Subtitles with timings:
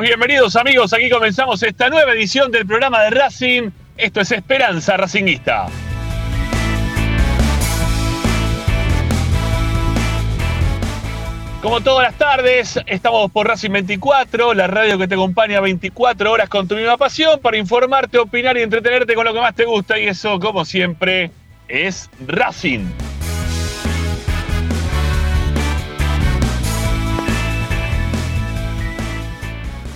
[0.00, 3.70] bienvenidos amigos, aquí comenzamos esta nueva edición del programa de Racing.
[3.96, 5.66] Esto es Esperanza Racinguista.
[11.60, 16.48] Como todas las tardes, estamos por Racing 24, la radio que te acompaña 24 horas
[16.48, 19.98] con tu misma pasión para informarte, opinar y entretenerte con lo que más te gusta.
[19.98, 21.30] Y eso, como siempre,
[21.68, 22.86] es Racing.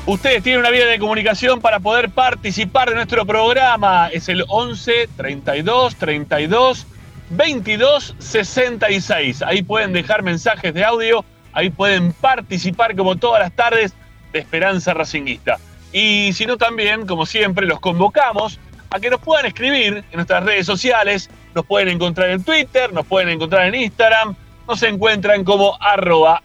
[0.06, 4.09] Ustedes tienen una vía de comunicación para poder participar de nuestro programa.
[4.09, 6.87] Es el 11 32 32
[7.31, 9.43] 22 66.
[9.43, 13.94] Ahí pueden dejar mensajes de audio Ahí pueden participar como todas las tardes
[14.32, 15.59] de Esperanza Racinguista.
[15.93, 18.59] Y si no también, como siempre, los convocamos
[18.91, 21.31] a que nos puedan escribir en nuestras redes sociales.
[21.54, 24.34] Nos pueden encontrar en Twitter, nos pueden encontrar en Instagram.
[24.66, 26.43] Nos encuentran como arroba.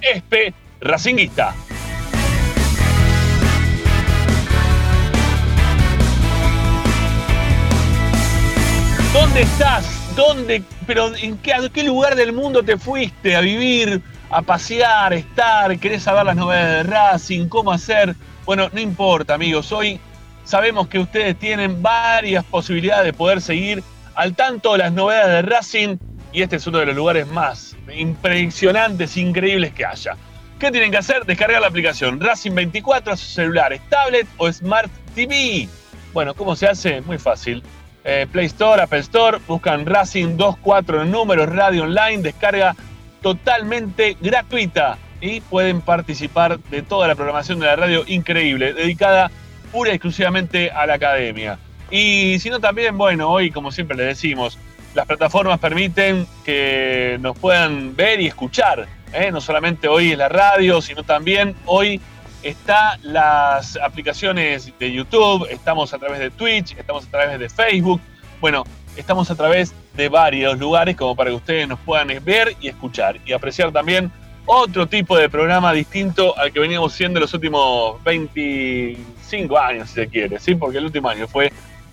[9.13, 10.15] ¿Dónde estás?
[10.15, 10.63] ¿Dónde?
[10.85, 14.01] ¿Pero en qué, a qué lugar del mundo te fuiste a vivir?
[14.29, 18.15] a pasear, estar, querés saber las novedades de Racing, cómo hacer.
[18.45, 19.71] Bueno, no importa, amigos.
[19.71, 19.99] Hoy
[20.43, 23.83] sabemos que ustedes tienen varias posibilidades de poder seguir
[24.15, 25.97] al tanto de las novedades de Racing
[26.31, 30.15] y este es uno de los lugares más impresionantes, increíbles que haya.
[30.59, 31.25] ¿Qué tienen que hacer?
[31.25, 35.67] Descargar la aplicación Racing 24 a sus celulares, tablet o Smart TV.
[36.13, 37.01] Bueno, ¿cómo se hace?
[37.01, 37.63] Muy fácil.
[38.03, 42.75] Eh, Play Store, Apple Store, buscan Racing 24 en números, radio online, descarga
[43.21, 49.29] totalmente gratuita y pueden participar de toda la programación de la radio increíble, dedicada
[49.71, 51.59] pura y exclusivamente a la academia.
[51.91, 54.57] Y si no también, bueno, hoy como siempre les decimos,
[54.93, 58.87] las plataformas permiten que nos puedan ver y escuchar.
[59.13, 59.31] ¿eh?
[59.31, 61.99] No solamente hoy es la radio, sino también hoy
[62.43, 68.01] está las aplicaciones de YouTube, estamos a través de Twitch, estamos a través de Facebook.
[68.39, 68.63] Bueno,
[68.95, 73.19] estamos a través de varios lugares como para que ustedes nos puedan ver y escuchar
[73.25, 74.11] y apreciar también
[74.45, 80.07] otro tipo de programa distinto al que veníamos siendo los últimos 25 años, si se
[80.07, 80.55] quiere, ¿sí?
[80.55, 81.51] Porque el último año fue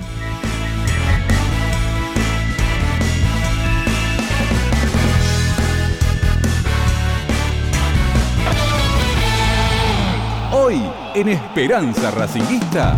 [10.54, 10.82] Hoy
[11.14, 12.94] en Esperanza Racinguista.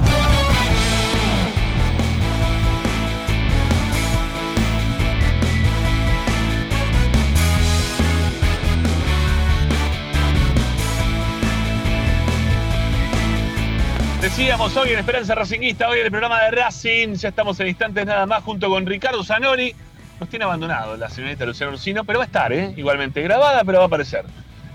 [14.21, 18.05] Decíamos hoy en Esperanza Racinguista, hoy en el programa de Racing, ya estamos en instantes
[18.05, 19.73] nada más junto con Ricardo Zanoni.
[20.19, 22.75] Nos tiene abandonado la señorita Luciano Lucino, pero va a estar, ¿eh?
[22.77, 24.25] igualmente grabada, pero va a aparecer.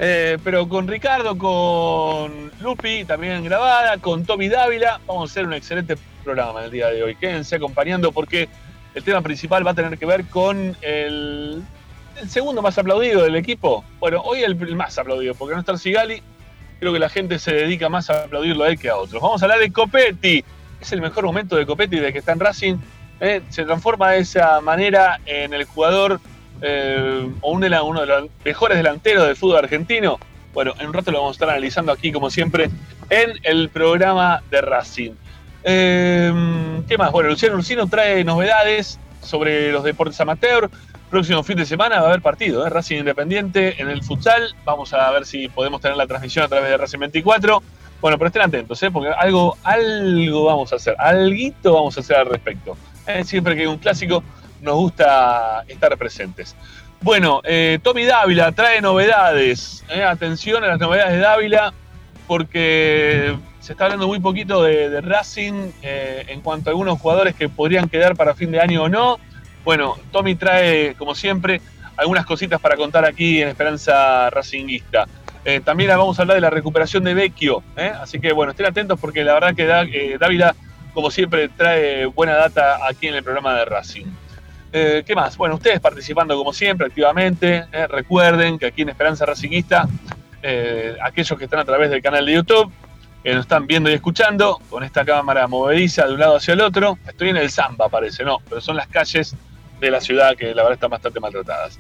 [0.02, 5.54] Eh, pero con Ricardo, con Lupi, también grabada, con Tommy Dávila, vamos a hacer un
[5.54, 7.16] excelente programa el día de hoy.
[7.18, 8.48] Quédense acompañando porque
[8.96, 11.62] el tema principal va a tener que ver con el,
[12.30, 13.84] segundo más aplaudido del equipo.
[14.00, 16.24] Bueno, hoy el, más aplaudido, porque no está Sigali.
[16.80, 19.22] Creo que la gente se dedica más a aplaudirlo a que a otros.
[19.22, 20.46] Vamos a hablar de Copetti.
[20.80, 22.78] Es el mejor momento de Copetti de que está en Racing.
[23.20, 26.22] Eh, se transforma de esa manera en el jugador
[26.62, 30.20] eh, o uno de, los mejores delanteros del fútbol argentino.
[30.54, 32.70] Bueno, en un rato lo vamos a estar analizando aquí, como siempre,
[33.10, 35.12] en el programa de Racing.
[35.64, 37.12] Eh, ¿Qué más?
[37.12, 40.70] Bueno, Luciano Lucino trae novedades sobre los deportes amateur.
[41.10, 42.70] Próximo fin de semana va a haber partido, ¿eh?
[42.70, 44.56] Racing Independiente en el futsal.
[44.64, 47.64] Vamos a ver si podemos tener la transmisión a través de Racing 24.
[48.02, 48.92] Bueno, pero estén atentos, ¿eh?
[48.92, 52.78] porque algo, algo vamos a hacer, alguito vamos a hacer al respecto.
[53.24, 54.24] Siempre que hay un clásico,
[54.62, 56.56] nos gusta estar presentes.
[57.02, 59.86] Bueno, eh, Tommy Dávila trae novedades.
[59.90, 61.74] Eh, atención a las novedades de Dávila,
[62.28, 67.48] porque se está hablando muy poquito de, Racing eh, en cuanto a algunos jugadores que
[67.48, 69.18] podrían quedar para fin de año o no.
[69.64, 71.62] Bueno, Tommy trae, como siempre,
[71.96, 75.08] algunas cositas para contar aquí en Esperanza Racinguista.
[75.64, 77.64] también vamos a hablar de la recuperación de Vecchio,
[78.02, 80.56] así que bueno, estén atentos porque la verdad que Dávila,
[80.94, 84.06] como siempre, trae buena data aquí en el programa de Racing.
[84.72, 85.36] Eh, ¿qué más?
[85.38, 87.66] Bueno, ustedes participando como siempre, activamente.
[87.72, 89.88] Eh, recuerden que aquí en Esperanza Racinguista,
[90.44, 92.72] eh, aquellos que están a través del canal de YouTube,
[93.24, 96.62] que nos están viendo y escuchando, con esta cámara movediza de un lado hacia el
[96.62, 99.36] otro, estoy en el Zamba, parece, no, pero son las calles
[99.80, 101.80] de la ciudad que la verdad están bastante maltratadas.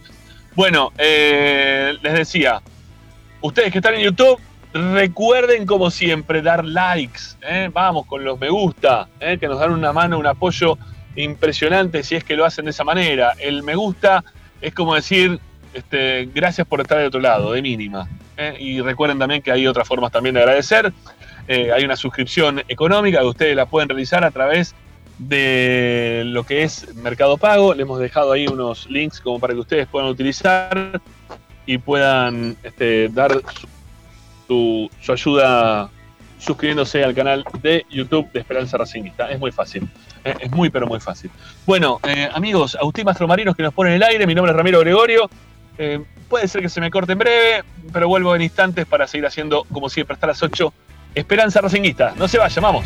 [0.55, 2.61] Bueno, les decía,
[3.39, 4.39] ustedes que están en YouTube,
[4.73, 7.21] recuerden como siempre dar likes,
[7.71, 10.77] vamos con los me gusta, que nos dan una mano, un apoyo
[11.15, 13.33] impresionante si es que lo hacen de esa manera.
[13.39, 14.23] El me gusta
[14.61, 15.39] es como decir,
[15.73, 18.07] este, gracias por estar de otro lado, de mínima.
[18.37, 18.55] ¿eh?
[18.59, 20.91] Y recuerden también que hay otras formas también de agradecer.
[21.47, 24.75] Eh, hay una suscripción económica que ustedes la pueden realizar a través
[25.17, 27.73] de lo que es Mercado Pago.
[27.73, 31.01] Le hemos dejado ahí unos links como para que ustedes puedan utilizar
[31.65, 33.41] y puedan este, dar
[34.47, 35.89] su, ayuda
[36.39, 39.29] suscribiéndose al canal de YouTube de Esperanza Racingista.
[39.29, 39.87] Es muy fácil.
[40.23, 41.31] Es muy, pero muy fácil.
[41.65, 44.27] Bueno, eh, amigos, Agustín Mastromarinos que nos pone en el aire.
[44.27, 45.29] Mi nombre es Ramiro Gregorio.
[45.77, 47.63] Eh, puede ser que se me corte en breve,
[47.93, 50.73] pero vuelvo en instantes para seguir haciendo, como siempre, hasta las 8.
[51.15, 52.13] Esperanza Racingista.
[52.17, 52.85] No se vaya, vamos.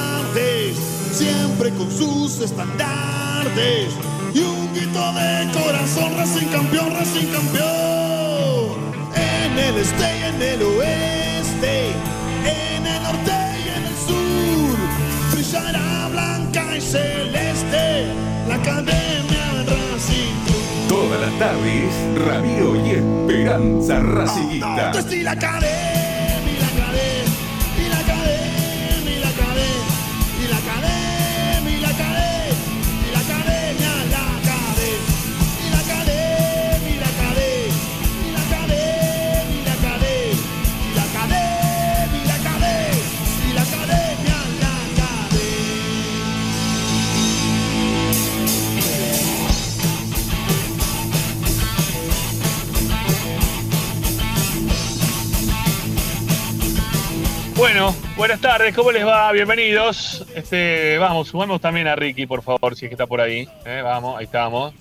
[1.21, 3.93] siempre con sus estandartes
[4.33, 8.71] y un grito de corazón, Racing campeón, Racing campeón.
[9.15, 11.89] En el este y en el oeste,
[12.45, 14.77] en el norte y en el sur,
[15.31, 18.07] brillará blanca y celeste
[18.47, 20.87] la academia Racing.
[20.89, 21.93] Todas las tardes,
[22.25, 24.91] Radio y Esperanza Racingista.
[25.23, 26.00] la academia.
[57.61, 59.31] Bueno, buenas tardes, ¿cómo les va?
[59.31, 60.25] Bienvenidos.
[60.33, 63.47] Este, vamos, sumamos también a Ricky, por favor, si es que está por ahí.
[63.67, 64.73] Eh, vamos, ahí estamos.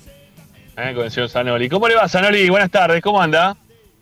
[0.79, 1.69] Eh, con el señor Zanoli.
[1.69, 2.49] ¿Cómo le va, Zanoli?
[2.49, 3.55] Buenas tardes, ¿cómo anda?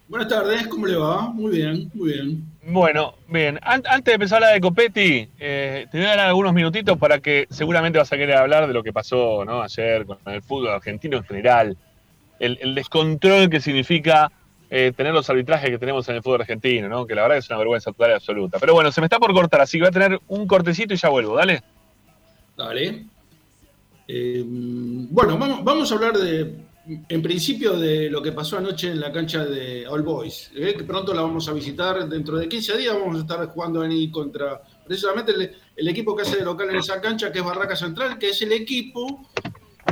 [0.07, 1.29] Buenas tardes, ¿cómo le va?
[1.29, 2.45] Muy bien, muy bien.
[2.69, 3.59] Bueno, bien.
[3.63, 7.19] antes de empezar a hablar de Copetti, eh, te voy a dar algunos minutitos para
[7.19, 9.61] que seguramente vas a querer hablar de lo que pasó ¿no?
[9.61, 11.77] ayer con el fútbol argentino en general.
[12.39, 14.31] el descontrol que significa
[14.71, 17.07] eh, tener los arbitrajes que tenemos en el fútbol argentino, ¿no?
[17.07, 18.59] Que la verdad es una vergüenza total y absoluta.
[18.59, 20.97] Pero bueno, se me está por cortar, así que voy a tener un cortecito y
[20.97, 21.63] ya vuelvo, dale.
[22.57, 23.07] Dale.
[24.07, 26.55] Eh, bueno, vamos, a hablar de,
[27.09, 30.75] en principio, de lo que pasó anoche en la cancha de All Boys, ¿eh?
[30.77, 32.09] que pronto la vamos a visitar.
[32.09, 36.23] Dentro de 15 días vamos a estar jugando ahí contra precisamente el, el equipo que
[36.23, 39.27] hace de local en esa cancha, que es Barraca Central, que es el equipo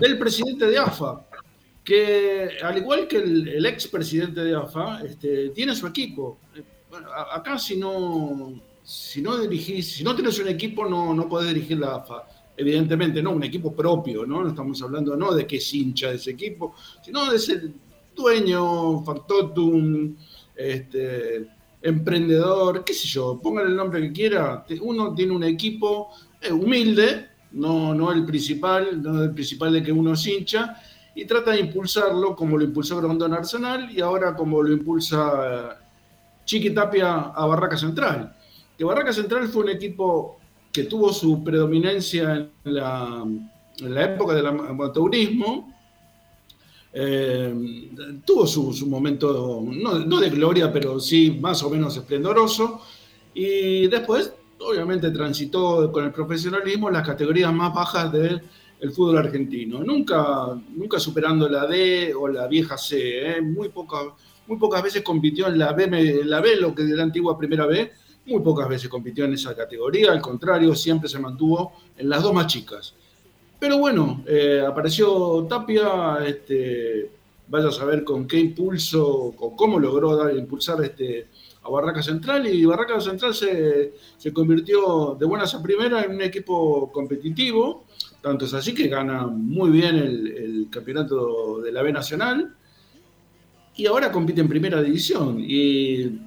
[0.00, 1.24] del presidente de AFA,
[1.86, 6.38] que al igual que el, ex presidente de AFA, este, tiene su equipo.
[6.90, 11.54] Bueno, acá si no, si no dirigís, si no tienes un equipo, no, no podés
[11.54, 12.26] dirigir la AFA.
[12.56, 14.48] Evidentemente, no, un equipo propio, ¿no?
[14.48, 17.70] Estamos hablando no de que es hincha ese equipo, sino de ser
[18.16, 20.16] dueño, factotum,
[20.56, 21.46] este,
[21.82, 24.66] emprendedor, qué sé yo, pongan el nombre que quiera.
[24.80, 29.92] Uno tiene un equipo eh, humilde, no, no el principal, no el principal de que
[29.92, 30.82] uno es hincha,
[31.16, 35.74] y trata de impulsarlo como lo impulsó Grondón Arsenal y ahora como lo impulsa eh,
[36.44, 38.36] Chiqui Tapia a Barraca Central.
[38.76, 40.38] Que Barraca Central fue un equipo
[40.70, 43.24] que tuvo su predominancia en la,
[43.80, 45.72] época del amateurismo,
[46.92, 47.54] eh,
[48.22, 52.82] tuvo su, momento, no, no, de gloria, pero sí más o menos esplendoroso,
[53.32, 58.42] y después, obviamente, transitó con el profesionalismo las categorías más bajas del
[58.80, 59.82] el fútbol argentino.
[59.82, 63.36] Nunca, nunca superando la D o la vieja C.
[63.36, 63.40] ¿eh?
[63.40, 64.06] Muy, pocas,
[64.46, 67.66] muy pocas veces compitió en la B, la B, lo que de la antigua primera
[67.66, 67.92] B.
[68.26, 70.12] Muy pocas veces compitió en esa categoría.
[70.12, 72.94] Al contrario, siempre se mantuvo en las dos más chicas.
[73.58, 77.10] Pero bueno, eh, apareció Tapia, este,
[77.48, 81.28] vaya a saber con qué impulso, con cómo logró dar, impulsar este,
[81.62, 83.92] a Barraca Central y Barraca Central se,
[84.32, 87.85] convirtió de buenas a primera en un equipo competitivo,
[88.20, 92.54] tanto es así que gana muy bien el, campeonato de la B Nacional
[93.76, 96.20] y ahora compite en primera división y,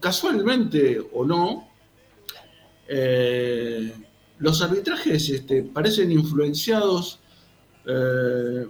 [0.00, 1.68] casualmente o no,
[2.88, 3.92] eh,
[4.38, 7.20] los arbitrajes este, parecen influenciados,
[7.86, 8.66] eh,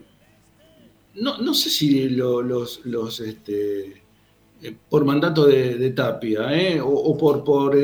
[1.16, 4.04] no, sé si los, los este,
[4.64, 6.80] eh, por mandato de, Tapia, ¿eh?
[6.82, 7.76] o, por, por,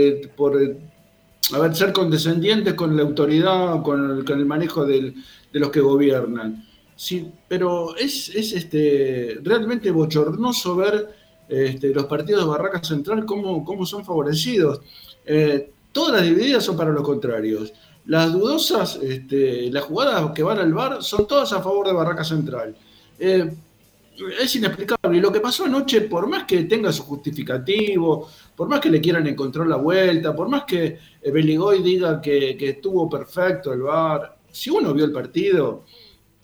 [1.53, 5.15] eh, por ser condescendientes con la autoridad, con el, con el manejo de
[5.53, 6.67] los que gobiernan.
[6.97, 11.09] Sí, pero es, este, realmente bochornoso ver
[11.49, 14.81] este, los partidos de Barraca Central cómo, cómo son favorecidos.
[15.93, 17.73] todas las divididas son para los contrarios.
[18.07, 22.25] Las dudosas, este, las jugadas que van al bar son todas a favor de Barraca
[22.25, 22.75] Central
[24.29, 25.19] es inexplicable.
[25.19, 29.01] Y lo que pasó anoche, por más que tenga su justificativo, por más que le
[29.01, 34.37] quieran encontrar la vuelta, por más que eh, Beligoy diga que, estuvo perfecto el VAR,
[34.51, 35.85] si uno vio el partido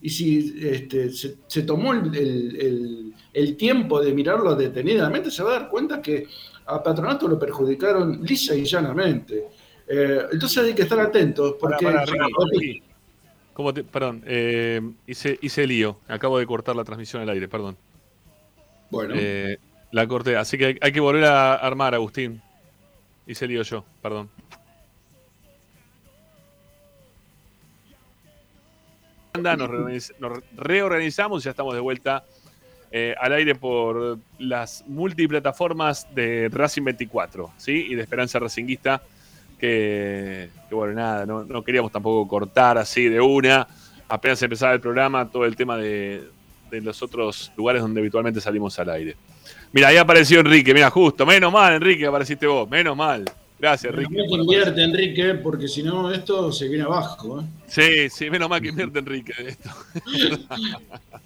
[0.00, 3.14] y si este, se, tomó el,
[3.56, 6.26] tiempo de mirarlo detenidamente, se va a dar cuenta que
[6.66, 9.48] a Patronato lo perjudicaron lisa y llanamente.
[9.88, 11.86] Eh, entonces hay que estar atentos porque...
[13.56, 15.98] ¿Cómo perdón, eh, hice, hice lío.
[16.08, 17.74] Acabo de cortar la transmisión al aire, perdón.
[18.90, 19.14] Bueno.
[19.16, 19.58] Eh,
[19.92, 22.42] la corté, así que hay, que volver a armar, Agustín.
[23.26, 24.28] Hice lío yo, perdón.
[29.40, 29.70] Nos,
[30.54, 32.26] reorganizamos y ya estamos de vuelta
[32.90, 37.86] eh, al aire por las multiplataformas de Racing 24 ¿sí?
[37.88, 39.02] y de Esperanza Racinguista
[39.58, 43.66] que, bueno, nada, no, queríamos tampoco cortar así de una.
[44.08, 46.24] Apenas empezaba el programa, todo el tema de,
[46.70, 49.16] los otros lugares donde habitualmente salimos al aire.
[49.72, 53.24] Mira, ahí apareció Enrique, mira, justo, menos mal, Enrique, apareciste vos, menos mal.
[53.58, 54.10] Gracias, Enrique.
[54.10, 57.40] Menos mal que invierte, Enrique, porque si no, esto se viene abajo.
[57.40, 57.44] ¿eh?
[57.66, 59.32] Sí, sí, menos mal que invierte, Enrique.
[59.38, 59.70] Esto.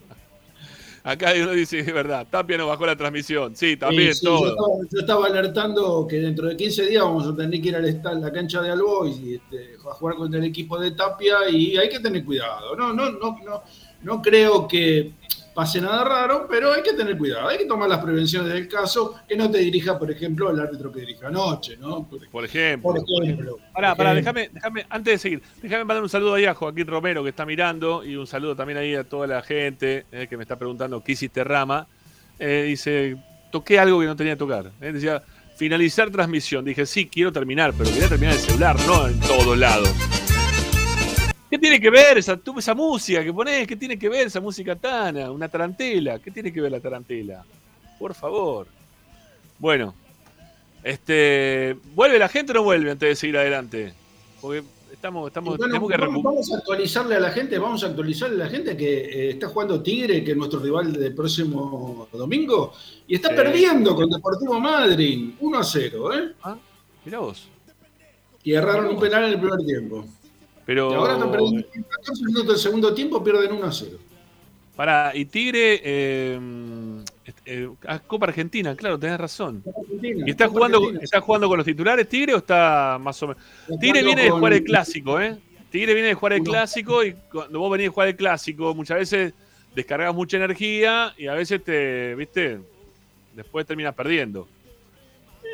[1.02, 3.56] Acá uno dice, es verdad, Tapia nos bajó la transmisión.
[3.56, 4.56] Sí, también todo.
[4.90, 8.32] Yo estaba, alertando que dentro de 15 días vamos a tener que ir a la
[8.32, 12.00] cancha de Albois y este, a jugar contra el equipo de Tapia y hay que
[12.00, 12.76] tener cuidado.
[12.76, 13.62] No, no, no, no,
[14.02, 15.12] no creo que
[15.54, 19.16] pase nada raro, pero hay que tener cuidado, hay que tomar las prevenciones del caso,
[19.28, 22.08] que no te dirija, por ejemplo, el árbitro que dirige anoche, ¿no?
[22.08, 22.94] Por, ejemplo.
[22.94, 23.58] Por ejemplo.
[23.72, 27.22] Pará, pará, déjame, déjame, antes de seguir, déjame mandar un saludo ahí a Joaquín Romero
[27.22, 30.44] que está mirando y un saludo también ahí a toda la gente eh, que me
[30.44, 31.86] está preguntando qué hiciste Rama.
[32.38, 33.16] Eh, dice,
[33.50, 34.70] toqué algo que no tenía que tocar.
[34.80, 35.22] Eh, decía,
[35.56, 36.64] finalizar transmisión.
[36.64, 39.90] Dije, sí, quiero terminar, pero quería terminar el celular, no en todos lados.
[41.50, 43.66] ¿Qué tiene que ver esa, esa música que pones?
[43.66, 45.32] ¿Qué tiene que ver esa música tana?
[45.32, 46.20] Una tarantela.
[46.20, 47.44] ¿Qué tiene que ver la tarantela?
[47.98, 48.68] Por favor.
[49.58, 49.92] Bueno,
[50.84, 53.92] este, ¿vuelve la gente o no vuelve antes de seguir adelante?
[54.40, 58.42] Porque estamos, estamos tenemos que vamos, vamos, a actualizarle a la gente, vamos a actualizarle
[58.42, 62.72] a la gente que eh, está jugando Tigre, que es nuestro rival del próximo domingo,
[63.08, 66.32] y está perdiendo con Deportivo Madrid, 1 a 0, ¿eh?
[66.44, 66.56] Ah,
[67.04, 67.48] mira vos.
[68.44, 70.06] Y erraron un penal en el primer tiempo.
[70.66, 70.90] Pero...
[70.90, 73.98] Y ahora están perdiendo 14 minutos del segundo tiempo, pierden 1 a 0.
[74.76, 76.40] Para, y Tigre, eh,
[77.44, 77.68] eh,
[78.06, 79.62] Copa Argentina, claro, tenés razón.
[80.02, 83.42] ¿Y está jugando, está jugando con los titulares Tigre o está más o menos?
[83.78, 85.36] Tigre viene de jugar el clásico, ¿eh?
[85.70, 88.98] Tigre viene de jugar el clásico y cuando vos venís de jugar el clásico, muchas
[88.98, 89.34] veces
[89.74, 92.58] descargas mucha energía y a veces te, viste,
[93.34, 94.48] después terminas perdiendo.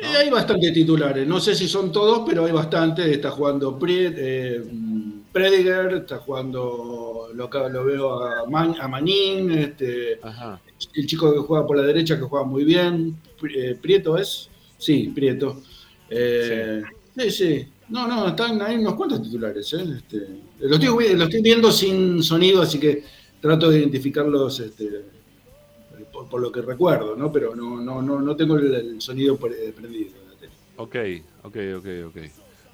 [0.03, 3.07] Hay bastantes titulares, no sé si son todos, pero hay bastantes.
[3.07, 4.63] Está jugando eh,
[5.31, 10.19] Prediger, está jugando, lo, lo veo a, a Manín, este,
[10.93, 13.17] el chico que juega por la derecha que juega muy bien.
[13.55, 15.61] Eh, Prieto es, sí, Prieto.
[16.09, 16.81] Eh,
[17.17, 17.31] sí.
[17.31, 17.67] sí.
[17.89, 19.71] No, no, están ahí unos cuantos titulares.
[19.73, 19.83] ¿eh?
[19.97, 20.27] Este,
[20.59, 23.03] lo, estoy, lo, estoy, viendo sin sonido, así que
[23.39, 25.05] trato de identificarlos este,
[26.25, 27.31] por, lo que recuerdo, ¿no?
[27.31, 30.11] Pero no, no, no, no tengo el, sonido prendido.
[30.77, 30.95] Ok,
[31.43, 32.17] ok, ok, ok.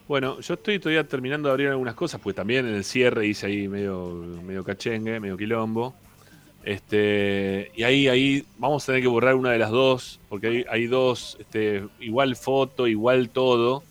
[0.07, 3.47] Bueno, yo estoy todavía terminando de abrir algunas cosas, pues también en el cierre hice
[3.47, 4.09] ahí medio,
[4.43, 5.93] medio cachengue, medio quilombo.
[6.63, 10.65] Este, y ahí, ahí vamos a tener que borrar una de las dos, porque hay,
[10.69, 13.83] hay dos, este, igual foto, igual todo,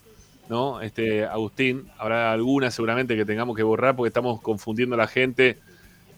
[0.49, 0.81] ¿no?
[0.81, 5.59] Este, Agustín, habrá alguna seguramente que tengamos que borrar porque estamos confundiendo a la gente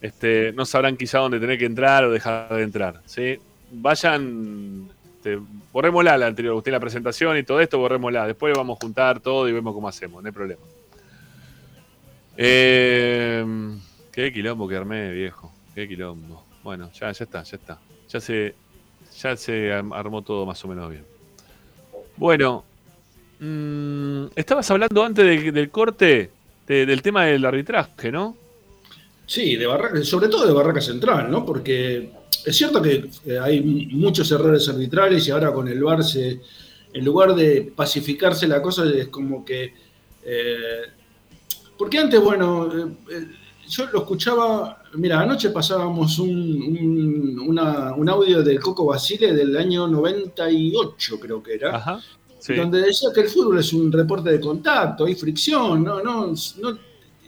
[0.05, 3.01] este, no sabrán quizá dónde tener que entrar o dejar de entrar.
[3.07, 3.39] ¿sí?
[3.71, 5.39] Vayan, este,
[5.73, 8.27] borrémosla la anterior, usted la presentación y todo esto, borrémosla.
[8.27, 10.61] Después vamos a juntar todo y vemos cómo hacemos, no hay problema.
[12.37, 13.47] Eh,
[14.13, 15.51] Qué quilombo que armé, viejo.
[15.75, 16.45] Qué quilombo.
[16.63, 17.79] Bueno, ya, ya está, ya está.
[18.11, 18.55] Ya se,
[19.19, 21.07] ya se armó todo más o menos bien.
[22.19, 22.63] Bueno,
[23.41, 26.31] mmm, estabas hablando antes del corte
[26.67, 28.44] del tema del arbitraje, ¿no?
[29.27, 31.45] Sí, de Barraca, sobre todo de Barraca Central, ¿no?
[31.45, 32.11] Porque
[32.45, 33.09] es cierto que
[33.41, 36.41] hay muchos errores arbitrales y ahora con el VAR se,
[36.93, 39.73] en lugar de pacificarse la cosa es como que...
[40.25, 40.83] Eh,
[41.77, 42.71] porque antes, bueno,
[43.11, 43.27] eh,
[43.69, 51.19] yo lo escuchaba, mira, anoche pasábamos un, un, audio del Coco Basile del año 98,
[51.19, 52.01] creo que era,
[52.57, 56.79] donde decía que el fútbol es un reporte de contacto, hay fricción, no, no, no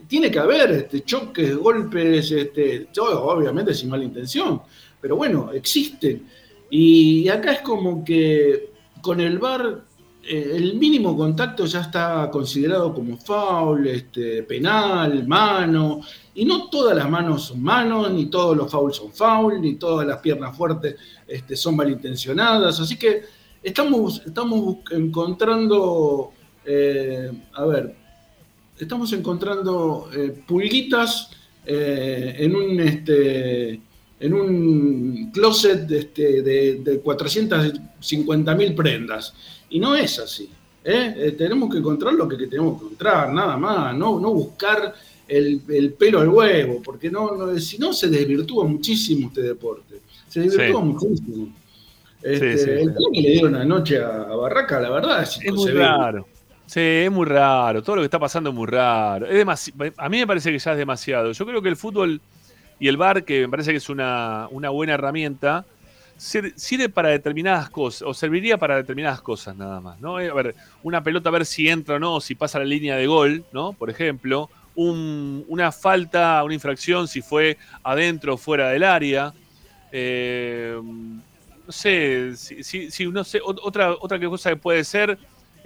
[0.08, 4.62] tiene que haber este, choques, golpes, este, todo, obviamente sin mala intención,
[5.00, 6.26] pero bueno, existen.
[6.70, 9.84] Y acá es como que con el VAR
[10.28, 16.00] eh, el mínimo contacto ya está considerado como foul, este, penal, mano,
[16.34, 20.06] y no todas las manos son manos, ni todos los fouls son foul, ni todas
[20.06, 20.96] las piernas fuertes
[21.28, 23.22] este, son malintencionadas, así que
[23.62, 26.32] estamos, estamos encontrando,
[26.64, 27.96] eh, a ver,
[28.78, 31.30] estamos encontrando eh, pulguitas
[31.64, 32.80] en un...
[32.80, 33.80] Este,
[34.18, 39.34] en un closet este, de, de 450.000 prendas.
[39.68, 40.48] Y no es así.
[40.84, 41.14] ¿eh?
[41.16, 44.94] Eh, tenemos que encontrar lo que, tenemos que encontrar, nada más, no, no buscar
[45.26, 50.00] el, pelo al huevo, porque no, si no se desvirtúa muchísimo este deporte.
[50.28, 51.48] Se desvirtúa muchísimo.
[52.22, 56.26] Este, el plan que le dieron anoche a, Barraca, la verdad, es, es muy raro.
[56.66, 57.82] Sí, es muy raro.
[57.82, 59.26] Todo lo que está pasando es muy raro.
[59.26, 61.32] Es a mí me parece que ya es demasiado.
[61.32, 62.20] Yo creo que el fútbol
[62.78, 65.64] y el bar, que me parece que es una, una buena herramienta,
[66.16, 70.18] sirve para determinadas cosas, o serviría para determinadas cosas nada más, ¿no?
[70.18, 72.96] Eh, a ver, una pelota a ver si entra o no, si pasa la línea
[72.96, 73.72] de gol, ¿no?
[73.72, 79.32] Por ejemplo, una falta, una infracción, si fue adentro o fuera del área.
[79.92, 80.78] Eh,
[81.66, 85.18] no sé, si, si, no sé, otra, otra cosa que puede ser.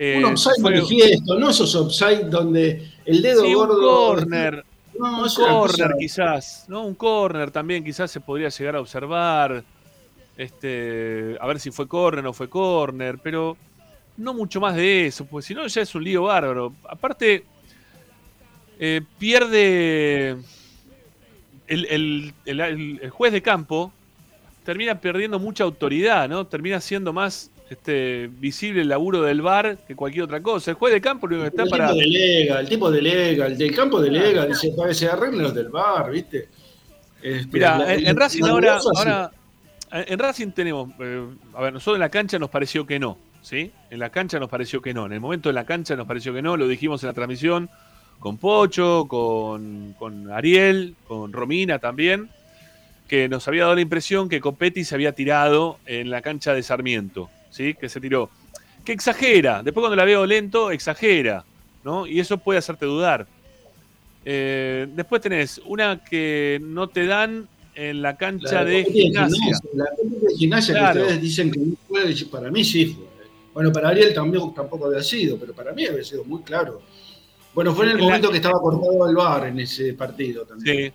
[0.02, 3.74] Eh, un offside manifiesto, no esos offside donde el dedo gordo.
[4.12, 6.86] Un corner, un corner quizás, ¿no?
[6.86, 9.62] Un corner también quizás se podría llegar a observar.
[10.38, 13.58] Este, a ver si fue corner o fue corner, pero
[14.16, 16.72] no mucho más de eso, pues si no ya es un lío bárbaro.
[16.88, 17.44] Aparte,
[18.78, 20.38] eh, pierde
[21.66, 23.92] el, juez de campo,
[24.64, 26.46] termina perdiendo mucha autoridad, ¿no?
[26.46, 30.72] Termina siendo más este, visible el laburo del VAR que cualquier otra cosa.
[30.72, 31.88] El juez de campo lo que está el para.
[31.88, 36.10] Tipo delega, el tipo delega, el del campo delega, dice, se arreglen los del VAR,
[36.10, 36.48] ¿viste?
[37.22, 39.30] Este, Mira, en, Racing ahora, ahora
[39.92, 43.72] en Racing tenemos, eh, a ver, nosotros en la cancha nos pareció que no, ¿sí?
[43.90, 46.32] En la cancha nos pareció que no, en el momento de la cancha nos pareció
[46.32, 47.70] que no, lo dijimos en la transmisión
[48.18, 52.30] con Pocho, con, con Ariel, con Romina también,
[53.08, 56.62] que nos había dado la impresión que Copetti se había tirado en la cancha de
[56.62, 57.74] Sarmiento, ¿sí?
[57.74, 58.30] Que se tiró.
[58.84, 61.44] Que exagera, después cuando la veo lento, exagera,
[61.84, 62.06] ¿no?
[62.06, 63.26] Y eso puede hacerte dudar.
[64.24, 69.58] Eh, después tenés una que no te dan en la cancha de gimnasia.
[69.74, 73.04] La cancha de gimnasia que ustedes dicen que no fue, para mí sí fue.
[73.52, 76.80] Bueno, para Ariel también, tampoco había sido, pero para mí había sido muy claro.
[77.52, 80.92] Bueno, fue en el momento que estaba cortado el bar en ese partido también.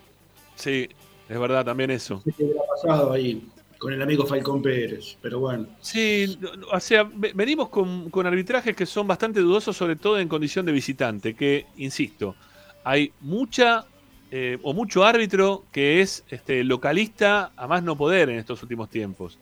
[0.55, 0.89] Sí, sí,
[1.27, 2.21] es verdad también eso.
[2.23, 3.45] ¿Qué hubiera pasado ahí
[3.77, 5.17] con el amigo Falcón Pérez?
[5.21, 5.67] Pero bueno.
[5.81, 6.37] Sí,
[6.71, 10.71] o sea, venimos con, con arbitrajes que son bastante dudosos, sobre todo en condición de
[10.71, 12.35] visitante, que, insisto,
[12.83, 13.85] hay mucha
[14.31, 18.89] eh, o mucho árbitro que es este, localista a más no poder en estos últimos
[18.89, 19.37] tiempos.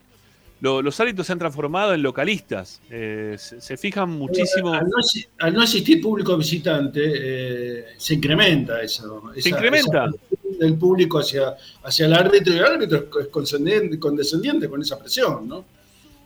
[0.63, 4.73] Los árbitros se han transformado en localistas, eh, se, fijan muchísimo.
[4.73, 9.23] Al no, existir público visitante, eh, se incrementa eso.
[9.37, 10.09] se incrementa.
[10.61, 15.65] el público hacia, hacia el árbitro y el árbitro es condescendiente con esa presión, ¿no?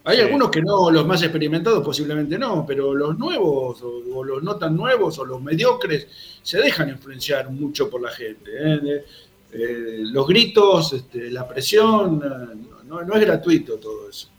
[0.03, 4.55] Hay algunos que no, los más experimentados posiblemente no, pero los nuevos o, los no
[4.55, 6.07] tan nuevos o los mediocres
[6.41, 8.51] se dejan influenciar mucho por la gente.
[8.53, 9.03] ¿eh?
[9.51, 12.23] Eh, los gritos, este, la presión,
[12.87, 14.29] eh, no, es gratuito todo eso.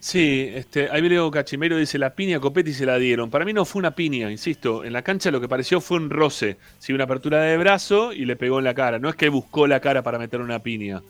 [0.00, 3.30] Sí, este, ahí Cachimero dice, la piña Copetti se la dieron.
[3.30, 4.84] Para mí no fue una piña, insisto.
[4.84, 6.56] En la cancha lo que pareció fue un roce.
[6.78, 8.98] Sí, una apertura de brazo y le pegó en la cara.
[8.98, 11.02] No es que buscó la cara para meter una piña.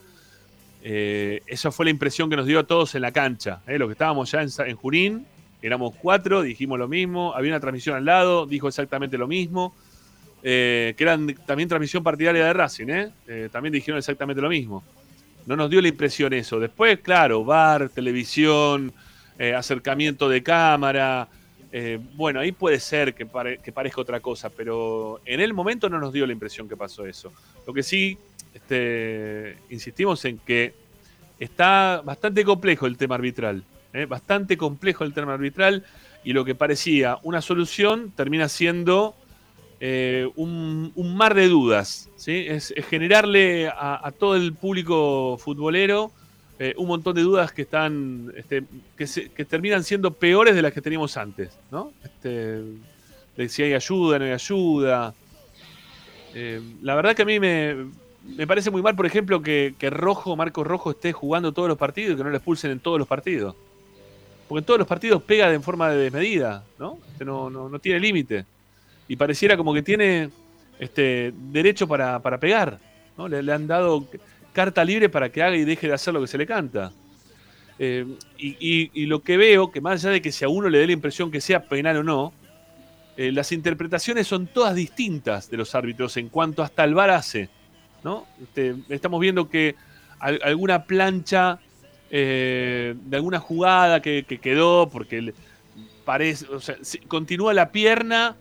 [0.82, 3.60] Eh, esa fue la impresión que nos dio a todos en la cancha.
[3.66, 3.78] ¿eh?
[3.78, 5.26] Los que estábamos ya en, Junín,
[5.60, 7.34] éramos cuatro, dijimos lo mismo.
[7.34, 9.74] Había una transmisión al lado, dijo exactamente lo mismo.
[10.42, 12.86] Eh, que era también transmisión partidaria de Racing,
[13.50, 14.82] también dijeron exactamente lo mismo.
[15.48, 16.60] No nos dio la impresión eso.
[16.60, 18.92] Después, claro, bar, televisión,
[19.56, 21.28] acercamiento de cámara,
[21.70, 23.26] Eh, bueno, ahí puede ser que,
[23.62, 27.04] que, parezca otra cosa, pero en el momento no nos dio la impresión que pasó
[27.06, 27.30] eso.
[27.66, 28.16] Lo que sí,
[28.54, 30.72] este, insistimos en que
[31.38, 34.06] está bastante complejo el tema arbitral, ¿eh?
[34.06, 35.84] bastante complejo el tema arbitral,
[36.24, 39.14] y lo que parecía una solución termina siendo
[39.80, 42.08] eh, un, mar de dudas.
[42.16, 42.46] ¿sí?
[42.48, 46.10] Es, generarle a, todo el público futbolero
[46.58, 48.64] eh, un montón de dudas que están este,
[48.96, 51.56] que, terminan siendo peores de las que teníamos antes.
[51.70, 51.92] ¿no?
[52.02, 52.62] Este,
[53.48, 55.14] si hay ayuda, no hay ayuda.
[56.34, 57.86] Eh, la verdad que a mí me,
[58.46, 62.16] parece muy mal, por ejemplo, que, Rojo, Marcos Rojo, esté jugando todos los partidos y
[62.16, 63.54] que no le expulsen en todos los partidos.
[64.48, 66.98] Porque en todos los partidos pega de forma de desmedida, ¿no?
[67.12, 68.44] Este, no, no tiene límite
[69.08, 70.30] y pareciera como que tiene
[70.78, 72.78] este, derecho para, pegar.
[73.16, 73.26] ¿no?
[73.26, 74.06] Le, han dado
[74.52, 76.92] carta libre para que haga y deje de hacer lo que se le canta.
[77.78, 78.04] Eh,
[78.38, 80.92] y, lo que veo, que más allá de que si a uno le dé la
[80.92, 82.32] impresión que sea penal o no,
[83.16, 87.48] eh, las interpretaciones son todas distintas de los árbitros en cuanto hasta el VAR hace.
[88.04, 88.26] ¿no?
[88.42, 89.74] Este, estamos viendo que
[90.20, 91.60] alguna plancha
[92.10, 95.32] eh, de alguna jugada que, quedó, porque
[96.04, 98.36] parece, o sea, continúa la pierna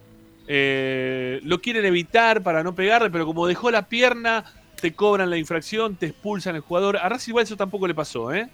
[0.50, 4.46] eh, lo quieren evitar para no pegarle, pero como dejó la pierna,
[4.80, 6.98] te cobran la infracción, te expulsan el jugador.
[6.98, 8.48] A Racing igual eso tampoco le pasó, ¿eh?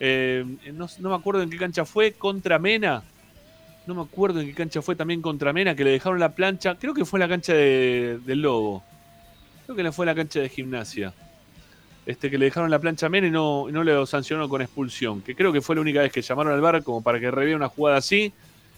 [0.00, 3.02] eh no, me acuerdo en qué cancha fue, contra Mena.
[3.86, 6.76] No me acuerdo en qué cancha fue también contra Mena, que le dejaron la plancha.
[6.76, 8.82] Creo que fue la cancha del Lobo.
[9.66, 11.12] Creo que fue la cancha de gimnasia.
[12.06, 15.20] Este, que le dejaron la plancha a Mena y no, no le sancionó con expulsión.
[15.20, 17.56] Que creo que fue la única vez que llamaron al bar como para que reviera
[17.56, 18.32] una jugada así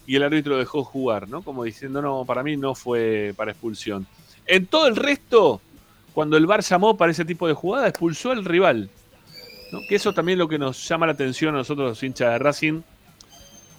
[0.05, 1.41] y el árbitro dejó jugar, ¿no?
[1.41, 4.07] Como diciendo, no, para mí no fue para expulsión.
[4.45, 5.61] En todo el resto,
[6.13, 8.89] cuando el VAR llamó para ese tipo de jugada, expulsó al rival.
[9.71, 9.79] ¿no?
[9.87, 12.39] Que eso también es lo que nos llama la atención a nosotros, los hinchas de
[12.39, 12.81] Racing,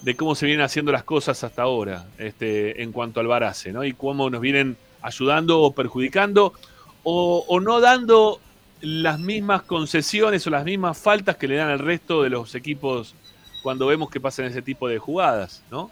[0.03, 3.73] de cómo se vienen haciendo las cosas hasta ahora, este, en cuanto al VAR hace,
[3.73, 3.85] ¿no?
[3.85, 6.55] Y cómo nos vienen ayudando o perjudicando,
[7.03, 8.41] o, o no dando
[8.81, 13.15] las mismas concesiones o las mismas faltas que le dan al resto de los equipos
[13.63, 15.91] cuando vemos que pasan ese tipo de jugadas, ¿no?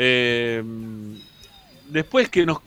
[0.00, 0.62] Eh,
[1.88, 2.58] después que nos.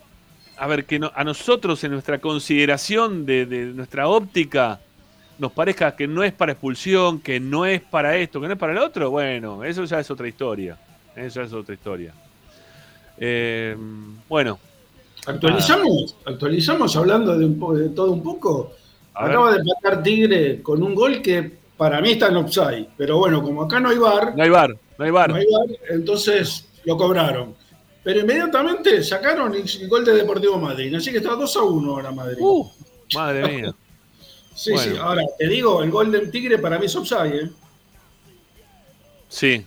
[0.58, 4.80] A ver, que a nosotros en nuestra consideración de, nuestra óptica
[5.40, 8.60] nos parezca que no es para expulsión, que no es para esto, que no es
[8.60, 10.78] para el otro, bueno, eso ya es otra historia.
[11.16, 12.14] Eso ya es otra historia.
[13.18, 13.76] Eh,
[14.30, 14.60] bueno.
[15.26, 18.74] Actualizamos, actualizamos hablando de, un de todo un poco.
[19.16, 23.42] Acaba de pasar Tigre con un gol que para mí está en offside, pero bueno,
[23.42, 24.36] como acá no hay bar.
[24.36, 25.30] No hay bar, no hay bar.
[25.30, 27.56] No hay bar, entonces lo cobraron.
[28.04, 30.94] Pero inmediatamente sacaron el gol de Deportivo Madrid.
[30.96, 32.38] Así que está 2 a 1 ahora Madrid.
[32.40, 32.68] Uh,
[33.14, 33.76] madre mía.
[34.56, 34.90] sí, sí.
[35.00, 37.44] Ahora, te digo, el gol del Tigre para mí es offside.
[37.44, 37.50] ¿eh?
[39.30, 39.66] Sí.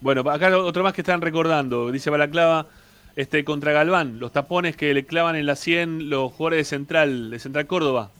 [0.00, 1.90] Bueno, acá otro más que están recordando.
[1.90, 2.68] Dice Balaclava,
[3.16, 7.30] este, contra Galván, los tapones que le clavan en la 100 los jugadores de Central,
[7.30, 8.10] de Central Córdoba.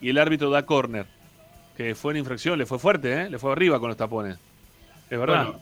[0.00, 1.06] Y el árbitro da córner.
[1.76, 3.30] Que fue una infracción, le fue fuerte, ¿eh?
[3.30, 4.38] Le fue arriba con los tapones.
[5.08, 5.54] Es verdad.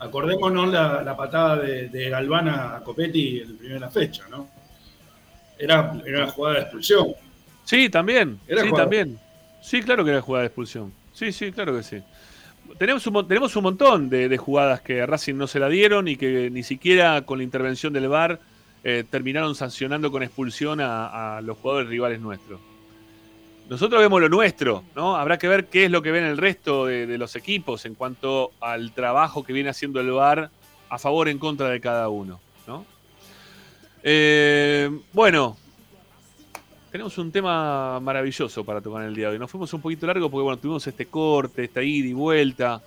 [0.00, 4.48] Acordémonos la, patada de, Galván a Copetti en la primera fecha, ¿no?
[5.58, 7.08] Era, era jugada de expulsión.
[7.64, 8.38] Sí, también.
[8.46, 9.18] sí, también.
[9.60, 10.92] Sí, claro que era jugada de expulsión.
[11.12, 12.02] Sí, sí, claro que sí.
[12.78, 16.16] Tenemos un, tenemos un montón de, jugadas que a Racing no se la dieron y
[16.16, 18.40] que ni siquiera con la intervención del VAR
[18.84, 22.60] eh, terminaron sancionando con expulsión a los jugadores rivales nuestros
[23.68, 25.16] nosotros vemos lo nuestro, ¿no?
[25.16, 28.52] Habrá que ver qué es lo que ven el resto de, los equipos en cuanto
[28.60, 30.50] al trabajo que viene haciendo el VAR
[30.90, 32.84] a favor o en contra de cada uno, ¿no?
[34.02, 35.56] Eh, bueno,
[36.92, 39.38] tenemos un tema maravilloso para tocar en el día de hoy.
[39.38, 42.82] Nos fuimos un poquito largo porque, bueno, tuvimos este corte, esta ida y vuelta.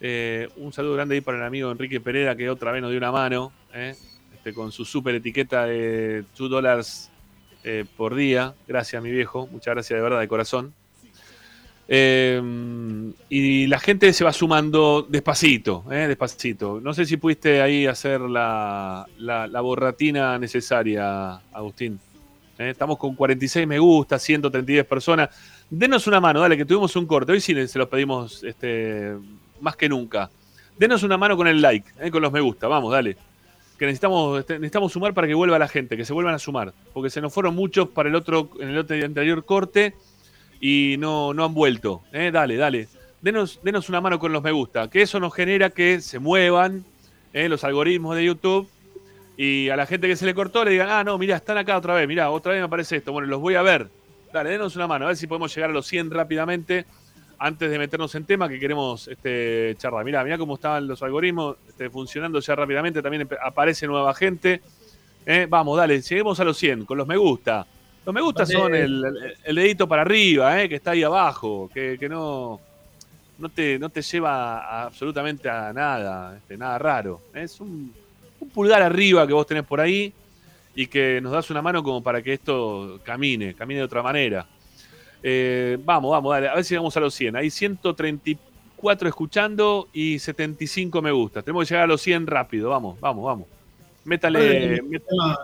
[0.00, 2.98] Eh, un saludo grande ahí para el amigo Enrique Pereira que otra vez nos dio
[2.98, 3.96] una mano, ¿eh?
[4.34, 7.10] este, con su super etiqueta de 2 dólares
[7.66, 8.54] eh, por día.
[8.68, 9.48] Gracias, mi viejo.
[9.48, 10.72] Muchas gracias de verdad, de corazón.
[11.88, 12.40] Eh,
[13.28, 16.80] y la gente se va sumando despacito, eh, despacito.
[16.80, 21.98] No sé si pudiste ahí hacer la, la, borratina necesaria, Agustín.
[22.56, 25.30] estamos con 46 me gusta, 132 personas.
[25.68, 27.32] Denos una mano, dale, que tuvimos un corte.
[27.32, 29.16] Hoy sí se los pedimos este,
[29.60, 30.30] más que nunca.
[30.78, 32.68] Denos una mano con el like, con los me gusta.
[32.68, 33.16] Vamos, dale
[33.78, 36.72] que necesitamos, este, necesitamos sumar para que vuelva la gente, que se vuelvan a sumar.
[36.92, 39.94] Porque se nos fueron muchos para el otro, en el otro anterior corte
[40.60, 42.02] y no, no han vuelto.
[42.12, 42.30] ¿eh?
[42.32, 42.88] Dale, dale.
[43.20, 46.84] Denos, denos una mano con los me gusta, que eso nos genera que se muevan
[47.32, 47.48] ¿eh?
[47.48, 48.68] los algoritmos de YouTube
[49.36, 51.76] y a la gente que se le cortó le digan, ah, no, mira, están acá
[51.76, 53.12] otra vez, mira, otra vez me aparece esto.
[53.12, 53.88] Bueno, los voy a ver.
[54.32, 56.86] Dale, denos una mano, a ver si podemos llegar a los 100 rápidamente.
[57.38, 60.04] Antes de meternos en tema que queremos este, charlar.
[60.04, 63.02] Mirá, mirá cómo estaban los algoritmos este, funcionando ya rápidamente.
[63.02, 64.62] También aparece nueva gente.
[65.24, 67.66] Eh, vamos, dale, lleguemos a los 100 con los me gusta.
[68.04, 69.02] Los me gusta son el,
[69.44, 72.60] dedito para arriba, eh, que está ahí abajo, que, no,
[73.38, 77.22] no, te, no te lleva absolutamente a nada, este, nada raro.
[77.34, 77.92] Es un,
[78.38, 80.12] un pulgar arriba que vos tenés por ahí
[80.76, 84.46] y que nos das una mano como para que esto camine, camine de otra manera.
[85.28, 87.34] Eh, vamos, vamos, dale, a ver si llegamos a los 100.
[87.34, 91.42] Hay 134 escuchando y 75 me gusta.
[91.42, 93.48] Tenemos que llegar a los 100 rápido, vamos, vamos, vamos.
[94.04, 94.80] Métale.
[94.80, 95.00] Un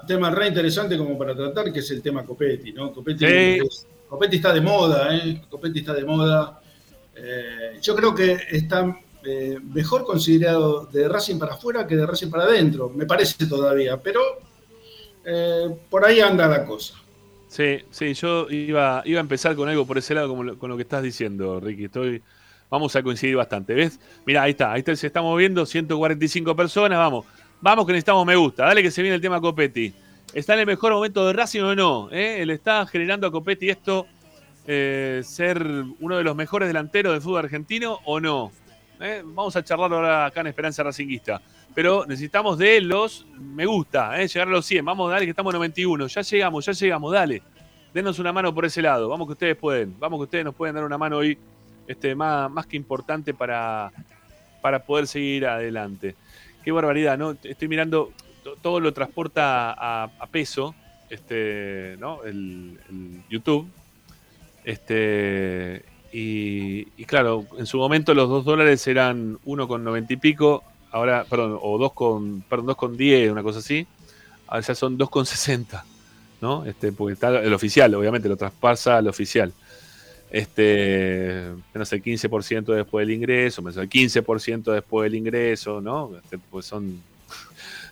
[0.07, 2.93] tema, re interesante como para tratar, que es el tema Copetti, ¿no?
[2.93, 3.25] Copetti,
[4.37, 5.43] está de moda, ¿eh?
[5.51, 6.61] Copetti está de moda.
[7.17, 12.31] Eh, yo creo que está eh, mejor considerado de Racing para afuera que de Racing
[12.31, 14.21] para adentro, me parece todavía, pero
[15.91, 17.02] por ahí anda la cosa.
[17.53, 20.77] Sí, sí, yo iba, iba a empezar con algo por ese lado, como con lo
[20.79, 21.85] que estás diciendo, Ricky.
[21.85, 22.23] Estoy,
[22.71, 23.75] vamos a coincidir bastante.
[23.75, 24.01] ¿Ves?
[24.25, 27.27] Mira, ahí está, ahí está, se está moviendo, 145 personas, vamos.
[27.61, 28.65] Vamos que necesitamos me gusta.
[28.65, 29.93] Dale que se viene el tema Copetti.
[30.33, 32.09] ¿Está en el mejor momento de Racing o no?
[32.11, 32.43] ¿Eh?
[32.47, 34.07] ¿Le está generando a Copetti esto
[34.67, 35.63] eh, ser
[36.01, 38.51] uno de los mejores delanteros del fútbol argentino o no?
[39.03, 39.23] ¿Eh?
[39.25, 41.43] Vamos a charlar ahora acá en Esperanza Racinguista
[41.75, 44.29] pero necesitamos de los me gusta, ¿eh?
[44.29, 44.85] llegar a los 100.
[44.85, 46.07] Vamos, dale, que estamos en 91.
[46.07, 47.43] Ya llegamos, ya llegamos, dale.
[47.95, 49.09] Denos una mano por ese lado.
[49.09, 49.99] Vamos que ustedes pueden.
[49.99, 51.39] Vamos que ustedes nos pueden dar una mano hoy
[51.87, 53.91] este, más, más que importante para,
[54.61, 56.15] para poder seguir adelante.
[56.63, 57.37] Qué barbaridad, ¿no?
[57.43, 58.13] Estoy mirando,
[58.61, 60.75] todo lo transporta a, peso,
[61.11, 62.23] este, ¿no?
[62.25, 62.79] El,
[63.29, 63.69] YouTube.
[64.65, 70.63] Este, y, claro, en su momento los dos dólares eran uno con noventa y pico,
[70.91, 73.87] ahora, perdón, o 2 con, perdón, 2 con 10, una cosa así,
[74.47, 75.85] ahora ya son 2 con 60,
[76.43, 76.67] ¿no?
[76.67, 79.53] Este, porque está el oficial, obviamente, lo traspasa al oficial.
[80.31, 86.11] Este, menos el 15% después del ingreso, menos el 15% después del ingreso, ¿no?
[86.23, 87.03] Este, pues son,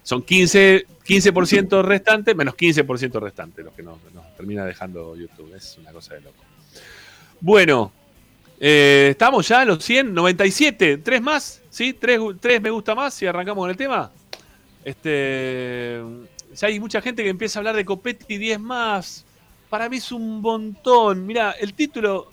[0.03, 5.55] son 15, 15% restante, menos 15% restante, lo que nos, nos termina dejando YouTube.
[5.55, 6.45] Es una cosa de loco.
[7.41, 7.93] Bueno,
[8.63, 11.95] eh, estamos ya a los 100, 97, tres más, ¿sí?
[11.95, 14.11] Tres, tres me gusta más y arrancamos con el tema.
[14.85, 16.03] Este,
[16.61, 19.25] hay mucha gente que empieza a hablar de Copetti 10 más.
[19.71, 21.27] Para mí es un montón.
[21.27, 22.31] Mira, el título,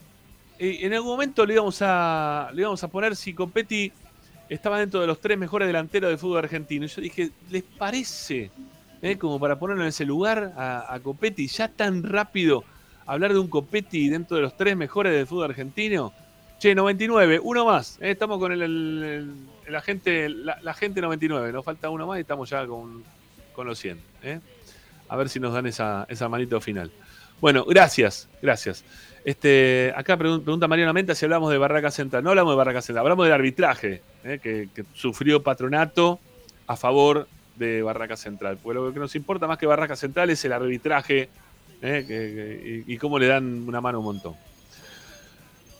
[0.58, 3.90] eh, en algún momento le íbamos, a, le a poner si Copetti
[4.50, 6.86] estaba dentro de los tres mejores delanteros del fútbol argentino.
[6.86, 8.50] Yo dije, ¿les parece?
[9.00, 12.64] Eh, como para ponerlo en ese lugar a Copetti ya tan rápido
[13.08, 16.12] hablar de un Copetti dentro de los tres mejores del fútbol argentino.
[16.60, 17.98] Che, 99, uno más.
[18.00, 19.26] Eh, estamos con el,
[19.68, 21.52] la, gente, la, gente 99.
[21.52, 23.02] Nos falta uno más y estamos ya con,
[23.56, 24.00] los 100.
[24.22, 24.40] Eh.
[25.08, 26.90] A ver si nos dan esa, esa manito final.
[27.40, 28.84] Bueno, gracias, gracias.
[29.24, 32.24] Este, acá pregunta Mariana Menta si hablamos de Barraca Central.
[32.24, 36.18] No hablamos de Barraca Central, hablamos del arbitraje eh, que, sufrió Patronato
[36.66, 38.58] a favor de Barraca Central.
[38.62, 41.28] Porque lo que nos importa más que Barraca Central es el arbitraje
[41.82, 42.84] ¿eh?
[42.86, 44.34] y, cómo le dan una mano un montón.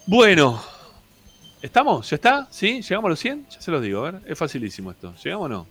[0.07, 0.63] Bueno,
[1.61, 2.09] ¿estamos?
[2.11, 2.49] ¿Ya está?
[2.51, 2.81] ¿Sí?
[2.83, 3.47] ¿Llegamos a los 100?
[3.51, 5.15] Ya se los digo, a ver, es facilísimo esto.
[5.23, 5.67] ¿Llegamos o no?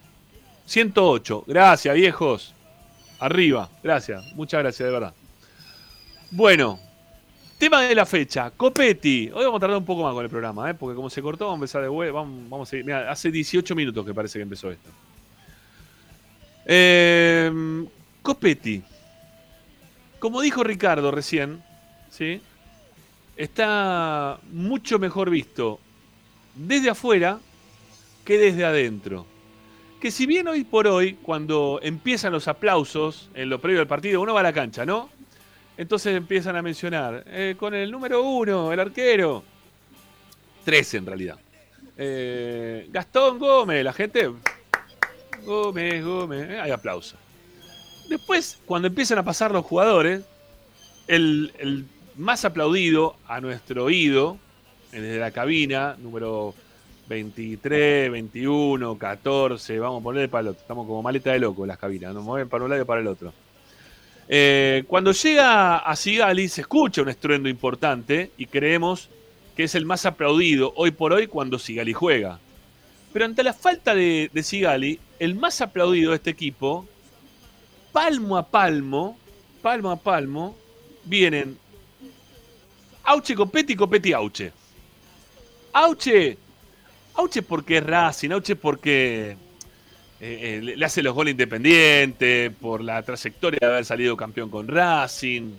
[0.66, 1.46] 108.
[1.48, 2.54] Gracias, viejos.
[3.20, 3.70] Arriba.
[3.82, 4.24] Gracias.
[4.36, 5.14] Muchas gracias, de verdad.
[6.30, 6.80] Bueno,
[7.58, 8.52] tema de la fecha.
[8.52, 9.32] Copetti.
[9.34, 10.74] Hoy vamos a tardar un poco más con el programa, ¿eh?
[10.74, 12.12] porque como se cortó, vamos a empezar de web.
[12.12, 12.86] Vamos, vamos a seguir.
[12.86, 14.90] Mira, hace 18 minutos que parece que empezó esto.
[16.66, 17.86] Eh,
[18.22, 18.84] Copetti
[20.20, 21.64] como dijo Ricardo recién,
[22.10, 22.42] ¿sí?
[23.38, 25.80] está mucho mejor visto
[26.56, 27.40] desde afuera
[28.26, 29.26] que desde adentro.
[30.02, 34.22] Que si bien hoy por hoy, cuando empiezan los aplausos en lo previo del partido,
[34.22, 35.10] uno va a la cancha, ¿no?
[35.78, 39.44] Entonces empiezan a mencionar, eh, con el número uno, el arquero,
[40.66, 41.40] tres en realidad.
[41.96, 44.32] Eh, Gastón Gómez, la gente,
[45.44, 47.18] Gómez, Gómez, eh, hay aplausos.
[48.08, 50.24] Después, cuando empiezan a pasar los jugadores,
[51.08, 54.38] el, más aplaudido a nuestro oído,
[54.92, 56.56] desde la cabina, número
[57.10, 60.62] 23, 21, 14, vamos a ponerle para el otro.
[60.62, 63.08] Estamos como maleta de loco las cabinas, nos mueven para un lado y para el
[63.08, 63.34] otro.
[64.30, 69.10] Eh, cuando llega a Sigali se escucha un estruendo importante y creemos
[69.56, 72.40] que es el más aplaudido hoy por hoy cuando Sigali juega.
[73.14, 76.86] Pero ante la falta de, de Sigali, el más aplaudido de este equipo
[77.92, 79.18] palmo a palmo,
[79.62, 80.56] palmo a palmo,
[81.06, 81.58] vienen
[83.04, 84.52] Auche, Copetti, Copetti, Auche.
[85.72, 86.38] Auche,
[87.14, 89.38] Auche porque es Racing, Auche porque
[90.20, 94.68] eh, eh, le hace los goles independientes, por la trayectoria de haber salido campeón con
[94.68, 95.52] Racing.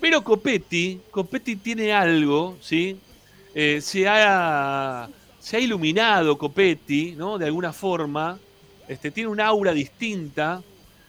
[0.00, 2.98] Pero Copetti, Copetti tiene algo, ¿sí?
[3.54, 7.38] eh, se, ha, se ha iluminado Copetti, ¿no?
[7.38, 8.38] De alguna forma.
[8.88, 10.62] Este, tiene un aura distinta.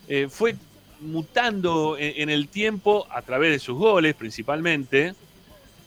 [0.07, 0.55] Eh, fue
[1.01, 5.13] mutando en, el tiempo a través de sus goles, principalmente.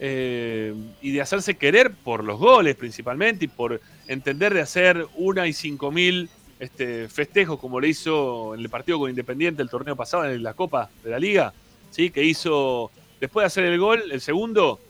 [0.00, 5.48] Eh, y de hacerse querer por los goles, principalmente, y por entender de hacer una
[5.48, 9.96] y cinco mil este, festejos, como le hizo en el partido con Independiente el torneo
[9.96, 11.52] pasado, en la Copa de la Liga,
[11.90, 12.10] ¿sí?
[12.10, 14.80] que hizo, después de hacer el gol, el segundo,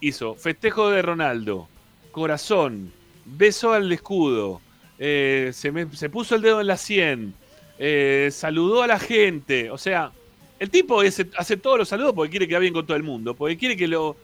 [0.00, 1.68] hizo festejo de Ronaldo,
[2.10, 2.92] corazón,
[3.24, 4.60] beso al escudo,
[4.98, 7.34] eh, se, puso el dedo en la sien,
[7.78, 10.12] eh, saludó a la gente, o sea,
[10.58, 13.56] el tipo hace, todos los saludos porque quiere que bien con todo el mundo, porque
[13.56, 14.16] quiere que lo,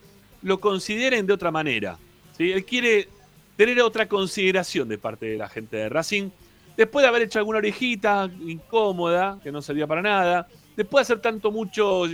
[0.42, 1.98] lo consideren de otra manera.
[2.36, 2.52] ¿sí?
[2.52, 3.08] Él quiere
[3.56, 6.30] tener otra consideración de parte de la gente de Racing,
[6.76, 11.22] después de haber hecho alguna orejita incómoda, que no servía para nada, después de hacer
[11.22, 12.04] tanto mucho,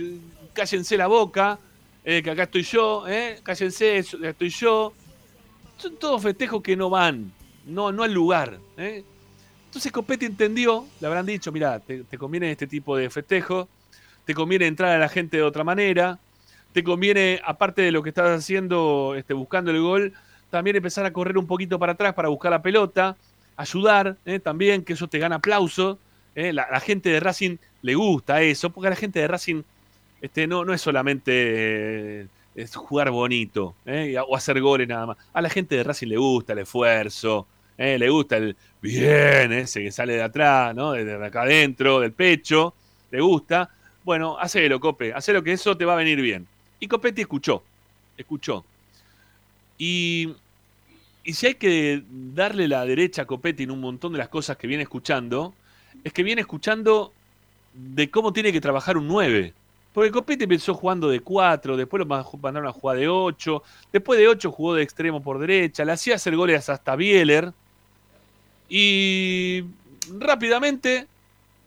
[0.53, 1.59] cállense la boca,
[2.03, 4.93] eh, que acá estoy yo, eh, cállense, estoy yo.
[5.77, 7.31] Son todos festejos que no van,
[7.65, 8.59] no, no al lugar.
[9.77, 13.69] Entonces Copetti entendió, le habrán dicho, mira, te, conviene este tipo de festejo,
[14.25, 16.17] te conviene entrar a la gente de otra manera,
[16.73, 20.13] te conviene, aparte de lo que estás haciendo, este, buscando el gol,
[20.49, 23.17] también empezar a correr un poquito para atrás para buscar la pelota,
[23.55, 25.99] ayudar, también, que eso te gana aplauso.
[26.33, 29.61] La, la, gente de Racing le gusta eso, porque a la gente de Racing
[30.21, 35.17] este, no, no es solamente eh, es jugar bonito eh, o hacer goles nada más.
[35.33, 37.45] A la gente de Racing le gusta el esfuerzo,
[37.77, 40.93] eh, le gusta el bien, ese que sale de atrás, ¿no?
[40.93, 42.73] de, acá adentro, del pecho,
[43.11, 43.69] le gusta.
[44.03, 46.47] Bueno, hacelo, Cope, hacelo que eso te va a venir bien.
[46.79, 47.63] Y Copetti escuchó,
[48.17, 48.63] escuchó.
[49.77, 50.33] Y,
[51.23, 54.57] y si hay que darle la derecha a Copetti en un montón de las cosas
[54.57, 55.53] que viene escuchando,
[56.03, 57.11] es que viene escuchando
[57.73, 59.53] de cómo tiene que trabajar un 9.
[59.93, 64.27] Porque Copetti empezó jugando de 4, después lo mandaron a jugar de 8, después de
[64.27, 67.51] 8 jugó de extremo por derecha, le hacía hacer goles hasta Bieler.
[68.69, 69.63] Y
[70.19, 71.07] rápidamente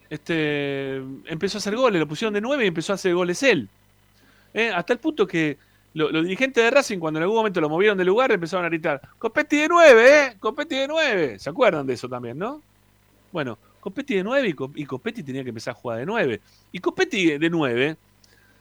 [0.08, 0.96] este,
[1.26, 3.68] empezó a hacer goles, lo pusieron de 9 y empezó a hacer goles él.
[4.52, 4.70] ¿Eh?
[4.74, 5.56] Hasta el punto que
[5.94, 9.00] los dirigentes de Racing, cuando en algún momento lo movieron de lugar, empezaron a gritar:
[9.18, 10.36] Copetti de 9, ¿eh?
[10.38, 11.38] Copetti de 9.
[11.38, 12.62] ¿Se acuerdan de eso también, no?
[13.32, 16.40] Bueno, Copetti de 9 y, Copetti tenía que empezar a jugar de 9.
[16.72, 17.96] Y Copetti de 9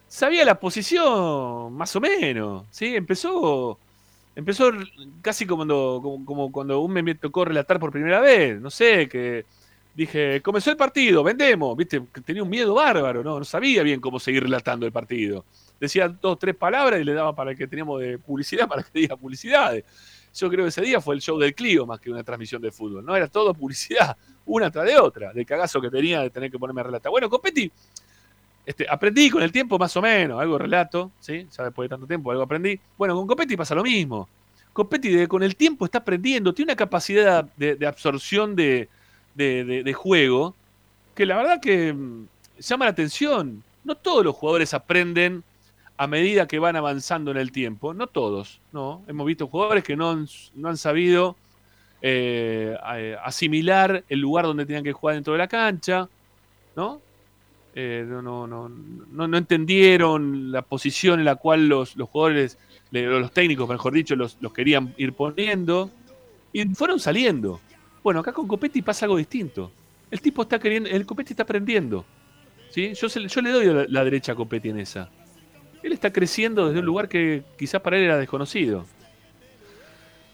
[0.08, 2.66] sabía la posición, más o menos.
[2.72, 2.96] ¿sí?
[2.96, 3.78] Empezó,
[4.40, 4.72] empezó
[5.22, 8.60] casi como cuando, como, cuando un me tocó relatar por primera vez.
[8.60, 9.46] No sé, que
[9.94, 11.76] dije, comenzó el partido, vendemos.
[11.78, 12.02] ¿Viste?
[12.26, 13.38] Tenía un miedo bárbaro, ¿no?
[13.38, 15.46] No sabía bien cómo seguir relatando el partido.
[15.80, 19.16] Decía dos, tres palabras y le daba para que teníamos de publicidad, para que diga
[19.16, 19.84] publicidades.
[20.34, 22.72] Yo creo que ese día fue el show del Clio más que una transmisión de
[22.72, 23.06] fútbol.
[23.06, 24.16] No era todo publicidad,
[24.46, 27.12] una tras de otra, del cagazo que tenía de tener que ponerme a relatar.
[27.12, 27.72] Bueno, Copetti
[28.70, 31.48] este, aprendí con el tiempo más o menos, algo relato, ¿sí?
[31.58, 32.80] Ya después de tanto tiempo algo aprendí.
[33.00, 34.30] Bueno, con Copetti pasa lo mismo.
[34.74, 38.88] Copetti con el tiempo está aprendiendo, tiene una capacidad de, absorción de,
[39.96, 40.54] juego
[41.16, 42.28] que la verdad que mm,
[42.60, 43.64] llama la atención.
[43.84, 45.44] No todos los jugadores aprenden
[45.98, 49.02] a medida que van avanzando en el tiempo, no todos, ¿no?
[49.08, 51.36] Hemos visto jugadores que no han, sabido
[52.04, 52.78] eh,
[53.24, 56.08] asimilar el lugar donde tenían que jugar dentro de la cancha,
[56.76, 57.02] ¿no?
[57.82, 62.58] Eh, no, no, no, no, entendieron la posición en la cual los, los jugadores,
[62.92, 65.90] los técnicos, mejor dicho, los, querían ir poniendo.
[66.52, 67.62] Y fueron saliendo.
[68.04, 69.72] Bueno, acá con Copetti pasa algo distinto.
[70.12, 72.04] El tipo está queriendo, el Copetti está aprendiendo.
[72.70, 72.92] ¿sí?
[72.96, 75.10] Yo, yo le doy la, derecha a Copetti en esa.
[75.82, 78.86] Él está creciendo desde un lugar que quizás para él era desconocido.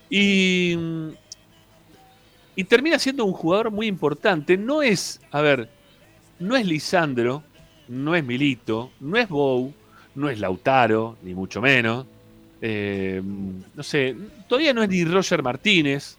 [0.09, 0.75] Y,
[2.55, 4.57] y termina siendo un jugador muy importante.
[4.57, 5.74] No es, a ver,
[6.39, 7.43] no es Lisandro,
[7.88, 9.73] no es Milito, no es Bow,
[10.15, 12.05] no es Lautaro, ni mucho menos.
[12.61, 14.15] Eh, no sé,
[14.47, 16.17] todavía no es ni Roger Martínez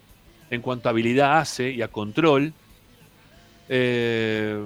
[0.49, 2.53] en cuanto a habilidad hace y a control.
[3.69, 4.63] Eh,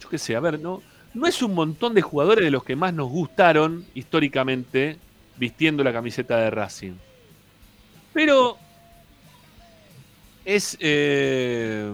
[0.00, 0.82] yo qué sé, a ver, no,
[1.14, 4.98] no es un montón de jugadores de los que más nos gustaron históricamente
[5.36, 6.94] vistiendo la camiseta de Racing.
[8.12, 8.56] Pero
[10.44, 11.92] es, eh,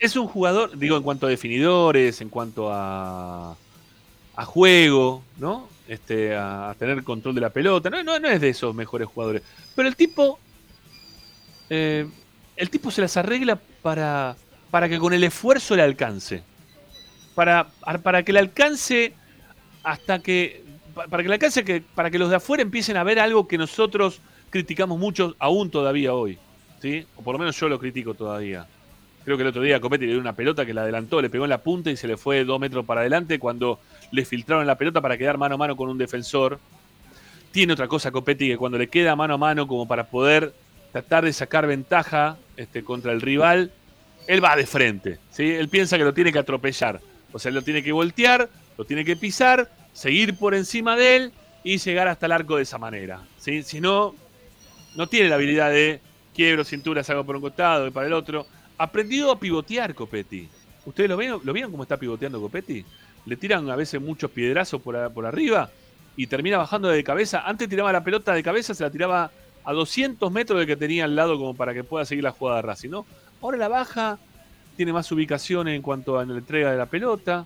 [0.00, 3.54] es un jugador, digo, en cuanto a definidores, en cuanto a,
[4.34, 5.68] a juego, ¿no?
[5.86, 7.90] Este, a, tener control de la pelota.
[7.90, 9.42] No, no, no, es de esos mejores jugadores.
[9.76, 10.38] Pero el tipo.
[11.68, 12.08] Eh,
[12.56, 14.36] el tipo se las arregla para,
[14.70, 16.42] para que con el esfuerzo le alcance.
[17.34, 17.68] Para,
[18.02, 19.12] para que le alcance
[19.82, 20.64] hasta que.
[20.94, 23.58] Para que le alcance que, para que los de afuera empiecen a ver algo que
[23.58, 26.38] nosotros criticamos mucho aún todavía hoy.
[26.80, 27.06] ¿sí?
[27.16, 28.66] O por lo menos yo lo critico todavía.
[29.30, 31.44] Creo que el otro día Copetti le dio una pelota que la adelantó, le pegó
[31.44, 33.78] en la punta y se le fue dos metros para adelante cuando
[34.10, 36.58] le filtraron la pelota para quedar mano a mano con un defensor.
[37.52, 40.52] tiene otra cosa Copetti que cuando le queda mano a mano como para poder
[40.90, 43.70] tratar de sacar ventaja este, contra el rival,
[44.26, 45.20] él va de frente.
[45.30, 45.44] ¿sí?
[45.44, 47.00] Él piensa que lo tiene que atropellar.
[47.32, 51.32] O sea, lo tiene que voltear, lo tiene que pisar, seguir por encima de él
[51.62, 53.22] y llegar hasta el arco de esa manera.
[53.38, 53.62] ¿sí?
[53.62, 54.12] Si no,
[54.96, 56.00] no tiene la habilidad de
[56.34, 58.44] quiebro cintura, salgo por un costado y para el otro.
[58.80, 60.48] Aprendido a pivotear Copetti.
[60.86, 62.82] ¿Ustedes lo vieron, lo vieron cómo está pivoteando Copetti?
[63.26, 65.70] Le tiran a veces muchos piedrazos por, por arriba
[66.16, 67.42] y termina bajando de cabeza.
[67.46, 69.30] Antes tiraba la pelota de cabeza, se la tiraba
[69.64, 72.56] a 200 metros de que tenía al lado como para que pueda seguir la jugada
[72.56, 73.04] de Racing, ¿no?
[73.42, 74.18] Ahora la baja,
[74.78, 77.44] tiene más ubicación en cuanto a la entrega de la pelota,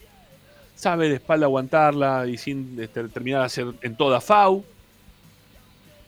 [0.77, 4.65] sabe de espalda aguantarla y sin este, terminar de hacer en toda FAU.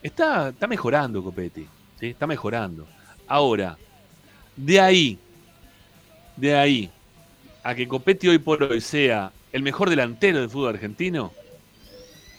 [0.01, 1.67] Está, está mejorando Copetti,
[1.99, 2.87] está mejorando.
[3.27, 3.77] Ahora,
[4.57, 5.17] de ahí,
[6.35, 6.89] de ahí,
[7.63, 11.31] a que Copetti hoy por hoy sea el mejor delantero del fútbol argentino,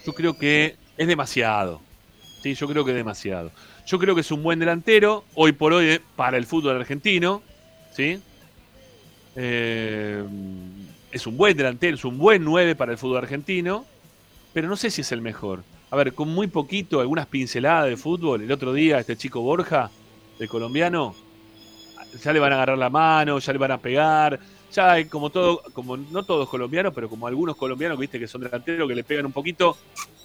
[0.04, 1.80] yo creo que es demasiado.
[2.42, 3.50] Sí, yo creo que es demasiado.
[3.86, 7.42] Yo creo que es un buen delantero, hoy por hoy, eh, para el fútbol argentino.
[7.94, 8.20] ¿sí?
[9.34, 10.22] Eh,
[11.10, 13.84] es un buen delantero, es un buen 9 para el fútbol argentino,
[14.52, 15.62] pero no sé si es el mejor.
[15.90, 18.42] A ver, con muy poquito, algunas pinceladas de fútbol.
[18.42, 19.90] El otro día, este chico Borja,
[20.38, 21.14] el colombiano,
[22.22, 24.38] ya le van a agarrar la mano, ya le van a pegar.
[24.72, 28.42] Ya hay como todo, como no todos colombianos, pero como algunos colombianos, viste, que son
[28.42, 29.76] delanteros, que le pegan un poquito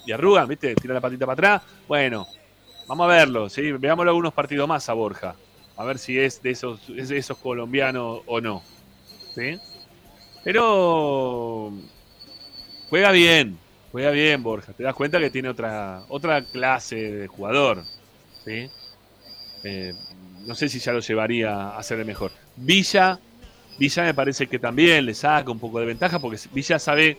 [0.05, 1.61] y arrugan, viste, tiran la patita para atrás.
[1.87, 2.27] Bueno,
[2.87, 3.71] vamos a verlo, ¿sí?
[3.71, 5.35] Veámoslo algunos partidos más a Borja.
[5.75, 8.61] A ver si es de esos, es de esos colombianos o no.
[9.33, 9.57] ¿Sí?
[10.43, 11.71] Pero
[12.89, 13.57] juega bien,
[13.91, 14.73] juega bien Borja.
[14.73, 17.83] Te das cuenta que tiene otra, otra clase de jugador.
[18.43, 18.69] ¿sí?
[19.63, 19.93] Eh,
[20.45, 22.31] no sé si ya lo llevaría a ser mejor.
[22.55, 23.19] Villa,
[23.77, 27.17] Villa me parece que también le saca un poco de ventaja porque Villa sabe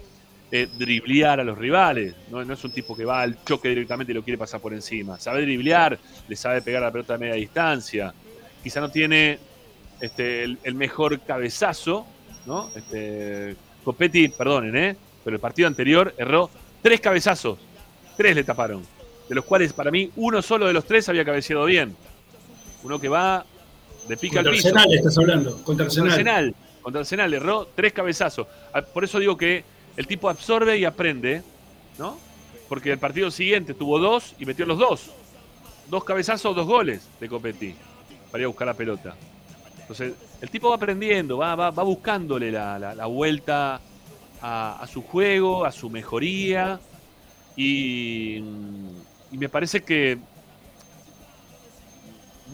[0.51, 2.15] eh, driblear a los rivales.
[2.31, 2.41] ¿no?
[2.41, 5.19] es un tipo que va al choque directamente y lo quiere pasar por encima.
[5.19, 5.99] Sabe driblear,
[6.29, 8.15] le sabe pegar la pelota a media distancia.
[8.63, 9.39] Quizá no tiene
[10.01, 12.07] este, el mejor cabezazo,
[12.47, 12.71] ¿no?
[12.75, 14.97] Este, Copetti, perdonen, ¿eh?
[15.23, 16.51] Pero el partido anterior erró
[16.83, 17.59] tres cabezazos.
[18.17, 18.83] Tres le taparon.
[19.29, 21.97] De los cuales, para mí, uno solo de los tres había cabeceado bien.
[22.85, 23.45] Uno que va
[24.07, 24.69] de pica al piso.
[24.69, 25.63] Arsenal estás hablando.
[25.65, 26.09] Contra Arsenal.
[26.09, 26.55] Contra Arsenal.
[26.83, 28.47] Contra Arsenal erró tres cabezazos.
[28.73, 29.65] Ah, por eso digo que
[29.97, 31.43] el tipo absorbe y aprende,
[31.99, 32.19] ¿no?
[32.69, 35.11] Porque el partido siguiente tuvo dos y metió los dos.
[35.89, 37.75] Dos cabezazos, dos goles de Copetti
[38.31, 39.15] para ir a buscar la pelota.
[39.79, 43.81] Entonces, el tipo va aprendiendo, va, va, buscándole la, vuelta
[44.41, 46.81] a, su juego, a su mejoría.
[47.57, 48.43] Y,
[49.31, 50.19] me parece que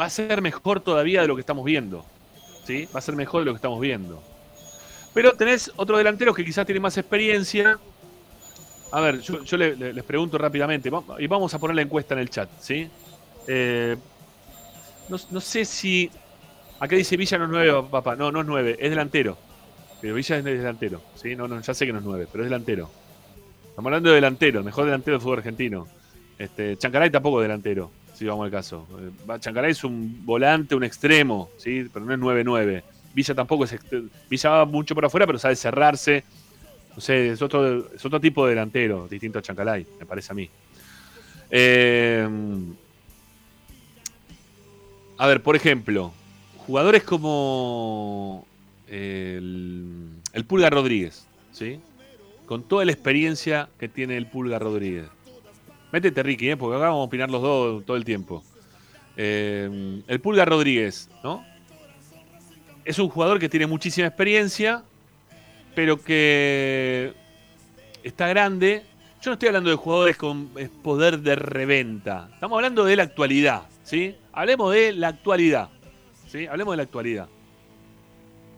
[0.00, 2.06] va a ser mejor todavía de lo que estamos viendo.
[2.64, 2.88] ¿sí?
[2.94, 4.22] Va a ser mejor de lo que estamos viendo.
[5.12, 7.78] Pero tenés otros delanteros que quizás tienen más experiencia.
[8.92, 12.48] A ver, yo, les pregunto rápidamente, y vamos a poner la encuesta en el chat,
[12.60, 12.88] ¿sí?
[13.46, 13.96] Eh,
[15.08, 16.10] no, sé si
[16.78, 18.16] Acá dice Villa no es nueve, papá.
[18.16, 19.36] No, no es nueve, es delantero.
[20.00, 21.02] Pero Villa es delantero.
[21.14, 21.36] ¿sí?
[21.36, 22.90] No, no, ya sé que no es nueve, pero es delantero.
[23.68, 25.86] Estamos hablando de delantero, el mejor delantero del fútbol argentino.
[26.38, 27.90] Este, Chancaray tampoco es delantero,
[28.20, 28.86] si vamos al caso.
[29.00, 31.86] Eh, Chancaray es un volante, un extremo, ¿sí?
[31.90, 32.82] pero no es 9-9.
[33.14, 33.74] Villa tampoco es.
[34.28, 36.22] Villa va mucho por afuera, pero sabe cerrarse.
[36.94, 40.34] No sé, es otro, es otro tipo de delantero, distinto a Chancalay, me parece a
[40.34, 40.50] mí.
[41.50, 42.28] Eh,
[45.16, 46.12] a ver, por ejemplo,
[46.58, 48.46] jugadores como
[48.86, 51.80] el, Pulga Rodríguez, ¿sí?
[52.44, 55.06] Con toda la experiencia que tiene el Pulga Rodríguez.
[55.92, 56.56] Métete, Ricky, ¿eh?
[56.56, 58.44] porque acá vamos a opinar los dos todo el tiempo.
[59.16, 61.44] Eh, el Pulga Rodríguez, ¿no?
[62.84, 64.82] Es un jugador que tiene muchísima experiencia,
[65.74, 67.12] pero que
[68.02, 68.84] está grande.
[69.20, 70.50] Yo no estoy hablando de jugadores con
[70.82, 72.30] poder de reventa.
[72.34, 74.16] Estamos hablando de la actualidad, ¿sí?
[74.32, 75.68] Hablemos de la actualidad.
[76.48, 77.28] Hablemos de la actualidad.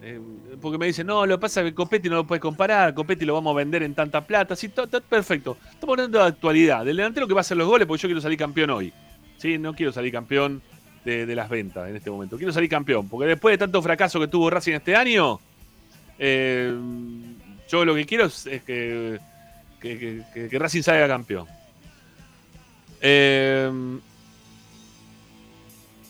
[0.05, 0.20] Eh,
[0.61, 3.24] porque me dicen, no, lo que pasa es que Copetti no lo puedes comparar, Copetti
[3.24, 4.57] lo vamos a vender en tanta plata.
[4.57, 4.70] Sí,
[5.09, 5.57] perfecto.
[5.70, 8.20] Estamos hablando de actualidad, del delantero que va a hacer los goles, porque yo quiero
[8.20, 8.92] salir campeón hoy.
[9.36, 9.59] ¿sí?
[9.59, 10.61] No quiero salir campeón
[11.05, 12.36] de, las ventas en este momento.
[12.36, 15.38] Quiero salir campeón, porque después de tanto fracaso que tuvo Racing este año,
[16.18, 16.74] eh,
[17.68, 19.20] yo lo que quiero es, que,
[19.80, 21.46] que, Racing salga campeón.
[23.00, 23.70] Eh,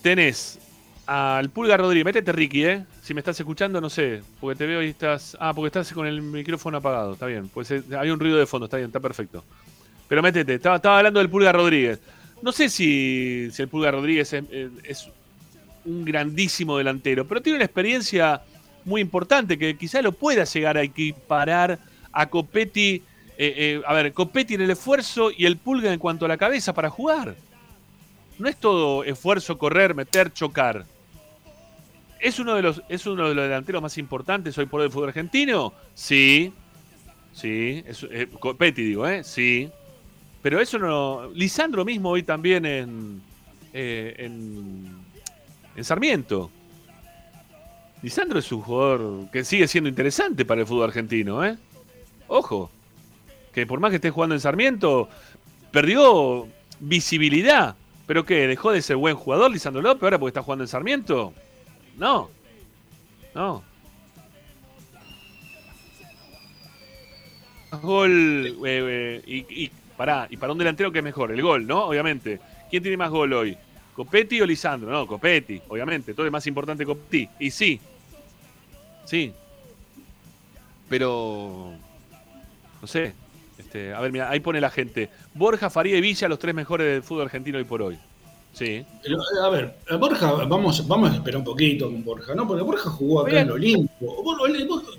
[0.00, 0.58] tenés
[1.06, 2.06] al Pulga Rodríguez.
[2.06, 2.84] Métete, Ricky, ¿eh?
[3.02, 4.22] Si me estás escuchando, no sé.
[4.40, 5.36] Porque te veo y estás.
[5.40, 7.14] Ah, porque estás con el micrófono apagado.
[7.14, 7.48] Está bien.
[7.48, 8.66] Pues eh, hay un ruido de fondo.
[8.66, 9.44] Está bien, está perfecto.
[10.08, 10.54] Pero métete.
[10.54, 12.00] Estaba, hablando del Pulga Rodríguez.
[12.40, 15.08] No sé si, el Pulga Rodríguez eh, es,
[15.84, 18.40] un grandísimo delantero, pero tiene una experiencia
[18.84, 21.78] muy importante que quizá lo pueda llegar a equiparar
[22.12, 23.02] a Copetti
[23.38, 26.36] eh, eh, a ver, Copetti en el esfuerzo y el Pulga en cuanto a la
[26.36, 27.34] cabeza para jugar.
[28.38, 30.84] No es todo esfuerzo, correr, meter, chocar.
[32.22, 34.92] ¿Es uno de los, es uno de los delanteros más importantes hoy por hoy del
[34.92, 35.74] fútbol argentino?
[35.94, 36.52] Sí.
[37.34, 37.82] Sí.
[37.86, 39.24] Es, eh, Copetti, digo, ¿eh?
[39.24, 39.68] Sí.
[40.40, 41.28] Pero eso no.
[41.34, 43.20] Lisandro mismo hoy también en,
[43.72, 44.96] en,
[45.76, 46.50] en Sarmiento.
[48.02, 51.58] Lisandro es un jugador que sigue siendo interesante para el fútbol argentino, ¿eh?
[52.28, 52.70] Ojo
[53.52, 55.08] que por más que esté jugando en Sarmiento,
[55.70, 56.48] perdió
[56.80, 57.76] visibilidad.
[58.06, 58.46] ¿Pero qué?
[58.46, 61.32] ¿Dejó de ser buen jugador Lisandro López ahora porque está jugando en Sarmiento?
[62.02, 62.28] No.
[63.32, 63.62] No.
[67.80, 68.46] Gol.
[68.46, 69.70] Eh, eh, y, y,
[70.30, 71.84] y para un delantero que es mejor, el gol, ¿no?
[71.84, 72.40] Obviamente.
[72.68, 73.56] ¿Quién tiene más gol hoy?
[73.94, 74.90] ¿Copetti o Lisandro?
[74.90, 76.12] No, Copetti, obviamente.
[76.12, 77.28] Todo es más importante Copetti.
[77.38, 77.80] Y sí.
[79.04, 79.32] Sí.
[80.88, 81.72] Pero.
[82.80, 83.14] No sé.
[83.56, 85.08] Este, a ver, mira, ahí pone la gente.
[85.34, 87.96] Borja, Faría y Villa, los tres mejores del fútbol argentino hoy por hoy.
[88.52, 88.84] Sí.
[89.42, 92.46] A ver, Borja, vamos, vamos a esperar un poquito con Borja, ¿no?
[92.46, 93.90] Porque Borja jugó acá en Olimpo.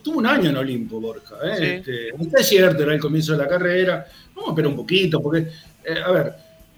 [0.02, 1.36] Tuvo un año en Olimpo, Borja.
[1.44, 1.78] ¿eh?
[1.78, 4.06] Este, es cierto, era el comienzo de la carrera.
[4.34, 5.48] Vamos a esperar un poquito, porque,
[5.86, 6.34] eh, a ver.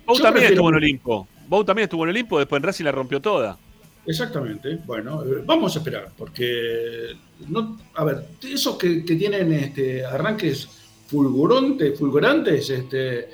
[0.05, 1.27] Bou también estuvo en Olimpo.
[1.47, 3.57] Bou también estuvo en Olimpo, después en Racing la rompió toda.
[4.05, 4.77] Exactamente.
[4.85, 7.13] Bueno, eh, vamos a esperar, porque,
[7.47, 10.67] no, a ver, esos que, que tienen este, arranques
[11.07, 13.29] fulgurantes, fulgurantes, este,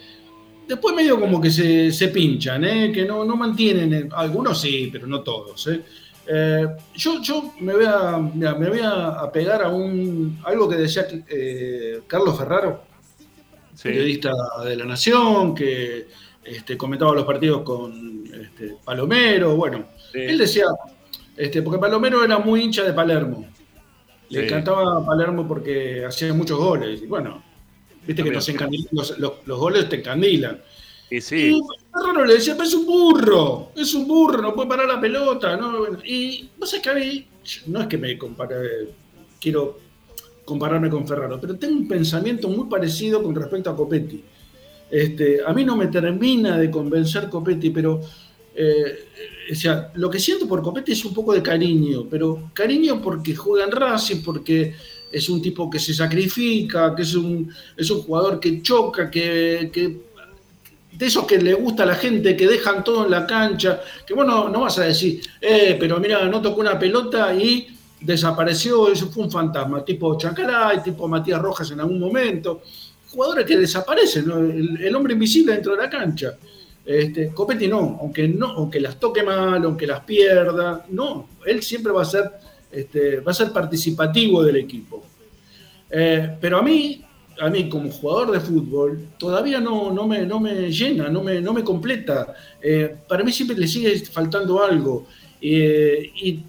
[0.68, 2.92] después medio como que se, se pinchan, ¿eh?
[2.92, 5.68] que no, no mantienen, algunos sí, pero no todos.
[5.68, 5.82] ¿eh?
[6.28, 11.08] Eh, yo, yo me voy a, me voy a pegar a un algo que decía
[12.08, 12.84] Carlos Ferraro,
[13.82, 14.32] periodista
[14.64, 16.08] de la Nación, que
[16.44, 20.66] este, comentaba los partidos con este, Palomero, bueno, él decía,
[21.36, 23.48] este, porque Palomero era muy hincha de Palermo,
[24.30, 27.44] le encantaba a Palermo porque hacía muchos goles, y bueno,
[28.06, 28.50] Viste que nos
[28.92, 30.62] los, los, goles te encandilan.
[31.10, 31.52] Y sí.
[31.52, 35.58] Y le decía, pero es un burro, es un burro, no puede parar la pelota.
[35.58, 35.86] ¿no?
[36.04, 37.26] Y no sé qué
[37.68, 38.90] no es que me compare,
[39.40, 39.80] quiero
[40.46, 44.24] compararme con Ferraro, pero tengo un pensamiento muy parecido con respecto a Copetti.
[44.90, 48.02] Este, a mí no me termina de convencer Copetti, pero
[48.54, 49.08] eh,
[49.52, 53.36] o sea, lo que siento por Copetti es un poco de cariño, pero cariño porque
[53.36, 54.76] juega en Racing, porque
[55.12, 59.70] es un tipo que se sacrifica, que es un, es un jugador que choca, que,
[60.92, 64.14] de esos que le gusta a la gente, que dejan todo en la cancha, que
[64.14, 67.68] bueno, no vas a decir, eh, pero mira, no tocó una pelota y
[68.00, 72.62] desapareció, eso fue un fantasma, tipo Chacaray, tipo Matías Rojas en algún momento,
[73.12, 74.26] jugadores que desaparecen,
[74.80, 76.38] el, hombre invisible dentro de la cancha.
[76.84, 81.92] Este, Copetti no, aunque no, aunque las toque mal, aunque las pierda, no, él siempre
[81.92, 82.32] va a ser
[82.72, 85.04] este, va a ser participativo del equipo.
[85.90, 87.02] Eh, pero a mí,
[87.40, 91.42] a mí como jugador de fútbol, todavía no, no, me, no me llena, no me,
[91.42, 92.34] no me completa.
[92.62, 95.08] Eh, para mí siempre le sigue faltando algo.
[95.42, 96.46] Eh, y,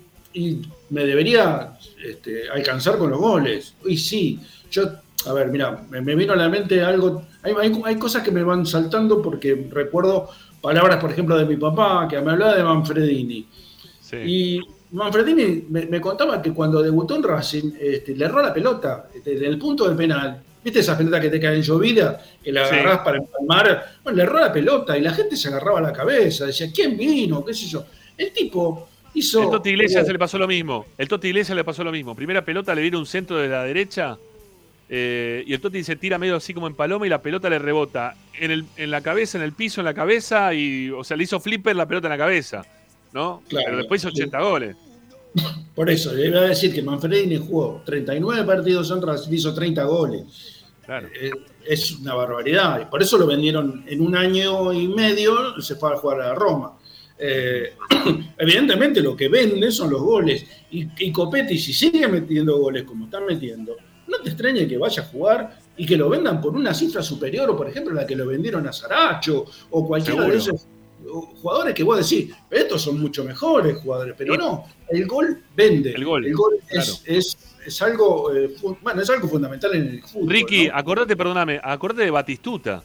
[0.88, 3.74] me debería este, alcanzar con los goles.
[3.86, 4.84] Y sí, yo,
[5.26, 7.54] a ver, mira, me, vino a la mente algo, hay,
[7.84, 10.30] hay, cosas que me van saltando porque recuerdo
[10.62, 13.46] palabras, por ejemplo, de mi papá, que me hablaba de Manfredini.
[14.24, 14.60] Y
[14.92, 19.58] Manfredini me, contaba que cuando debutó en Racing, este, le erró la pelota en el
[19.58, 20.42] punto del penal.
[20.62, 22.22] ¿Viste esa pelota que te cae en llovida?
[22.42, 23.96] Que la agarrás para empalmar.
[24.04, 26.46] Bueno, le erró la pelota y la gente se agarraba la cabeza.
[26.46, 27.44] Decía, ¿quién vino?
[27.44, 27.84] ¿Qué sé yo?
[28.16, 29.42] El tipo hizo.
[29.42, 30.86] El Toti Iglesias se le pasó lo mismo.
[30.98, 32.14] El Toti Iglesias le pasó lo mismo.
[32.14, 34.18] Primera pelota le viene un centro de la derecha.
[34.88, 37.58] Eh, y el Toti se tira medio así como en paloma y la pelota le
[37.58, 40.54] rebota en, el, en la cabeza, en el piso, en la cabeza.
[40.54, 42.62] y O sea, le hizo flipper la pelota en la cabeza.
[43.12, 43.42] ¿No?
[43.50, 44.76] Pero después hizo 80 goles.
[45.74, 49.84] Por eso, le iba a decir que Manfredini jugó 39 partidos en Racing, hizo 30
[49.84, 50.64] goles.
[50.88, 51.30] Eh,
[51.64, 52.82] es una barbaridad.
[52.82, 56.34] Y por eso lo vendieron en un año y medio, se fue a jugar a
[56.34, 56.78] Roma.
[57.18, 57.74] Eh,
[58.38, 60.44] evidentemente lo que vende son los goles.
[60.70, 63.76] Y, y, Copetti, si sigue metiendo goles como están metiendo,
[64.08, 67.48] no te extrañe que vaya a jugar y que lo vendan por una cifra superior,
[67.48, 70.66] o por ejemplo la que lo vendieron a Saracho, o cualquiera de esos
[71.10, 75.92] jugadores que vos decís, estos son mucho mejores jugadores, pero no, el gol vende.
[75.92, 76.26] El gol,
[76.66, 80.30] es, algo, eh, bueno, es algo fundamental en el fútbol.
[80.30, 82.82] Ricky, acordate, perdóname, acordate de Batistuta.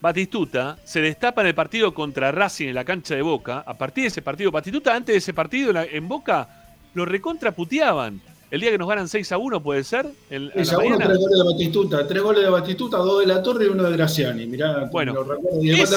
[0.00, 3.64] Batistuta se destapa en el partido contra Racing en la cancha de Boca.
[3.66, 6.48] A partir de ese partido, Batistuta antes de ese partido en, Boca
[6.94, 8.20] lo recontraputeaban.
[8.50, 10.06] El día que nos ganan 6 a 1, ¿puede ser?
[10.30, 12.06] 6 a 1, tres goles de Batistuta.
[12.06, 14.46] Tres goles de Batistuta, dos de la Torre y uno de Graciani.
[14.46, 15.62] Mirá, bueno, lo recuerdo.
[15.62, 15.96] Y ese,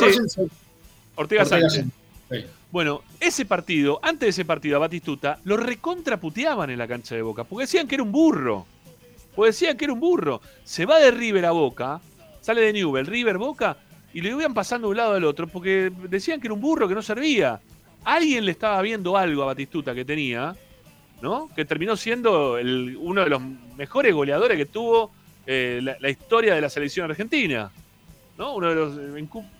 [1.21, 1.85] Ortega, Sánchez.
[2.71, 7.21] Bueno, ese partido, antes de ese partido a Batistuta, lo recontraputeaban en la cancha de
[7.21, 8.65] Boca, porque decían que era un burro.
[9.35, 10.41] Porque decían que era un burro.
[10.63, 11.99] Se va de River a Boca
[12.41, 13.77] sale de Newell, River, Boca,
[14.13, 16.87] y lo iban pasando de un lado al otro porque decían que era un burro
[16.87, 17.61] que no servía.
[18.03, 20.55] Alguien le estaba viendo algo a Batistuta que tenía,
[21.21, 21.49] ¿no?
[21.55, 22.57] Que terminó siendo
[22.99, 23.41] uno de los
[23.77, 25.11] mejores goleadores que tuvo
[25.45, 27.71] eh, la, historia de la selección argentina.
[28.41, 28.55] ¿No?
[28.55, 28.97] Uno de los,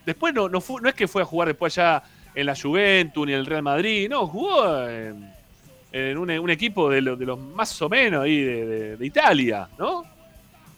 [0.08, 2.02] después no, no, fue, no es que fue a jugar después allá
[2.34, 7.26] en la Juventus ni en el Real Madrid, no, jugó en, un, equipo de, de,
[7.26, 10.04] los más o menos ahí de, Italia, ¿no?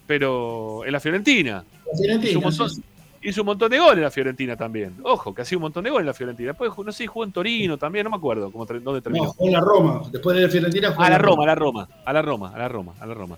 [0.05, 1.63] Pero en la Fiorentina.
[3.21, 4.95] Hizo un, montón, de goles en la Fiorentina también.
[5.03, 6.47] Ojo, que ha sido un montón de goles en la Fiorentina.
[6.49, 9.25] Después, no sé, jugó en Torino también, no me acuerdo cómo, dónde terminó.
[9.25, 10.01] No, jugó en la Roma.
[10.11, 12.57] Después de la Fiorentina jugó a la Roma, a la Roma, a la Roma, a
[12.57, 13.37] la Roma, a la Roma.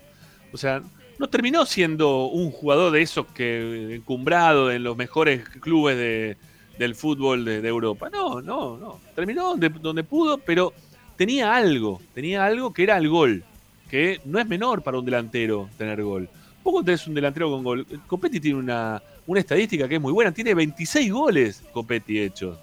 [0.52, 0.82] O sea,
[1.18, 6.36] no terminó siendo un jugador de esos que encumbrado en los mejores clubes
[6.78, 8.10] del fútbol de, Europa.
[8.10, 9.00] No, no, no.
[9.14, 10.72] Terminó donde, donde pudo, pero
[11.16, 13.44] tenía algo, tenía algo que era el gol,
[13.88, 16.28] que no es menor para un delantero tener gol.
[16.62, 17.86] Poco tenés un delantero con gol.
[18.06, 22.58] Copetti tiene una, una estadística que es muy buena, tiene 26 goles Copetti hechos.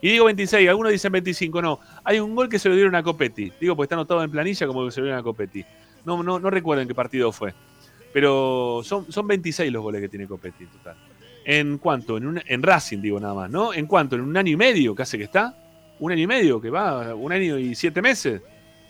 [0.00, 1.80] Y digo 26, algunos dicen 25, no.
[2.04, 3.50] Hay un gol que se lo dieron a Copetti.
[3.58, 5.64] Digo, porque está anotado en planilla como que se lo dieron a Copetti.
[6.04, 7.54] No, no, no recuerdo en qué partido fue.
[8.16, 10.96] Pero son, son 26 los goles que tiene Copetti en total.
[11.44, 12.16] ¿En cuánto?
[12.16, 13.74] En, en Racing, digo nada más, ¿no?
[13.74, 14.16] ¿En cuánto?
[14.16, 15.54] ¿En un año y medio que hace que está?
[16.00, 17.14] ¿Un año y medio que va?
[17.14, 18.40] ¿Un año y siete meses?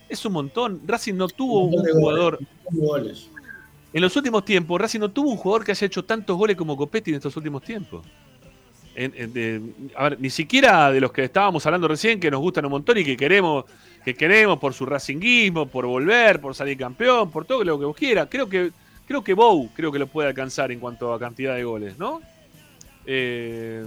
[0.09, 0.81] Es un montón.
[0.87, 2.39] Racing no tuvo un, jugador.
[3.93, 6.77] En los últimos tiempos, Racing no tuvo un jugador que haya hecho tantos goles como
[6.77, 8.07] Copetti en estos últimos tiempos.
[9.97, 12.97] a ver, ni siquiera de los que estábamos hablando recién, que nos gustan un montón
[12.97, 13.65] y que queremos,
[14.05, 17.97] que queremos por su racinguismo, por volver, por salir campeón, por todo lo que vos
[17.97, 18.29] quieras.
[18.31, 18.71] Creo que
[19.07, 22.21] Creo que Bow creo que lo puede alcanzar en cuanto a cantidad de goles, ¿no?
[23.07, 23.85] Eh,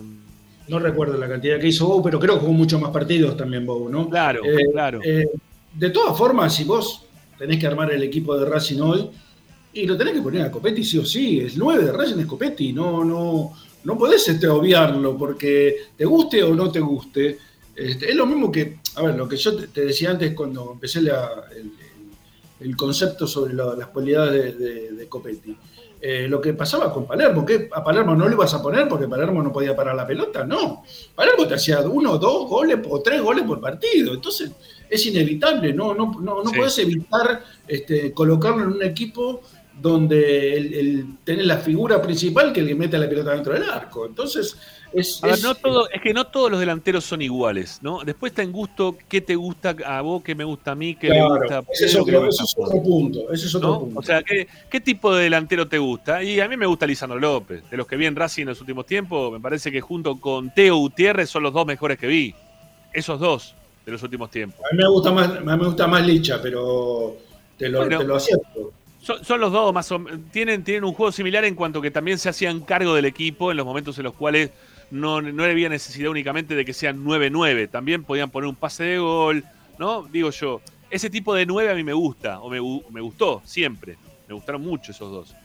[0.67, 3.65] no recuerdo la cantidad que hizo Bow, pero creo que jugó muchos más partidos también
[3.65, 4.09] Bow, ¿no?
[4.09, 5.01] Claro, eh, claro.
[5.03, 5.27] Eh,
[5.73, 7.05] de todas formas, si vos
[7.37, 9.09] tenés que armar el equipo de Racing hoy,
[9.73, 12.25] y lo tenés que poner a Copetti sí o sí, es 9 de Racing es
[12.25, 13.53] Copetti, no, no,
[13.83, 17.37] no podés este, obviarlo porque te guste o no te guste.
[17.75, 21.01] Este, es lo mismo que, a ver, lo que yo te, decía antes cuando empecé
[21.01, 21.71] la, el,
[22.59, 25.55] el concepto sobre las cualidades de, Copetti.
[26.01, 29.07] Eh, lo que pasaba con Palermo, que a Palermo no lo ibas a poner porque
[29.07, 30.83] Palermo no podía parar la pelota, no.
[31.13, 34.51] Palermo te hacía uno, dos goles o tres goles por partido, entonces
[34.89, 39.41] es inevitable, no, no, no, no puedes evitar este, colocarlo en un equipo
[39.81, 44.05] donde el, tener la figura principal que le mete la pelota dentro del arco.
[44.05, 44.57] Entonces,
[44.93, 48.03] es, no todo, es que no todos los delanteros son iguales, ¿no?
[48.03, 51.09] Después está en gusto qué te gusta a vos, qué me gusta a mí, qué
[51.09, 53.31] me gusta ese es, otro, ese es otro punto.
[53.31, 53.99] Ese es otro punto.
[53.99, 56.23] O sea, ¿qué, ¿qué, tipo de delantero te gusta?
[56.23, 57.69] Y a mí me gusta Lisandro López.
[57.69, 60.53] De los que vi en Racing en los últimos tiempos, me parece que junto con
[60.53, 62.33] Teo Gutiérrez son los dos mejores que vi.
[62.93, 64.59] Esos dos de los últimos tiempos.
[64.65, 67.17] A mí me gusta más, me gusta más Licha, pero
[67.57, 68.73] te lo, te lo acepto.
[69.01, 72.29] Son, los dos, más o tienen, tienen un juego similar en cuanto que también se
[72.29, 74.51] hacían cargo del equipo en los momentos en los cuales
[74.91, 78.97] no, no había necesidad únicamente de que sean 9-9, también podían poner un pase de
[78.99, 79.43] gol,
[79.77, 80.03] ¿no?
[80.03, 82.59] Digo yo, ese tipo de 9 a mí me gusta, o me,
[82.91, 85.35] me gustó siempre, me gustaron mucho esos dos.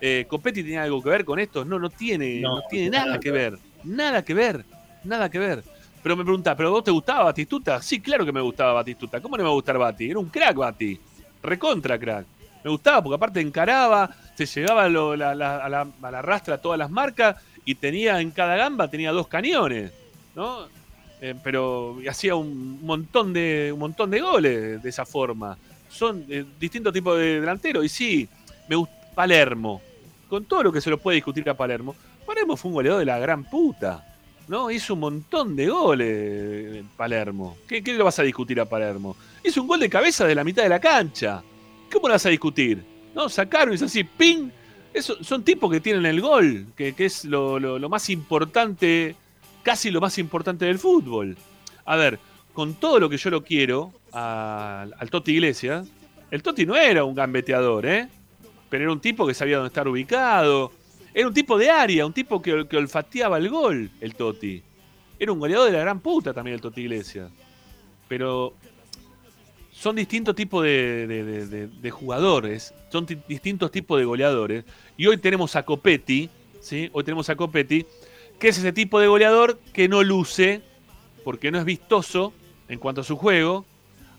[0.00, 1.64] Eh, ¿Copetti tiene algo que ver con esto?
[1.64, 4.64] No, no tiene, no, tiene nada que ver, nada que ver,
[5.04, 5.62] nada que ver.
[6.02, 7.80] Pero me pregunta, ¿pero vos te gustaba Batistuta?
[7.80, 9.20] Sí, claro que me gustaba Batistuta.
[9.20, 10.10] ¿Cómo no me va a gustar Bati?
[10.10, 10.98] Era un crack Bati.
[11.42, 12.26] Recontra crack.
[12.64, 17.36] Me gustaba porque aparte encaraba, se llevaba a, la, a, la, rastra todas las marcas
[17.64, 19.92] y tenía en cada gamba tenía dos cañones,
[20.34, 20.66] ¿no?
[21.20, 25.56] Eh, pero hacía un montón de un montón de goles de esa forma.
[25.88, 28.28] Son eh, distintos tipos de delanteros y sí,
[28.68, 29.80] me gusta Palermo.
[30.28, 31.94] Con todo lo que se lo puede discutir a Palermo,
[32.26, 34.04] Palermo fue un goleador de la gran puta.
[34.48, 34.70] ¿no?
[34.70, 37.56] Hizo un montón de goles Palermo.
[37.68, 39.16] ¿Qué, ¿Qué, le vas a discutir a Palermo?
[39.44, 41.42] Hizo un gol de cabeza de la mitad de la cancha.
[41.92, 42.82] ¿Cómo lo vas a discutir?
[43.14, 43.28] ¿No?
[43.28, 44.50] Sacaron y así, ¡ping!
[44.92, 49.16] Eso, son tipos que tienen el gol, que, es lo, más importante,
[49.62, 51.36] casi lo más importante del fútbol.
[51.86, 52.18] A ver,
[52.52, 55.88] con todo lo que yo lo quiero al Toti Iglesias,
[56.30, 58.08] el Toti no era un gambeteador, ¿eh?
[58.68, 60.72] Pero era un tipo que sabía dónde estar ubicado.
[61.14, 64.62] Era un tipo de área, un tipo que, que olfateaba el gol, el Toti.
[65.18, 67.30] Era un goleador de la gran puta también el Toti Iglesias.
[68.08, 68.54] Pero
[69.82, 74.64] son distintos tipos de, jugadores, son distintos tipos de goleadores.
[74.96, 76.30] Y hoy tenemos a Copetti,
[76.60, 76.88] ¿sí?
[76.92, 77.84] Hoy tenemos a Copetti,
[78.38, 80.62] que es ese tipo de goleador que no luce,
[81.24, 82.32] porque no es vistoso
[82.68, 83.64] en cuanto a su juego.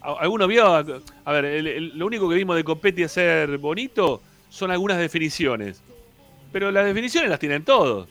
[0.01, 0.65] ¿Alguno vio?
[0.67, 5.81] A ver, lo único que vimos de Copetti hacer bonito son algunas definiciones.
[6.51, 8.09] Pero las definiciones las tienen todos,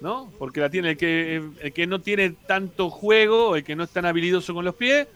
[0.00, 0.32] ¿no?
[0.36, 3.90] Porque la tiene el que, el que no tiene tanto juego, el que no es
[3.90, 5.06] tan habilidoso con los pies,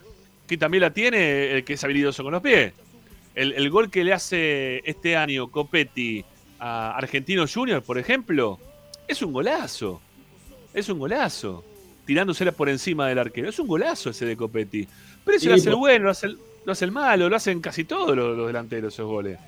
[0.47, 2.73] que también la tiene el que es habilidoso con los pies.
[3.35, 6.23] El, gol que le hace este año Copetti
[6.59, 8.59] a Argentino Junior, por ejemplo,
[9.09, 10.01] Es un golazo.
[10.75, 11.65] Es un golazo.
[12.05, 13.49] Tirándosela por encima del arquero.
[13.49, 14.87] Es un golazo ese de Copetti.
[15.25, 17.61] Pero ese lo hace el bueno, lo hace el, lo hace el malo, lo hacen
[17.61, 19.39] casi todos los, delanteros esos goles.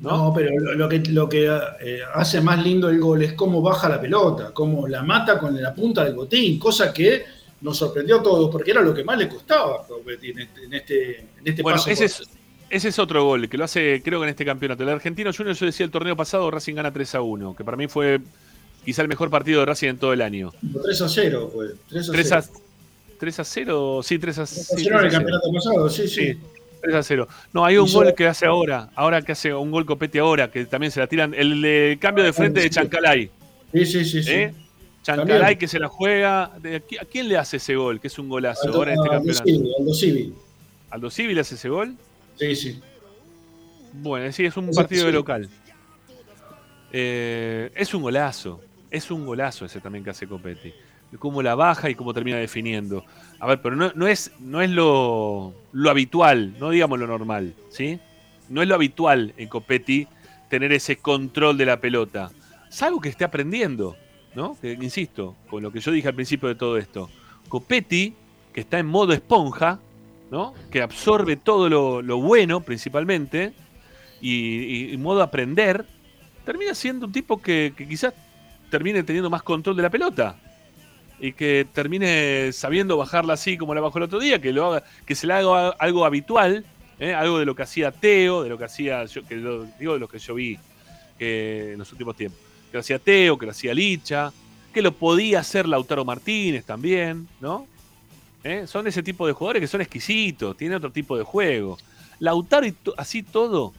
[0.00, 0.32] ¿no?
[0.34, 4.00] pero lo, que, lo que eh, hace más lindo el gol es cómo baja la
[4.00, 7.24] pelota, cómo la mata con la punta del botín, cosa que
[7.62, 11.18] nos sorprendió a todos, porque era lo que más le costaba en este, en este,
[11.20, 12.22] en este bueno, Ese es,
[12.68, 14.82] ese es otro gol que lo hace, creo que en este campeonato.
[14.82, 17.76] El argentino Junior, yo decía el torneo pasado, Racing gana 3 a 1, que para
[17.76, 18.20] mí fue
[18.84, 20.52] quizá el mejor partido de Racing en todo el año.
[20.82, 21.66] 3 a 0 fue.
[21.88, 22.42] 3 a 3 0.
[23.18, 24.66] 3 a 0, sí, 3 a 0.
[24.70, 26.38] 3 a 0 en el campeonato pasado, sí, sí.
[26.82, 27.28] 3 a 0.
[27.52, 30.64] No, hay un gol que hace ahora, ahora que hace un gol copete ahora, que
[30.66, 31.32] también se la tiran.
[31.32, 33.30] El cambio de frente de Chancalay.
[33.72, 34.22] Sí, sí, sí.
[34.24, 34.32] sí.
[34.32, 34.54] ¿Eh?
[35.02, 36.44] Chancalay que se la juega.
[36.44, 38.00] ¿A quién le hace ese gol?
[38.00, 39.44] Que es un golazo ahora en este campeonato.
[39.78, 40.34] Aldo Civi.
[40.90, 41.96] ¿Aldo Civi le hace ese gol?
[42.36, 42.80] Sí, sí.
[43.92, 45.48] Bueno, sí, es un partido de local.
[46.92, 48.60] Eh, es un golazo.
[48.90, 50.72] Es un golazo ese también que hace Copetti.
[51.18, 53.04] Cómo la baja y cómo termina definiendo.
[53.38, 55.54] A ver, pero no, es, no es lo,
[55.88, 57.98] habitual, no digamos lo normal, ¿sí?
[58.48, 60.06] No es lo habitual en Copetti
[60.48, 62.30] tener ese control de la pelota.
[62.68, 63.96] Es algo que esté aprendiendo,
[64.34, 64.56] ¿no?
[64.62, 67.10] insisto, con lo que yo dije al principio de todo esto.
[67.48, 68.14] Copetti,
[68.52, 69.78] que está en modo esponja,
[70.30, 70.54] ¿no?
[70.70, 73.52] Que absorbe todo lo bueno principalmente,
[74.22, 75.84] y, modo aprender,
[76.44, 78.14] termina siendo un tipo que, quizás
[78.70, 80.36] termine teniendo más control de la pelota
[81.20, 84.84] y que termine sabiendo bajarla así como la bajó el otro día, que lo haga,
[85.04, 86.64] que se le haga algo habitual,
[86.98, 87.12] ¿eh?
[87.12, 89.36] algo de lo que hacía Teo, de lo que hacía, yo, que
[89.78, 90.58] digo de lo que yo vi
[91.18, 92.40] que en los últimos tiempos,
[92.72, 94.32] que lo hacía Teo, que lo hacía Licha,
[94.72, 97.66] que lo podía hacer Lautaro Martínez también, ¿no?
[98.42, 98.66] ¿Eh?
[98.66, 101.78] Son ese tipo de jugadores que son exquisitos, tienen otro tipo de juego.
[102.18, 103.72] Lautaro y así todo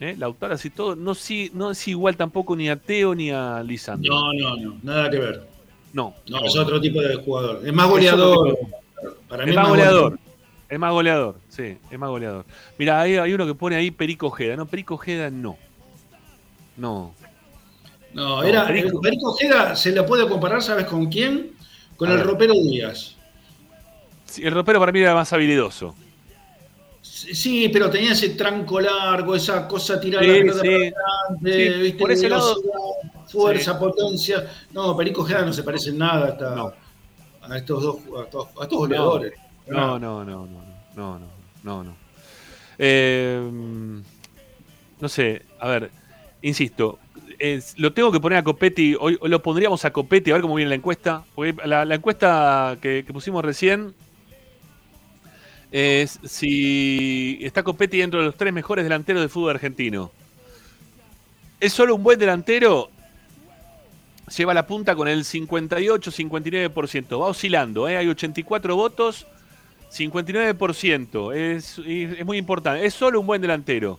[0.00, 0.14] ¿eh?
[0.18, 1.12] Lautaro así todo, no,
[1.52, 4.12] no es igual tampoco ni a Teo ni a Lisandro.
[4.12, 5.46] No, no, no, nada que ver.
[5.92, 6.14] No.
[6.28, 7.66] No, es otro tipo de jugador.
[7.66, 8.58] Es más goleador.
[9.28, 10.18] Para mí es más goleador.
[10.68, 12.44] Es más goleador, sí, es más goleador.
[12.78, 14.54] Mira, hay, hay, uno que pone ahí Perico Ojeda.
[14.54, 15.58] No, Perico Ojeda no.
[16.76, 17.12] No.
[18.12, 19.30] No, era, Perico.
[19.30, 21.52] Ojeda se lo puede comparar, ¿sabes con quién?
[21.96, 23.16] Con el ropero Díaz.
[24.24, 25.94] Sí, el ropero para mí era más habilidoso.
[27.02, 30.70] Sí, pero tenía ese tranco largo, esa cosa tirada sí, la sí.
[31.40, 31.98] ¿viste?
[31.98, 32.56] Por ese lado,
[33.28, 34.48] fuerza, potencia.
[34.72, 36.74] No, Perico Ojeda no se parece en nada
[37.42, 39.34] a estos dos, a estos, a estos goleadores.
[39.66, 40.62] No, no, no, no,
[40.96, 41.28] no, no,
[41.62, 41.96] no, no.
[42.78, 43.50] Eh,
[45.00, 45.90] no sé, a ver,
[46.42, 46.98] insisto,
[47.76, 50.68] lo tengo que poner a Copetti, hoy, lo pondríamos a Copetti, a ver cómo viene
[50.68, 51.24] la encuesta,
[51.64, 53.94] la, encuesta que pusimos recién
[55.72, 60.10] es si está Copetti dentro de los tres mejores delanteros del fútbol argentino.
[61.60, 62.90] ¿Es solo un buen delantero?
[64.36, 67.20] Lleva la punta con el 58-59%.
[67.20, 67.96] Va oscilando, ¿eh?
[67.96, 69.26] hay 84 votos,
[69.92, 71.34] 59%.
[71.34, 72.86] Es, es, muy importante.
[72.86, 73.98] Es solo un buen delantero.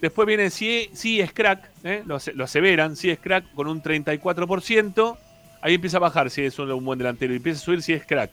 [0.00, 2.02] Después viene si, si es crack, ¿eh?
[2.06, 5.18] lo, aseveran, si es crack con un 34%.
[5.60, 7.32] Ahí empieza a bajar si es solo un buen delantero.
[7.32, 8.30] Y empieza a subir si es crack,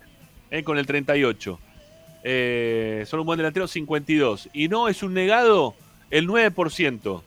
[0.52, 0.64] ¿eh?
[0.64, 1.58] con el 38%.
[2.28, 4.50] Eh, son un buen delantero 52.
[4.54, 5.76] Y no es un negado
[6.12, 7.22] el 9%.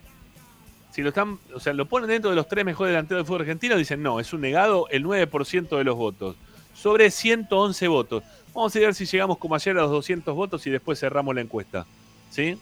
[0.93, 3.43] Si lo están, o sea, lo ponen dentro de los tres mejores delanteros del fútbol
[3.43, 6.37] argentino, dicen no, es un negado el 9% de los votos.
[6.75, 8.23] Sobre 111 votos.
[8.55, 11.41] Vamos a ver si llegamos como ayer a los 200 votos y después cerramos la
[11.41, 11.87] encuesta.
[12.31, 12.57] ¿Sí?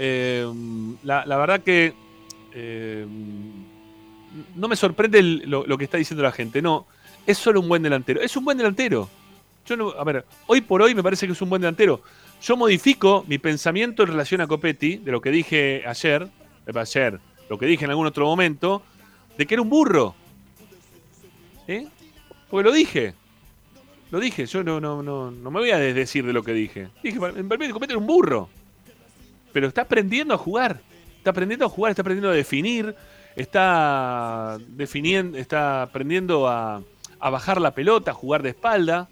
[0.00, 0.46] Eh,
[1.02, 1.92] la, verdad que
[2.54, 3.04] eh,
[4.54, 6.62] no me sorprende lo, que está diciendo la gente.
[6.62, 6.86] No,
[7.26, 8.22] es solo un buen delantero.
[8.22, 9.10] Es un buen delantero.
[9.66, 12.00] Yo a ver, hoy por hoy me parece que es un buen delantero.
[12.40, 16.28] Yo modifico mi pensamiento en relación a Copetti, de lo que dije ayer,
[16.66, 17.18] eh, ayer,
[17.50, 18.82] lo que dije en algún otro momento,
[19.36, 20.14] de que era un burro.
[21.66, 21.88] ¿Sí?
[22.48, 23.14] Porque lo dije.
[24.10, 26.88] Lo dije, yo no, no, no, no me voy a desdecir de lo que dije.
[27.02, 28.48] Dije, en Copetti era un burro.
[29.58, 30.80] Pero está aprendiendo a jugar.
[31.16, 32.94] Está aprendiendo a jugar, está aprendiendo a definir,
[33.34, 36.80] está definiendo, está aprendiendo a,
[37.18, 39.08] a bajar la pelota, a jugar de espalda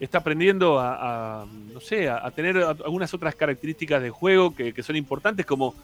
[0.00, 5.46] está aprendiendo a, no sé, a, tener algunas otras características de juego que, son importantes,
[5.46, 5.74] como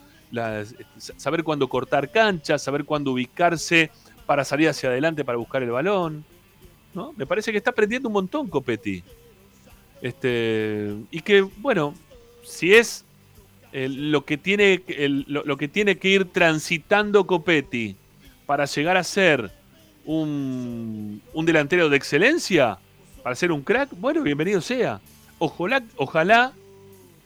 [1.16, 3.90] saber cuándo cortar canchas, saber cuándo ubicarse
[4.26, 6.24] para salir hacia adelante para buscar el balón.
[6.94, 7.12] ¿no?
[7.16, 9.02] Me parece que está aprendiendo un montón Copetti.
[10.00, 11.94] Este, y que, bueno,
[12.42, 13.04] si es
[13.72, 14.82] lo, que tiene,
[15.26, 17.96] lo, que tiene que ir transitando Copetti
[18.46, 19.50] para llegar a ser
[20.04, 22.78] un, un delantero de excelencia,
[23.22, 25.00] para ser un crack, bueno, bienvenido sea.
[25.38, 26.52] Ojalá, ojalá,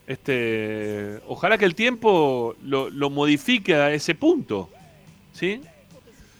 [0.06, 4.70] este, ojalá que el tiempo lo, modifique a ese punto,
[5.32, 5.60] ¿sí?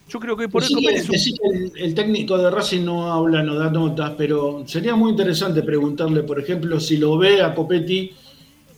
[0.09, 4.13] Yo creo que por eso el, el, técnico de Racing no habla, no da notas,
[4.17, 8.13] pero sería muy interesante preguntarle, por ejemplo, si lo ve a Copetti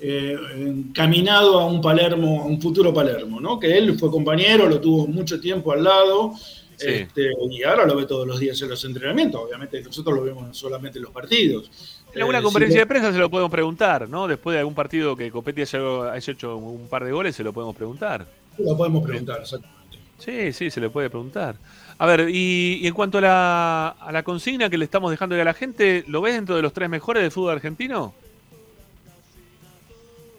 [0.01, 3.59] eh, encaminado a un Palermo, a un futuro Palermo, ¿no?
[3.59, 6.35] Que él fue compañero, lo tuvo mucho tiempo al lado.
[6.81, 9.41] Este, y ahora lo ve todos los días en los entrenamientos.
[9.41, 11.71] Obviamente nosotros lo vemos solamente en los partidos.
[12.15, 14.29] En alguna eh, conferencia de prensa se lo podemos preguntar, ¿no?
[14.29, 17.75] Después de algún partido que Copetti haya, hecho un par de goles, se lo podemos
[17.75, 18.25] preguntar.
[18.59, 19.99] Lo podemos preguntar, exactamente.
[20.19, 21.57] Sí, sí, se le puede preguntar.
[21.99, 25.45] A ver, y, en cuanto a la, a la, consigna que le estamos dejando a
[25.45, 28.15] la gente, ¿lo ves dentro de los tres mejores del fútbol argentino?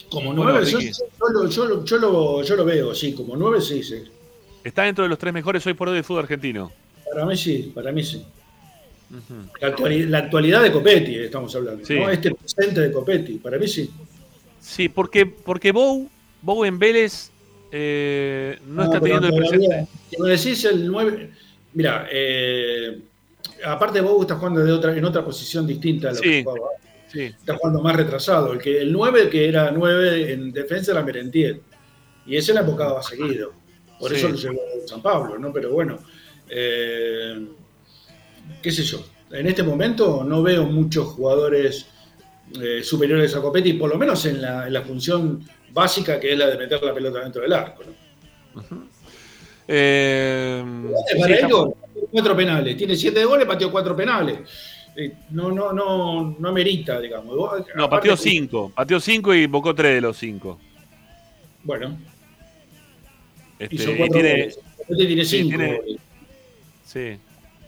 [0.09, 0.79] Como nueve, yo,
[1.85, 4.03] yo, lo, veo, sí, como nueve, sí, sí.
[4.63, 6.71] ¿Está dentro de los tres mejores hoy por hoy del fútbol argentino?
[7.11, 8.25] Para mí sí, para mí sí.
[9.61, 12.09] la, actualidad, de Copetti, eh, estamos hablando, ¿no?
[12.09, 13.89] Este presente de Copetti, para mí sí.
[14.59, 16.09] Sí, porque, porque Bou,
[16.41, 17.31] Bou en Vélez
[17.71, 19.87] eh, no, está teniendo el presente.
[20.09, 21.29] Si me decís el 9,
[21.73, 22.99] mira, eh,
[23.63, 26.69] aparte Bou está jugando de otra, en otra posición distinta a lo que jugaba
[27.13, 28.53] Está jugando más retrasado.
[28.53, 31.61] El, que, el 9, que era 9 en defensa, era Merentiel.
[32.25, 33.53] Y ese la enfocaba seguido.
[33.99, 35.51] Por eso lo llevó San Pablo, ¿no?
[35.51, 35.99] Pero bueno,
[36.49, 37.47] eh,
[38.61, 39.03] qué sé yo.
[39.31, 41.87] En este momento no veo muchos jugadores
[42.59, 46.57] eh, superiores a Copetti, por lo menos en la, función básica que es la de
[46.57, 47.83] meter la pelota dentro del arco.
[47.85, 48.89] ¿no?
[49.71, 50.63] Eh,
[52.11, 52.75] cuatro penales.
[52.75, 54.39] Tiene siete goles, pateó cuatro penales.
[54.99, 57.33] Eh, no, no, no, no amerita, digamos.
[57.73, 60.59] No, pateó cinco, pateó cinco y invocó tres de los cinco.
[61.63, 61.97] Bueno.
[63.57, 65.63] Este, hizo tiene, este tiene cinco.
[66.83, 67.17] Sí.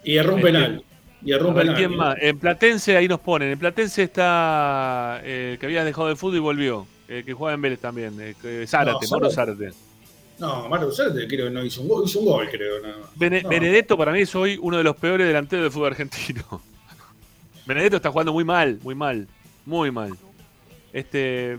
[0.03, 0.83] Y erró un este, penal.
[1.23, 1.75] Y erró un penal.
[1.77, 2.17] ¿Quién más?
[2.19, 3.51] En Platense ahí nos ponen.
[3.51, 6.87] En Platense está eh, que había dejado de fútbol y volvió.
[7.07, 8.13] Eh, que juega en Vélez también.
[8.19, 9.71] Eh, Zárate, no, Moro Zárate.
[10.37, 12.75] No, Zárate creo que no hizo un gol, hizo un gol creo.
[13.15, 16.43] Benedetto para mí es hoy uno de los peores delanteros del fútbol argentino.
[17.73, 19.27] Benedetto está jugando muy mal, muy mal,
[19.65, 20.11] muy mal.
[20.91, 21.57] Este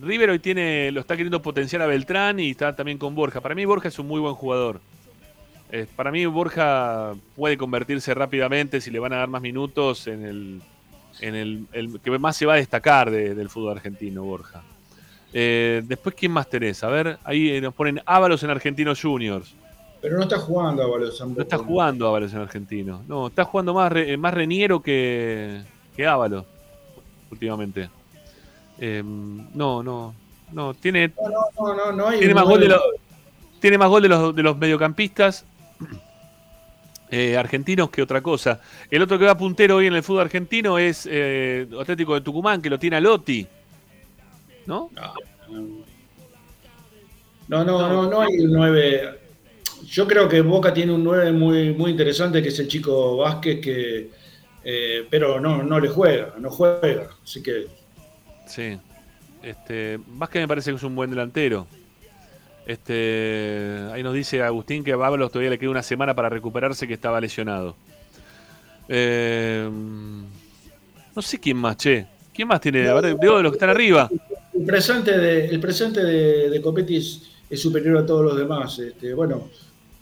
[0.00, 3.40] River hoy tiene, lo está queriendo potenciar a Beltrán y está también con Borja.
[3.40, 4.80] Para mí Borja es un muy buen jugador.
[5.96, 10.62] Para mí Borja puede convertirse rápidamente si le van a dar más minutos en el,
[11.20, 14.62] en el, que más se va a destacar del fútbol argentino, Borja.
[15.32, 16.84] Eh, después, ¿quién más tenés?
[16.84, 19.56] A ver, ahí nos ponen Ábalos en Argentinos Juniors.
[20.04, 23.02] Pero no está jugando Ábalos No está jugando Ábalos en Argentino.
[23.08, 25.62] No, está jugando más, más Reniero que,
[25.96, 26.44] que Ábalos
[27.30, 27.88] últimamente.
[28.78, 30.14] Em, no, no,
[30.52, 30.74] no.
[30.74, 32.82] Tiene, no, no, no, tiene, más gol de los,
[33.60, 35.46] tiene más gol de los, de los mediocampistas
[37.10, 38.60] eh, argentinos que otra cosa.
[38.90, 42.60] El otro que va puntero hoy en el fútbol argentino es eh, Atlético de Tucumán,
[42.60, 43.46] que lo tiene a Lotti.
[44.66, 44.90] ¿No?
[47.48, 49.23] No, no, no, no, hay el 9
[49.86, 53.60] yo creo que Boca tiene un 9 muy, muy interesante, que es el chico Vázquez,
[53.60, 54.10] que,
[54.64, 57.10] eh, pero no, no le juega, no juega.
[57.22, 57.66] Así que.
[58.46, 58.78] Sí.
[59.42, 61.66] Este, Vázquez me parece que es un buen delantero.
[62.66, 66.88] Este, ahí nos dice Agustín que a Bablos todavía le queda una semana para recuperarse,
[66.88, 67.76] que estaba lesionado.
[68.88, 69.68] Eh,
[71.14, 72.06] no sé quién más, che.
[72.32, 72.88] ¿Quién más tiene?
[72.88, 74.10] A ver, de los que están arriba.
[74.52, 78.78] El presente de, el presente de, de Copetti es, superior a todos los demás.
[78.78, 79.48] Este, bueno,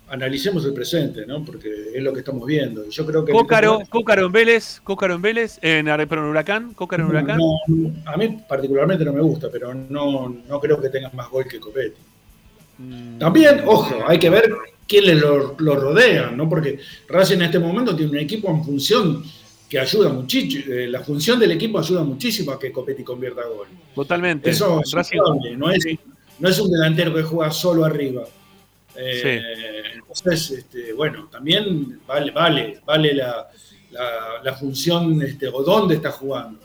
[0.09, 1.43] analicemos el presente, ¿no?
[1.43, 2.87] Porque es lo que estamos viendo.
[2.89, 7.03] Yo creo que Cócaro, Cócaro en Vélez, Cócaro en Vélez, en, pero en Huracán, Cócaro
[7.03, 7.39] en Huracán.
[8.05, 11.59] a mí particularmente no me gusta, pero no, no creo que tenga más gol que
[11.59, 12.01] Copetti.
[12.77, 13.17] Mm.
[13.17, 14.53] También, ojo, hay que ver
[14.87, 16.49] quién lo, lo rodea, ¿no?
[16.49, 19.23] Porque Racing en este momento tiene un equipo en función
[19.69, 23.67] que ayuda muchísimo, eh, la función del equipo ayuda muchísimo a que Copetti convierta gol.
[23.95, 24.51] Totalmente.
[24.51, 24.93] Eso es
[25.57, 25.85] no es,
[26.37, 28.23] no es un delantero que juega solo arriba.
[28.95, 29.41] Eh,
[29.95, 33.49] entonces, este, bueno, también vale, vale, vale la,
[34.43, 36.59] la, función este, o dónde está jugando.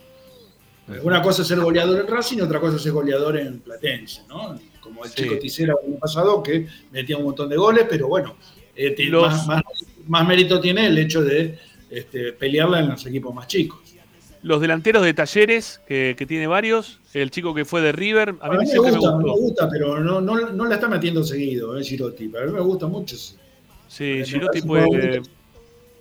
[1.03, 4.23] Una cosa es ser goleador en Racing y otra cosa es ser goleador en Platense,
[4.27, 4.59] ¿no?
[4.81, 8.37] Como el chico Ticera el año pasado que metía un montón de goles, pero bueno,
[8.75, 8.95] eh,
[10.07, 11.59] más, mérito tiene el hecho de
[11.91, 13.88] este, pelearla en los equipos más chicos.
[14.49, 18.57] Los delanteros de Talleres, que, tiene varios, el chico que fue de River, a mí,
[18.57, 22.33] me, gusta, me, gusta, pero no, no, la está metiendo seguido, eh, Girotti.
[22.35, 23.15] A mí me gusta mucho.
[23.89, 25.21] Sí, Girotti puede.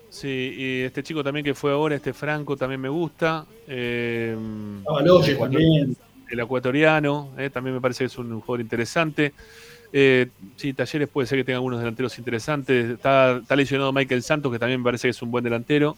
[0.09, 3.45] Sí, y este chico también que fue ahora, este Franco, también me gusta.
[3.67, 5.97] Eh, el, también.
[6.29, 9.33] el ecuatoriano, eh, también me parece que es un jugador interesante.
[9.91, 12.91] Eh, sí, Talleres puede ser que tenga algunos delanteros interesantes.
[12.91, 15.97] Está, está lesionado Michael Santos, que también me parece que es un buen delantero.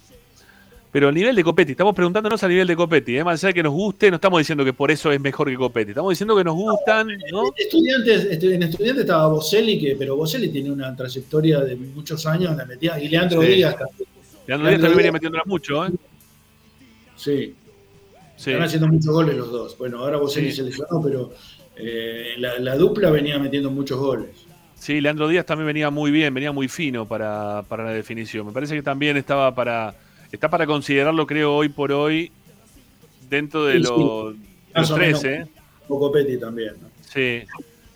[0.92, 3.24] Pero el nivel de Copetti, estamos preguntándonos a nivel de Copetti, ¿eh?
[3.24, 5.56] más allá de que nos guste, no estamos diciendo que por eso es mejor que
[5.56, 7.44] Copetti, estamos diciendo que nos gustan, ¿no?
[7.56, 12.66] Estudiantes, en estudiantes estaba Boselli, que, pero Boselli tiene una trayectoria de muchos años, la
[12.66, 14.10] metía, y Leandro Díaz también.
[14.48, 15.92] Leandro Díaz también venía metiéndola mucho, ¿eh?
[17.16, 17.54] Sí.
[18.36, 18.52] sí.
[18.52, 19.78] Están haciendo muchos goles los dos.
[19.78, 21.34] Bueno, ahora Boselli se lesionó, pero
[21.76, 24.30] eh, la, dupla venía metiendo muchos goles.
[24.74, 28.48] Sí, Leandro Díaz también venía muy bien, venía muy fino para, para la definición.
[28.48, 29.94] Me parece que también estaba para
[30.32, 32.32] está para considerarlo, creo, hoy por hoy,
[33.30, 34.36] dentro de, los,
[34.74, 35.48] los 13.
[35.88, 36.74] Copetti también.
[37.02, 37.42] Sí.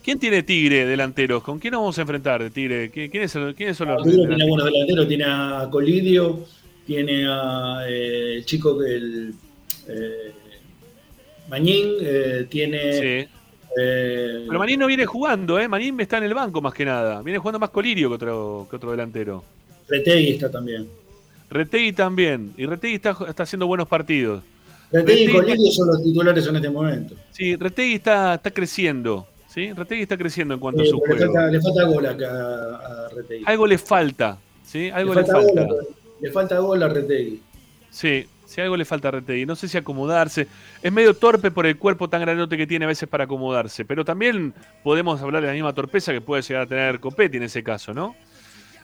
[0.04, 1.44] ¿Quién tiene Tigre delanteros?
[1.44, 2.90] ¿Con quién nos vamos a enfrentar de Tigre?
[2.90, 6.46] ¿Quiénes son, quiénes son los Tigre tiene buenos delanteros, tiene a Colidio,
[6.86, 9.34] tiene a eh, el chico del
[9.88, 10.32] eh,
[11.50, 12.94] Mañín, eh, tiene...
[12.94, 13.30] Sí.
[13.76, 15.68] Eh, Pero Manín no viene jugando, ¿eh?
[15.68, 17.22] Manín está en el banco más que nada.
[17.22, 19.44] Viene jugando más Colidio que otro, que otro delantero.
[19.88, 20.88] Retegui está también.
[21.54, 22.54] Retegui también.
[22.58, 24.43] Y Retegui está, está haciendo buenos partidos.
[24.91, 27.16] Retegui, y Colidio son los titulares en este momento.
[27.32, 29.28] Sí, Retegui está, está creciendo.
[29.47, 29.72] ¿sí?
[29.72, 31.49] Retegui está creciendo en cuanto a su juego.
[31.49, 33.43] Le falta, gol acá a Retegui.
[33.45, 34.38] Algo le falta.
[34.66, 34.89] ¿sí?
[34.89, 35.68] Algo le falta.
[36.20, 37.39] le falta gol a Retegui.
[37.89, 39.45] Sí, si algo le falta a Retegui.
[39.45, 40.47] No sé si acomodarse.
[40.82, 43.86] Es medio torpe por el cuerpo tan grandote que tiene a veces para acomodarse.
[43.86, 47.43] Pero también podemos hablar de la misma torpeza que puede llegar a tener Copetti en
[47.43, 48.16] ese caso, ¿no?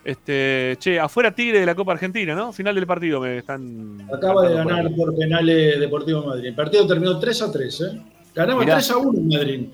[0.04, 2.54] Este, che, afuera Tigre de la Copa Argentina, ¿no?
[2.54, 4.08] Final del partido me están.
[4.12, 6.48] Acaba de ganar por, penales Deportivo Madrid.
[6.48, 8.02] El partido terminó 3 a 3, ¿eh?
[8.34, 9.68] Ganaba 3 a 1 Madrid.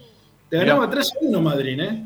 [0.49, 2.05] Te ganaba 3 a 1 Madrid, ¿eh?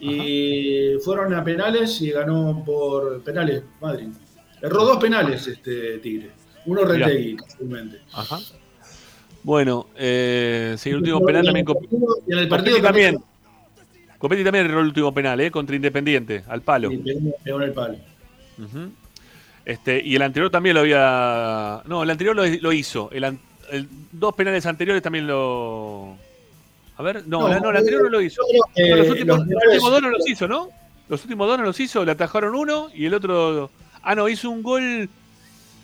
[0.00, 4.08] Y fueron a penales y ganó por penales Madrid.
[4.60, 6.30] Erró dos penales este Tigre.
[6.66, 8.00] Uno Retegui, casualmente.
[8.12, 8.38] Ajá.
[9.44, 11.66] Bueno, eh, sí, el último penal también.
[12.26, 13.18] Y en el partido también.
[14.22, 15.50] Copetti también erró el último penal, ¿eh?
[15.50, 16.92] Contra Independiente, al palo.
[16.92, 17.96] En el palo.
[19.64, 21.82] este, y el anterior también lo había.
[21.86, 23.10] No, el anterior lo, hizo.
[23.10, 23.36] El,
[24.12, 26.16] dos penales anteriores también lo.
[26.98, 28.42] A ver, no, no, el anterior no lo hizo.
[28.76, 29.44] los, últimos,
[29.90, 30.68] dos no los hizo, ¿no?
[31.08, 33.72] Los últimos dos no los hizo, le atajaron uno y el otro.
[34.02, 35.08] Ah, no, hizo un gol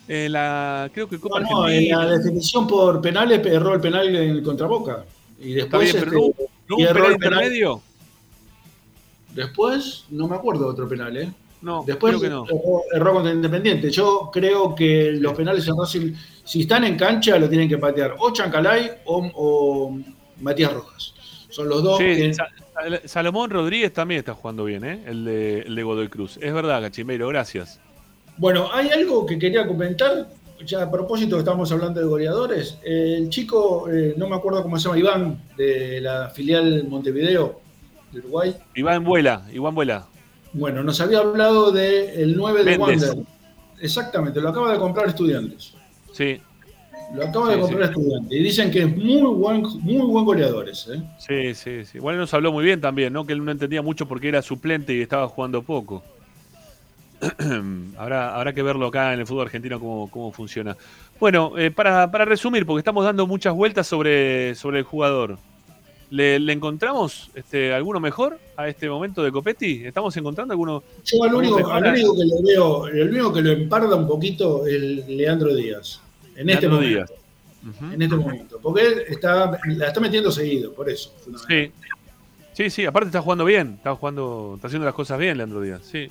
[0.07, 0.89] en la.
[0.95, 5.05] Creo que Copa no, en la definición por penales erró el penal en el contraboca.
[5.41, 5.93] Y después.
[5.93, 7.82] Bien, pero este, no, un penal intermedio.
[9.39, 11.30] Después, no me acuerdo de otro penal, ¿eh?
[11.62, 12.82] No, Después creo que no.
[12.93, 13.89] erró, contra Independiente.
[13.89, 16.12] Yo creo que los penales en Racing,
[16.45, 19.97] si están en cancha, lo tienen que patear o Chancalay o,
[20.41, 21.14] Matías Rojas.
[21.51, 21.99] Son los dos.
[21.99, 22.32] Sí,
[23.05, 25.05] Salomón Rodríguez también está jugando bien, ¿eh?
[25.07, 26.36] El de, el de Godoy Cruz.
[26.43, 27.78] Es verdad, Cachimero, gracias.
[28.39, 30.26] Bueno, hay algo que quería comentar.
[30.66, 34.76] Ya a propósito que estamos hablando de goleadores, el chico, eh, no me acuerdo cómo
[34.76, 37.61] se llama, Iván, de la filial Montevideo,
[38.12, 38.56] de Uruguay.
[38.74, 40.06] Iván Vuela, Iván Vuela.
[40.52, 43.16] Bueno, nos había hablado del 9 de Wander.
[43.80, 45.74] Exactamente, lo acaba de comprar estudiantes.
[46.12, 46.40] Sí.
[47.14, 48.32] Lo acaba de comprar estudiantes.
[48.32, 50.94] Y dicen que es muy buen, muy buen goleador ese.
[50.94, 51.02] ¿eh?
[51.18, 51.98] Sí, sí, sí.
[51.98, 53.24] Bueno, nos habló muy bien también, ¿no?
[53.24, 56.02] Que él no entendía mucho porque era suplente y estaba jugando poco.
[57.96, 60.76] habrá, habrá que verlo acá en el fútbol argentino cómo, cómo funciona.
[61.18, 65.38] Bueno, eh, para, para, resumir, porque estamos dando muchas vueltas sobre, sobre el jugador.
[66.11, 69.84] ¿Le, encontramos este, alguno mejor a este momento de Copetti?
[69.84, 70.82] ¿Estamos encontrando alguno?
[71.04, 75.54] Yo al único, que lo veo, el único que lo emparda un poquito es Leandro
[75.54, 76.00] Díaz.
[76.34, 77.12] En este momento.
[77.92, 78.59] En este momento.
[78.62, 81.12] Porque él está, la está metiendo seguido, por eso.
[81.46, 81.70] Sí.
[82.54, 85.80] Sí, sí, aparte está jugando bien, está jugando, está haciendo las cosas bien Leandro Díaz,
[85.84, 86.09] sí.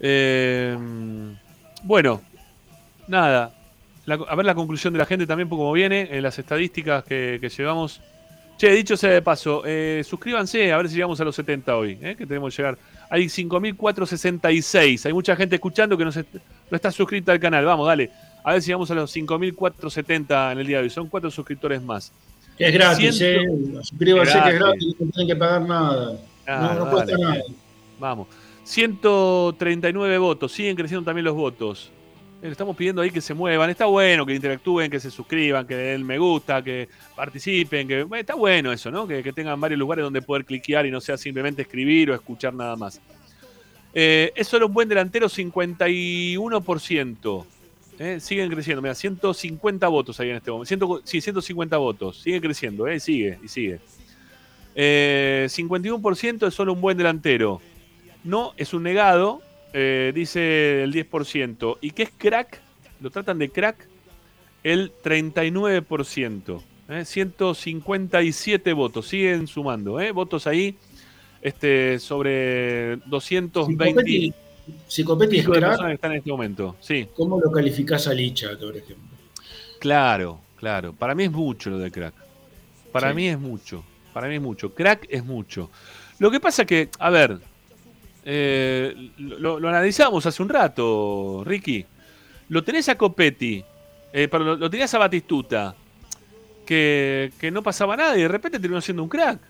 [0.00, 0.78] Eh,
[1.82, 2.22] bueno,
[3.06, 3.54] nada.
[4.06, 7.50] a ver la conclusión de la gente también, como viene, en las estadísticas que, que
[7.50, 8.00] llevamos
[8.62, 11.98] Che, dicho sea de paso, eh, suscríbanse a ver si llegamos a los 70 hoy,
[12.00, 12.78] eh, que tenemos que llegar.
[13.10, 15.04] Hay 5.466.
[15.04, 16.12] Hay mucha gente escuchando que no,
[16.70, 17.64] está suscrita al canal.
[17.64, 18.12] Vamos, dale.
[18.44, 20.90] A ver si llegamos a los 5.470 en el día de hoy.
[20.90, 22.12] Son cuatro suscriptores más.
[22.56, 23.40] Que es gratis, eh.
[23.82, 26.12] Suscríbanse que es gratis, no tienen que pagar nada.
[26.46, 27.42] no, no cuesta nada.
[27.98, 28.28] Vamos.
[28.62, 30.52] 139 votos.
[30.52, 31.90] Siguen creciendo también los votos.
[32.42, 33.70] Le estamos pidiendo ahí que se muevan.
[33.70, 38.34] Está bueno que interactúen, que se suscriban, que den me gusta, que participen, que está
[38.34, 39.06] bueno eso, ¿no?
[39.06, 42.74] Que, tengan varios lugares donde poder cliquear y no sea simplemente escribir o escuchar nada
[42.74, 43.00] más.
[43.94, 47.46] Eh, es solo un buen delantero, 51%.
[48.00, 48.18] ¿eh?
[48.18, 51.00] Siguen creciendo, mira, 150 votos ahí en este momento.
[51.04, 52.22] sí, 150 votos.
[52.22, 52.98] Sigue creciendo, ¿eh?
[52.98, 53.78] Sigue y sigue.
[54.74, 55.46] 51% eh,
[56.48, 57.60] es solo un buen delantero.
[58.24, 59.42] No, es un negado,
[59.72, 61.78] eh, dice el 10%.
[61.80, 62.60] ¿Y qué es crack?
[63.00, 63.88] Lo tratan de crack
[64.62, 66.62] el 39%.
[66.88, 67.04] ¿eh?
[67.04, 69.08] 157 votos.
[69.08, 70.00] Siguen sumando.
[70.00, 70.12] ¿eh?
[70.12, 70.76] Votos ahí
[71.40, 74.34] este, sobre 220.
[74.86, 77.08] Si Copetti es crack, está en este momento, sí.
[77.14, 79.18] ¿cómo lo calificás a Licha, por ejemplo?
[79.80, 80.92] Claro, claro.
[80.92, 82.14] Para mí es mucho lo de crack.
[82.92, 83.84] Para mí es mucho.
[84.12, 84.72] Para mí es mucho.
[84.74, 85.70] Crack es mucho.
[86.18, 87.40] Lo que pasa que, a ver,
[88.24, 91.84] eh, lo, analizamos hace un rato, Ricky.
[92.48, 93.64] Lo tenés a Copetti,
[94.12, 95.74] eh, lo, lo, tenías a Batistuta,
[96.66, 99.40] que, que, no pasaba nada y de repente terminó siendo un crack.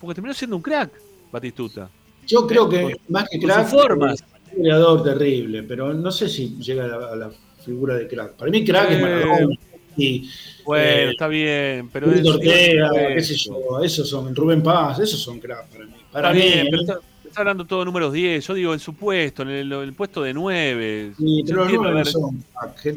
[0.00, 0.90] Porque terminó siendo un crack,
[1.30, 1.90] Batistuta.
[2.26, 4.14] Yo creo que más que crack, formas.
[4.14, 7.30] es un goleador terrible, pero no sé si llega a la,
[7.64, 8.32] figura de crack.
[8.32, 9.56] Para mí crack es Maradona.
[9.96, 10.28] Y,
[10.64, 15.20] bueno, eh, está bien, pero es, Ortega, qué sé yo, esos son Rubén Paz, esos
[15.20, 15.94] son crack para mí.
[16.10, 16.98] Para está mí, bien, pero está,
[17.36, 21.14] hablando todo números 10, yo digo en su puesto, en el, puesto de 9.
[21.18, 22.44] Sí, pero los son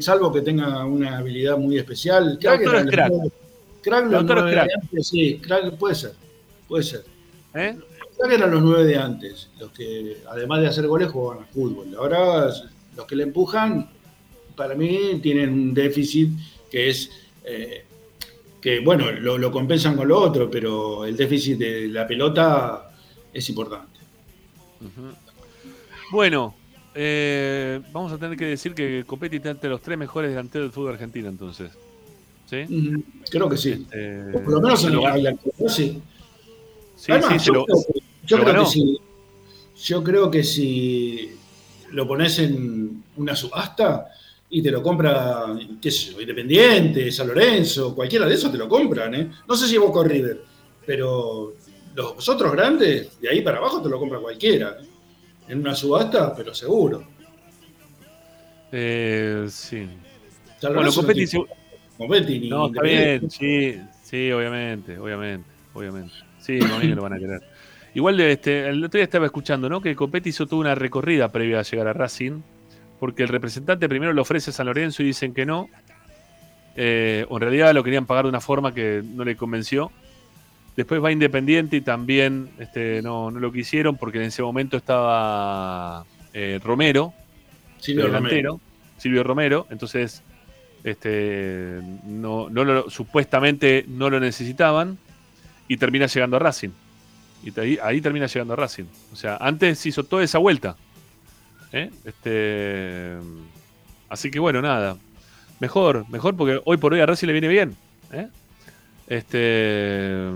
[0.00, 2.38] salvo que tenga una habilidad muy especial.
[2.40, 3.12] Crack, es crack.
[3.80, 6.12] Crack, los nueve de antes, sí, crack puede ser,
[6.66, 7.04] puede ser.
[7.54, 7.76] ¿Eh?
[8.16, 11.94] Crack eran los nueve de antes, los que además de hacer goles jugaban al fútbol.
[11.96, 12.50] Ahora
[12.96, 13.88] los que le empujan,
[14.56, 16.30] para mí tienen un déficit
[16.70, 17.10] que es
[17.44, 17.84] eh,
[18.60, 22.90] que, bueno, lo, compensan con lo otro, pero el déficit de la pelota
[23.32, 23.97] es importante.
[26.10, 26.54] Bueno,
[26.94, 30.72] eh, vamos a tener que decir que Copetti está entre los tres mejores delanteros del
[30.72, 31.70] fútbol argentino, entonces.
[32.48, 32.64] ¿Sí?
[33.30, 33.72] Creo que sí.
[33.72, 35.02] Este, por lo menos en lo
[35.68, 36.00] sí.
[36.96, 37.50] Sí, sí,
[38.24, 38.98] yo, creo, que si,
[39.84, 41.30] yo creo que si
[41.92, 44.08] lo pones en una subasta,
[44.50, 45.44] y te lo compra,
[45.80, 49.30] qué sé yo, Independiente, San Lorenzo, cualquiera de esos te lo compran, ¿eh?
[49.46, 50.42] No sé si Boca o River,
[50.86, 51.54] pero
[51.98, 54.76] los otros grandes, de ahí para abajo te lo compra cualquiera.
[55.48, 57.02] En una subasta, pero seguro.
[58.70, 59.88] Eh, sí.
[60.62, 66.14] bueno, Copetti, no, está bien, sí, sí, obviamente, obviamente, obviamente.
[66.38, 67.42] Sí, no, que lo van a querer.
[67.94, 69.80] Igual este, el otro día estaba escuchando, ¿no?
[69.80, 72.42] Que Copetti hizo toda una recorrida previa a llegar a Racing
[73.00, 75.68] porque el representante primero lo ofrece a San Lorenzo y dicen que no.
[76.76, 79.90] Eh, o en realidad lo querían pagar de una forma que no le convenció.
[80.78, 86.60] Después va Independiente y también este, no, lo quisieron porque en ese momento estaba eh,
[86.62, 87.12] Romero,
[87.80, 88.60] Silvio delantero, Romero.
[88.96, 89.66] Silvio Romero.
[89.70, 90.22] Entonces,
[90.84, 94.98] este, no, no supuestamente no lo necesitaban
[95.66, 96.70] y termina llegando a Racing.
[97.42, 98.84] Y ahí, ahí termina llegando a Racing.
[99.12, 100.76] O sea, antes hizo toda esa vuelta.
[101.72, 101.90] ¿eh?
[102.04, 103.16] Este,
[104.08, 104.96] así que bueno, nada.
[105.58, 107.76] Mejor, mejor porque hoy por hoy a Racing le viene bien.
[108.12, 108.28] ¿eh?
[109.08, 110.28] Este,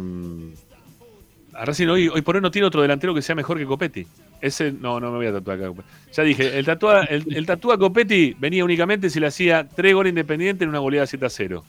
[1.52, 4.06] a Racing hoy, hoy por hoy no tiene otro delantero que sea mejor que Copetti.
[4.40, 5.82] Ese, no, no me voy a tatuar acá.
[6.12, 10.10] Ya dije, el tatua, el, el tatúa Copetti venía únicamente si le hacía tres goles
[10.10, 11.64] independientes en una goleada 7 a 0.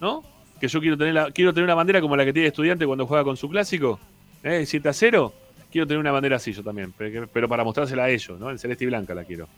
[0.00, 0.24] ¿No?
[0.60, 3.22] Que yo quiero tener, quiero tener una bandera como la que tiene estudiante cuando juega
[3.22, 4.00] con su clásico.
[4.42, 4.64] ¿eh?
[4.66, 5.34] 7 a 0
[5.70, 8.50] quiero tener una bandera así yo también, pero para mostrársela a ellos, ¿no?
[8.50, 9.48] En celeste y blanca la quiero.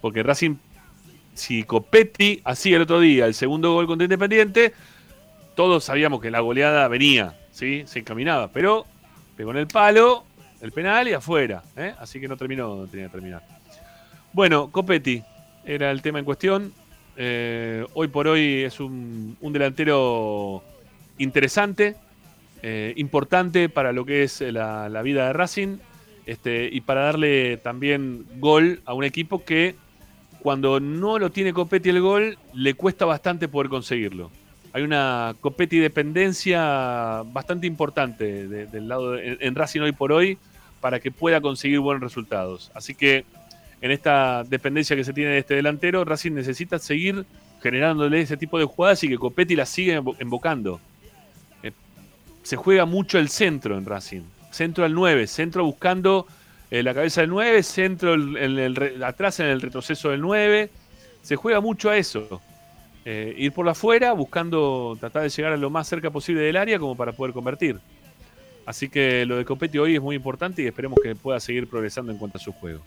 [0.00, 0.56] Porque Racing,
[1.34, 4.74] si Copetti hacía el otro día el segundo gol contra Independiente,
[5.54, 7.84] todos sabíamos que la goleada venía, ¿sí?
[7.86, 8.86] Se encaminaba, pero
[9.36, 10.24] pegó en el palo,
[10.60, 11.94] el penal y afuera, ¿eh?
[11.98, 13.42] Así que no terminó, no tenía que terminar.
[14.32, 15.22] Bueno, Copetti
[15.64, 16.72] era el tema en cuestión.
[17.16, 20.62] Eh, hoy por hoy es un delantero
[21.18, 21.96] interesante,
[22.66, 25.76] eh, importante para lo que es la, vida de Racing
[26.24, 29.74] este, y para darle también gol a un equipo que
[30.40, 34.30] cuando no lo tiene Copetti el gol le cuesta bastante poder conseguirlo.
[34.74, 40.36] Hay una Copetti dependencia bastante importante del lado en, Racing hoy por hoy
[40.82, 42.70] para que pueda conseguir buenos resultados.
[42.74, 43.24] Así que
[43.80, 47.24] en esta dependencia que se tiene de este delantero, Racing necesita seguir
[47.62, 50.80] generándole ese tipo de jugadas y que Copetti las siga invocando
[52.44, 54.22] se juega mucho el centro en Racing.
[54.52, 56.28] Centro al 9, centro buscando
[56.70, 60.70] eh, la cabeza del 9, centro el, atrás en el retroceso del 9.
[61.22, 62.40] Se juega mucho a eso.
[63.04, 66.56] Eh, ir por la afuera, buscando tratar de llegar a lo más cerca posible del
[66.56, 67.78] área como para poder convertir.
[68.64, 72.12] Así que lo de Copetti hoy es muy importante y esperemos que pueda seguir progresando
[72.12, 72.80] en cuanto a su juego.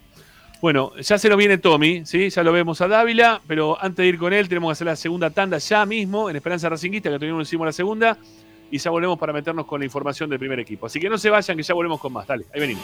[0.60, 2.32] Bueno, ya se nos viene Tommy, ¿sí?
[2.32, 4.96] ya lo vemos a Dávila, pero antes de ir con él tenemos que hacer la
[4.96, 8.18] segunda tanda ya mismo en Esperanza Racinguista, que no hicimos la segunda
[8.72, 10.88] y ya volvemos para meternos con la información del primer equipo.
[10.88, 12.26] Así que no se vayan, que ya volvemos con más.
[12.26, 12.84] Dale, ahí venimos.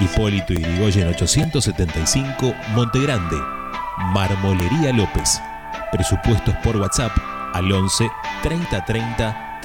[0.00, 3.36] Hipólito Yrigoyen 875, Montegrande.
[4.12, 5.40] Marmolería López.
[5.92, 7.12] Presupuestos por WhatsApp
[7.52, 8.10] al 11
[8.42, 9.45] 30 30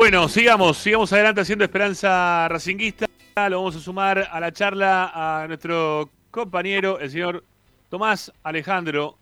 [0.00, 3.04] Bueno, sigamos, sigamos adelante haciendo Esperanza Racinguista.
[3.50, 7.44] Lo vamos a sumar a la charla a nuestro compañero, el señor
[7.90, 9.18] Tomás Alejandro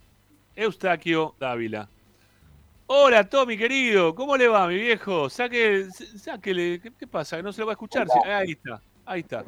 [0.55, 1.88] Eustaquio Dávila.
[2.86, 4.14] Hola, Tommy, querido.
[4.14, 5.28] ¿Cómo le va, mi viejo?
[5.28, 6.80] Saque, sáquele.
[6.80, 7.42] ¿Qué, pasa?
[7.42, 8.06] ¿No se lo va a escuchar?
[8.24, 9.44] Ahí está, ahí está.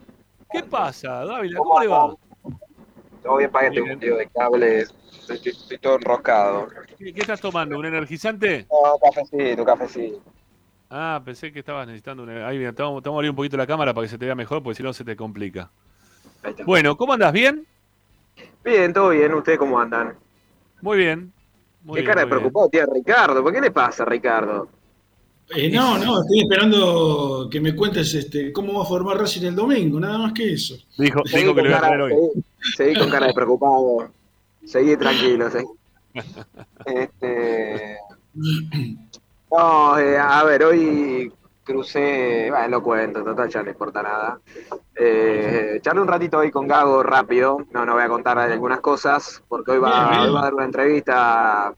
[0.50, 1.58] ¿Qué pasa, Dávila?
[1.58, 2.12] ¿Cómo le va?
[3.22, 4.92] Todo bien, para un tío de cables.
[5.28, 6.66] Estoy, estoy, todo enroscado.
[6.98, 7.78] ¿Qué, ¿Qué, estás tomando?
[7.78, 8.66] ¿Un energizante?
[8.68, 10.20] No, cafecito, cafecito.
[10.90, 12.30] Ah, pensé que estabas necesitando un...
[12.30, 14.18] Ahí, mira, te vamos, te vamos a abrir un poquito la cámara para que se
[14.18, 15.70] te vea mejor, porque si no se te complica.
[16.66, 17.32] Bueno, ¿cómo andas?
[17.32, 17.64] ¿Bien?
[18.64, 19.32] Bien, todo bien.
[19.34, 20.14] ¿Ustedes cómo andan?
[20.80, 21.32] Muy bien.
[21.84, 22.38] Muy ¿Qué bien, cara de bien.
[22.38, 23.42] preocupado tiene Ricardo?
[23.42, 24.68] ¿Por qué le pasa, Ricardo?
[25.54, 29.54] Eh, no, no, estoy esperando que me cuentes este, cómo va a formar Racing el
[29.56, 30.76] domingo, nada más que eso.
[30.96, 32.12] Dijo, Seguí dijo que lo iba a traer hoy.
[32.12, 32.44] seguí-
[32.76, 34.10] Seguí con cara de preocupado.
[34.64, 35.66] Seguí tranquilo, seguí.
[36.86, 37.96] Este...
[39.50, 41.32] No, eh, a ver, hoy
[41.64, 44.40] crucé, bueno, lo cuento, total, ya no importa nada.
[44.94, 49.42] Eh, charlé un ratito hoy con Gago rápido, no, no voy a contar algunas cosas,
[49.48, 51.74] porque hoy va, hoy va a dar una entrevista.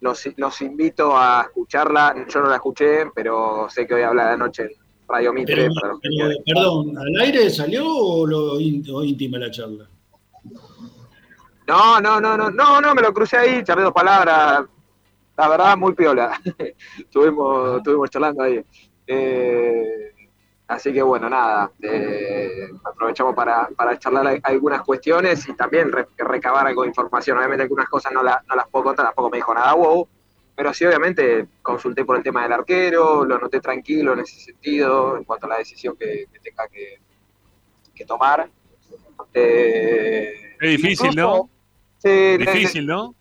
[0.00, 4.32] Los, los invito a escucharla, yo no la escuché, pero sé que hoy habla de
[4.32, 4.70] anoche en
[5.08, 5.54] Radio Mitre.
[5.54, 6.44] Pero, para los que pero, quieran.
[6.46, 9.86] perdón, ¿al aire salió o lo íntima la charla?
[11.68, 14.64] No, no, no, no, no, no, me lo crucé ahí, charlé dos palabras.
[15.42, 16.40] La verdad, muy piola.
[16.98, 18.64] estuvimos, estuvimos charlando ahí.
[19.08, 20.12] Eh,
[20.68, 21.68] así que bueno, nada.
[21.82, 27.38] eh, aprovechamos para, para charlar algunas cuestiones y también re- recabar algo de información.
[27.38, 30.06] Obviamente algunas cosas no, la- no las puedo contar, tampoco me dijo nada wow.
[30.54, 35.16] Pero sí, obviamente, consulté por el tema del arquero, lo noté tranquilo en ese sentido,
[35.16, 37.00] en cuanto a la decisión que, que tenga que,
[37.92, 38.48] que tomar.
[39.34, 41.50] Eh, Es difícil, ¿no?
[41.98, 43.16] Sí, le- Difícil, ¿no?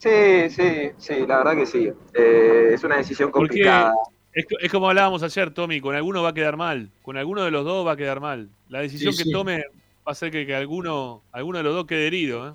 [0.00, 1.90] Sí, sí, sí, la verdad que sí.
[2.14, 3.92] Eh, es una decisión complicada.
[4.32, 6.90] es, es como hablábamos ayer, Tommy, con alguno va a quedar mal.
[7.02, 8.48] Con alguno de los dos va a quedar mal.
[8.70, 9.32] La decisión Sí, que sí.
[9.32, 9.62] tome va
[10.06, 12.48] a hacer que, que alguno, alguno de los dos quede herido.
[12.48, 12.52] ¿eh?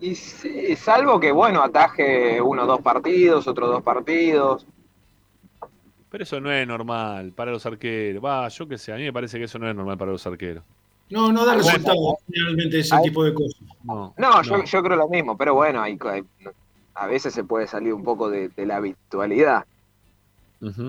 [0.00, 4.66] Y sí, salvo que, bueno, ataje uno o dos partidos, otros dos partidos.
[6.10, 8.24] Pero eso no es normal para los arqueros.
[8.24, 10.26] Va, yo qué sé, a mí me parece que eso no es normal para los
[10.26, 10.64] arqueros.
[11.10, 13.60] No, no da Bueno, resultado realmente ese hay- tipo de cosas.
[13.84, 16.24] No, No, Yo, yo creo lo mismo, pero bueno, hay, hay-
[16.94, 19.64] a veces se puede salir un poco de, de la habitualidad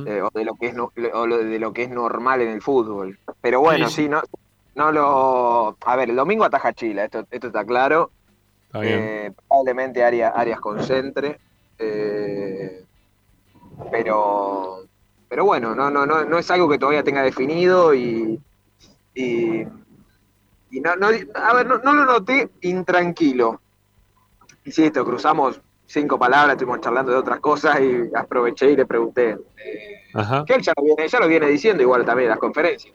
[0.08, 2.50] eh, o de lo que es no- o lo- de lo que es normal en
[2.50, 3.18] el fútbol.
[3.42, 4.02] Pero bueno, Sí, sí.
[4.04, 4.22] sí, no,
[4.76, 5.78] no lo.
[5.86, 8.10] A ver, el domingo ataja Chile, esto, esto está claro.
[8.66, 9.00] Está bien.
[9.00, 11.40] Eh, probablemente Arias, Arias concentre.
[11.78, 12.84] eh,
[13.92, 14.82] pero,
[15.30, 18.40] pero bueno, no, no, no, no es algo que todavía tenga definido y,
[19.16, 19.64] y,
[20.72, 23.62] y no, no, a ver, no, no lo noté intranquilo.
[24.66, 29.38] Insisto, cruzamos cinco palabras, estuvimos charlando de otras cosas y aproveché y le pregunté.
[29.58, 30.44] eh, Ajá.
[30.46, 32.94] que él ya lo viene, ya lo viene diciendo igual también en las conferencias.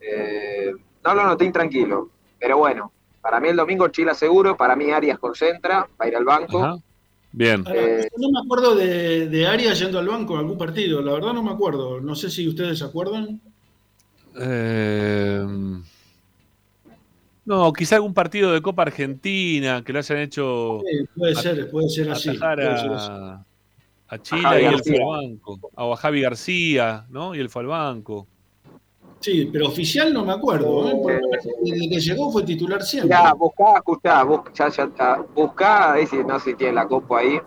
[0.00, 0.72] Eh,
[1.04, 5.18] no lo noté intranquilo, pero bueno, para mí el domingo Chile seguro, para mí Arias
[5.18, 6.64] concentra, va a ir al banco.
[6.64, 6.78] Ajá.
[7.34, 7.64] Bien.
[7.66, 11.32] Eh, no me acuerdo de, de Arias yendo al banco en algún partido, la verdad
[11.32, 12.00] no me acuerdo.
[12.00, 13.40] No sé si ustedes se acuerdan.
[14.38, 15.46] Eh,
[17.44, 21.70] no, quizá algún partido de Copa Argentina que lo hayan hecho Sí, puede A- ser,
[21.70, 22.30] puede ser así.
[22.30, 23.08] atajar puede ser así.
[23.10, 23.44] a,
[24.08, 25.58] a Chile y él fue al banco.
[25.74, 27.34] O a Javi García, ¿no?
[27.34, 28.28] Y él fue al banco.
[29.20, 30.88] Sí, pero oficial no me acuerdo.
[30.90, 30.98] ¿eh?
[31.00, 33.10] Porque desde que llegó fue titular siempre.
[33.16, 35.16] Ya, buscá, escuchá, buscá, ya, ya está.
[35.34, 37.38] buscá, ahí si no sé si tiene la copa ahí.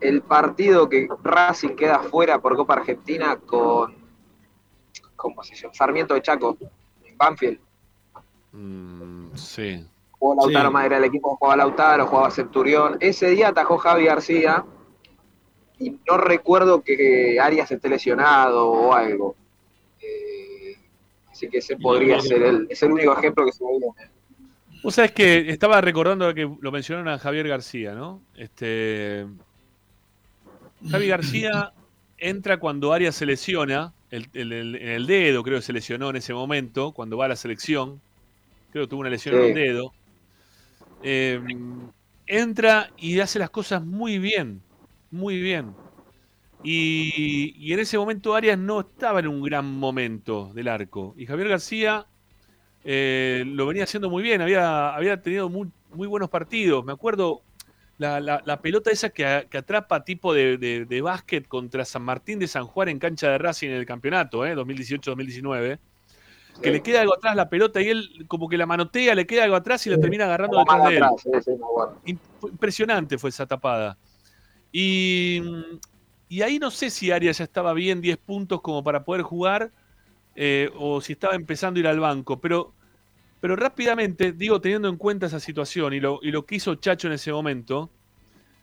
[0.00, 3.94] El partido que Racing queda fuera por Copa Argentina con,
[5.16, 5.72] ¿cómo se llama?
[5.74, 6.56] Sarmiento de Chaco,
[7.04, 7.58] en Banfield.
[8.54, 9.84] Mm, sí.
[10.12, 10.72] Jugó Lautaro Sí.
[10.72, 12.96] Madera, el equipo jugaba Lautaro, jugaba Centurión.
[13.00, 14.64] Ese día atajó Javi García
[15.78, 19.34] y no recuerdo que Arias esté lesionado o algo.
[20.00, 20.76] Eh,
[21.30, 23.86] así que ese podría ser el, es el único ejemplo que se me viene.
[24.82, 28.20] Vos sabés que estaba recordando que lo mencionaron a Javier García, ¿no?
[28.36, 29.26] Este.
[30.90, 31.72] Javi García
[32.18, 36.32] entra cuando Arias se lesiona, el- el- el dedo, creo que se lesionó en ese
[36.34, 38.00] momento, cuando va a la selección.
[38.74, 39.94] Creo que tuvo una lesión en el dedo.
[41.02, 41.40] Eh,
[42.26, 44.62] entra y hace las cosas muy bien,
[45.10, 45.76] muy bien.
[46.62, 51.14] Y, y en ese momento Arias no estaba en un gran momento del arco.
[51.18, 52.06] Y Javier García
[52.84, 56.84] eh, lo venía haciendo muy bien, había, había tenido muy, muy buenos partidos.
[56.84, 57.42] Me acuerdo
[57.98, 62.38] la, la- la pelota esa que, atrapa tipo de, de- de básquet contra San Martín
[62.40, 64.54] de San Juan en cancha de Racing en el campeonato, ¿eh?
[64.56, 65.80] 2018-2019.
[66.62, 69.44] Que le queda algo atrás la pelota y él como que la manotea, le queda
[69.44, 71.02] algo atrás y la termina agarrando detrás de él.
[71.02, 71.24] atrás,
[72.42, 73.98] Impresionante fue esa tapada.
[74.72, 75.40] Y,
[76.28, 79.70] y ahí no sé si Arias ya estaba bien 10 puntos como para poder jugar
[80.36, 82.40] eh, o si estaba empezando a ir al banco.
[82.40, 82.72] Pero,
[83.40, 87.08] pero rápidamente, digo, teniendo en cuenta esa situación y lo, y lo que hizo Chacho
[87.08, 87.90] en ese momento,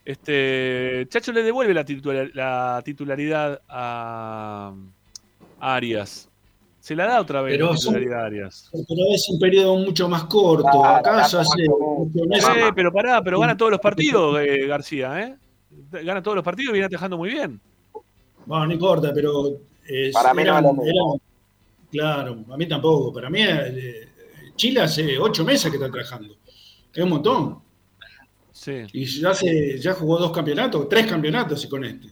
[0.05, 4.73] este, Chacho le devuelve la, titular- la titularidad a,
[5.59, 6.27] a Arias.
[6.81, 8.69] Se la da otra vez Pero la son- titularidad a Arias.
[8.71, 10.63] Pero es un periodo mucho más corto.
[10.63, 11.63] Claro, Acá se acá hace.
[11.63, 15.35] Eh, pero pará, pero gana todos los partidos, eh, García, ¿eh?
[16.03, 17.61] Gana todos los partidos y viene atajando muy bien.
[18.45, 19.59] Bueno, no importa, pero.
[19.87, 21.21] es- Para mí no eran- lo eran-
[21.91, 23.13] claro, a mí tampoco.
[23.13, 24.07] Para mí, eh,
[24.55, 26.35] Chile hace ocho meses que está trabajando.
[26.93, 27.59] Es un montón.
[28.51, 28.83] Sí.
[28.93, 32.07] Y ya, hace, ya jugó dos campeonatos, tres campeonatos y con este.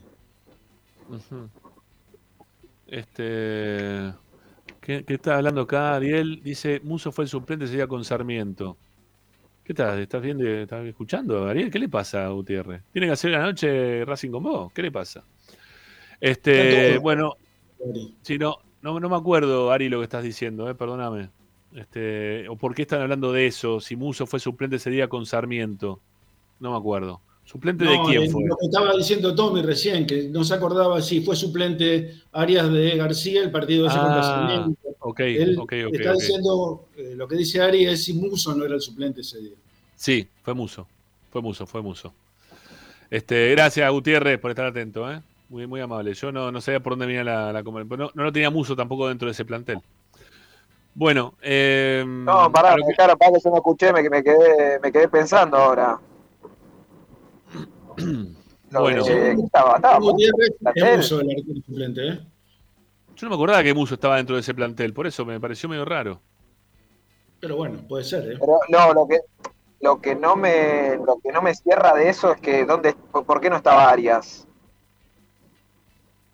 [2.87, 4.13] Este.
[4.89, 5.93] ¿Qué, qué está hablando acá?
[5.93, 8.75] Ariel dice: Muso fue el suplente, sería con Sarmiento.
[9.63, 9.99] ¿Qué estás?
[9.99, 10.43] ¿Estás viendo?
[10.47, 11.69] ¿Estás escuchando, Ariel?
[11.69, 12.81] ¿Qué le pasa a Gutiérrez?
[12.91, 14.73] ¿Tiene que hacer la noche Racing con vos?
[14.73, 15.23] ¿Qué le pasa?
[16.19, 17.35] Este, bueno,
[18.23, 21.29] Sí, no, no, no me acuerdo, Ari, lo que estás diciendo, eh, perdóname.
[21.75, 25.27] Este, o por qué están hablando de eso, si Muso fue suplente ese día con
[25.27, 26.01] Sarmiento.
[26.59, 27.21] No me acuerdo.
[27.49, 28.43] ¿Suplente de quién eh, fue?
[28.47, 32.95] Lo que estaba diciendo Tommy recién, que no se acordaba si fue suplente Arias de
[32.95, 34.89] García el partido ese contra Ah, Sarmiento.
[34.99, 36.15] ok, Él ok, ok, está ok.
[36.19, 39.55] diciendo, eh, lo que dice Ari es si Muso no era el suplente ese día.
[39.95, 40.85] Sí, fue Muso.
[41.31, 42.13] Fue Muso, fue Muso.
[43.09, 45.19] Este, gracias, Gutiérrez, por estar atento, ¿eh?
[45.49, 46.13] Muy, muy amable.
[46.13, 49.07] Yo no, no sabía por dónde venía la, la no, no lo tenía Muso tampoco
[49.07, 49.79] dentro de ese plantel.
[50.93, 55.07] Bueno, eh, No, pará, que- para que yo no escuché, me, me quedé, me quedé
[55.07, 55.99] pensando ahora.
[58.71, 59.03] Lo Bueno.
[59.03, 60.97] de- estaba, estaba mucho Gutiérrez es plantel.
[60.97, 62.19] Muso el arquero suplente, ¿eh?
[63.15, 65.67] yo no me acordaba que Muso estaba dentro de ese plantel, por eso me pareció
[65.67, 66.21] medio raro.
[67.39, 68.37] Pero bueno, puede ser, ¿eh?
[68.39, 69.19] Pero no, lo que
[69.81, 73.39] lo que no me lo que no me cierra de eso es que dónde por
[73.41, 74.45] qué no estaba Arias.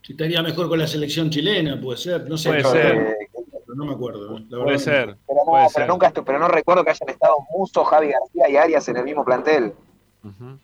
[0.02, 2.28] Si estaría mejor con la selección chilena, puede ser.
[2.30, 3.18] No sé, Puede ser.
[3.34, 4.38] pero no me acuerdo.
[4.38, 4.46] ¿eh?
[4.50, 5.18] La Puede ser.
[5.28, 5.88] Pero no, Puede pero ser.
[5.88, 9.04] nunca estu- pero no recuerdo que hayan estado Muso, Javi García y Arias en el
[9.04, 9.74] mismo plantel.
[10.24, 10.60] Ujú.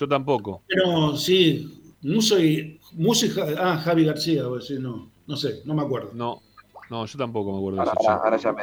[0.00, 0.62] Yo tampoco.
[0.66, 5.36] Pero sí, Muso y, Muso y Ja- ah, Javi García, voy a decir, no, no
[5.36, 6.12] sé, no me acuerdo.
[6.14, 6.40] No,
[6.88, 8.10] no, yo tampoco me acuerdo de Ahora, eso.
[8.10, 8.62] ahora, ahora ya me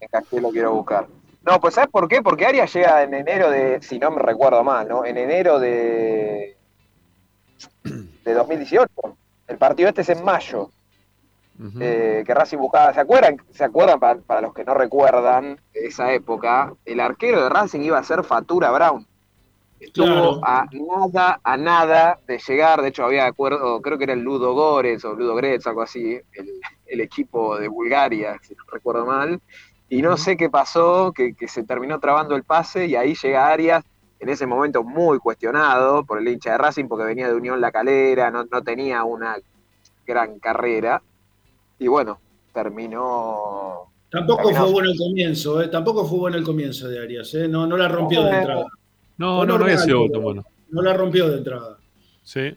[0.00, 1.08] encajé, lo quiero buscar.
[1.44, 2.22] No, pues ¿sabes por qué?
[2.22, 5.04] Porque Arias llega en enero de, si no me recuerdo mal, ¿no?
[5.04, 6.56] En enero de,
[8.24, 8.88] de 2018.
[9.48, 10.70] El partido este es en mayo,
[11.80, 12.94] eh, que Racing buscaba.
[12.94, 13.36] ¿Se acuerdan?
[13.50, 13.98] ¿Se acuerdan?
[13.98, 18.04] Para, para los que no recuerdan de esa época, el arquero de Racing iba a
[18.04, 19.07] ser Fatura Brown.
[19.80, 20.40] Estuvo Claro.
[20.42, 22.82] a nada, a nada de llegar.
[22.82, 26.18] De hecho, había acuerdo, creo que era el Ludo Górez o Ludo Gretz, algo así,
[26.32, 26.50] el,
[26.86, 29.40] el equipo de Bulgaria, si no recuerdo mal.
[29.88, 33.46] Y no sé qué pasó, que, que se terminó trabando el pase y ahí llega
[33.48, 33.84] Arias,
[34.20, 37.70] en ese momento muy cuestionado por el hincha de Racing, porque venía de Unión La
[37.70, 39.36] Calera, no, no tenía una
[40.06, 41.00] gran carrera.
[41.78, 42.18] Y bueno,
[42.52, 43.84] terminó.
[44.10, 45.68] Tampoco fue bueno el comienzo, ¿eh?
[45.68, 47.46] Tampoco fue bueno el comienzo de Arias, ¿eh?
[47.46, 48.66] No, no la rompió de entrada.
[49.18, 50.44] No, no, no había normal, sido pero- tan bueno.
[50.70, 51.78] No la rompió de entrada.
[52.22, 52.56] Sí,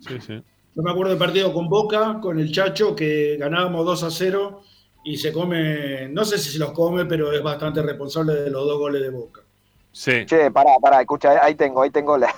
[0.00, 0.42] sí, sí.
[0.74, 4.62] Yo me acuerdo del partido con Boca, con el Chacho, que ganábamos 2 a 0
[5.04, 8.64] y se come, no sé si se los come, pero es bastante responsable de los
[8.66, 9.42] dos goles de Boca.
[9.92, 10.24] Sí.
[10.26, 12.28] Che, pará, pará, escucha, ahí tengo, ahí tengo la.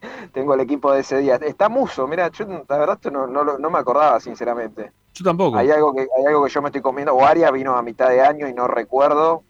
[0.32, 1.36] Tengo el equipo de ese día.
[1.36, 4.92] Está Muso, mira, yo la verdad esto no, no, lo- no me acordaba, sinceramente.
[5.14, 5.56] Yo tampoco.
[5.56, 7.14] Hay algo que, hay algo que yo me estoy comiendo.
[7.14, 9.42] O Arias vino a mitad de año y no recuerdo.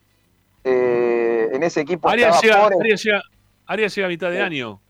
[0.64, 2.80] Eh, en ese equipo Arias estaba llega, Pores.
[2.80, 3.22] Arias llega-
[3.66, 4.80] Arias llega a mitad de año.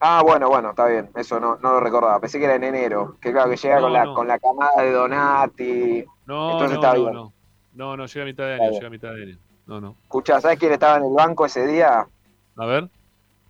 [0.00, 1.10] Ah, bueno, bueno, está bien.
[1.14, 2.18] Eso no, no lo recordaba.
[2.20, 3.16] Pensé que era en enero.
[3.20, 6.04] Que claro, que llega No, con, la, con la camada de Donati.
[6.26, 7.12] No, Entonces no, está no, bien.
[7.14, 7.32] no.
[7.74, 9.38] No, no, llega a mitad de año, llega a mitad de año.
[9.66, 9.96] No, no.
[10.02, 12.04] Escuchá, ¿sabes quién estaba en el banco ese día?
[12.56, 12.88] A ver.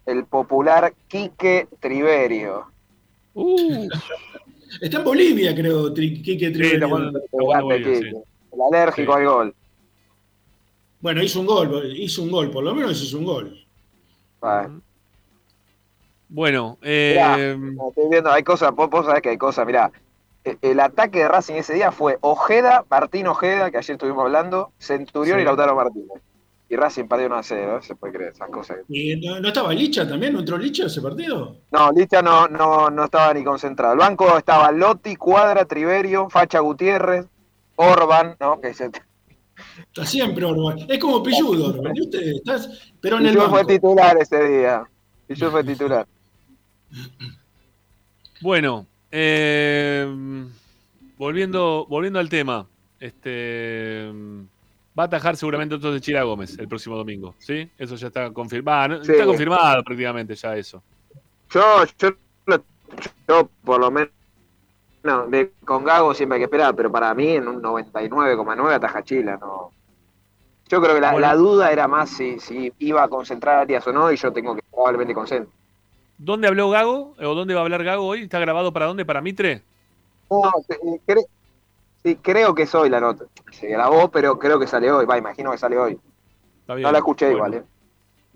[0.05, 2.67] El popular Quique Triverio.
[3.35, 3.89] Uh,
[4.81, 6.89] Está en Bolivia, creo, Quique está Triverio.
[6.89, 8.11] jugando- está jugando Grande Bolivia, Quique.
[8.11, 8.23] sí.
[8.53, 9.19] El alérgico Sí.
[9.19, 9.55] al gol.
[11.03, 13.67] Bueno, hizo un gol, hizo un gol, por lo menos hizo un gol.
[16.29, 17.19] Bueno, eh,
[17.89, 19.91] estoy viendo, hay cosas, vos, vos sabés que hay cosas, mirá.
[20.45, 24.73] e- El ataque de Racing ese día fue Ojeda, Martín Ojeda, que ayer estuvimos hablando,
[24.79, 25.43] Centurión Sí.
[25.43, 26.23] y Lautaro Martínez.
[26.69, 28.79] Y Racing perdió 1 a 0, se puede creer esas cosas.
[28.89, 30.33] ¿Y no, no estaba Licha también?
[30.33, 31.57] ¿No entró Licha ese partido?
[31.71, 33.93] No, Licha no, no, no estaba ni concentrado.
[33.93, 37.27] El banco estaba Lotti, Cuadra, Triverio, Facha Gutiérrez,
[37.77, 38.59] Orban, ¿no?
[38.61, 38.91] Que se...
[39.79, 40.87] Está siempre Orban.
[40.89, 41.97] Es como Pilludo, Orban.
[41.97, 42.21] ¿Y usted?
[42.21, 43.73] Estás, pero en el Pichul fue banco.
[43.73, 44.85] titular ese día.
[45.27, 46.07] Pichul fue titular.
[48.41, 50.07] bueno, eh,
[51.17, 52.67] volviendo, volviendo al tema,
[53.01, 54.11] este
[54.99, 57.69] va a atajar seguramente entonces Chira Gómez el próximo domingo, ¿sí?
[57.79, 60.83] Eso ya está confirmado, está confirmado prácticamente ya eso.
[61.51, 62.11] Yo, yo,
[63.29, 64.11] yo por lo menos,
[65.03, 69.03] no, de- con Gago siempre hay que esperar, pero para mí en un 99,9 ataja
[69.03, 69.71] Chila, no.
[70.69, 71.27] Yo creo que la, Bueno.
[71.27, 74.33] la duda era más si, si iba a concentrar a Arias o no, y yo
[74.33, 75.55] tengo que probablemente concentrar.
[76.19, 77.15] ¿Dónde habló Gago?
[77.19, 78.23] ¿O dónde va a hablar Gago hoy?
[78.23, 79.05] ¿Está grabado para dónde?
[79.05, 79.63] ¿Para Mitre?
[80.31, 81.27] No, eh, cre-
[82.05, 83.25] sí, creo que es hoy la nota.
[83.51, 85.05] Se grabó, pero creo que sale hoy.
[85.05, 85.99] Va, imagino que sale hoy.
[86.61, 86.85] Está bien.
[86.87, 87.65] No la escuché bueno, igual, ¿eh?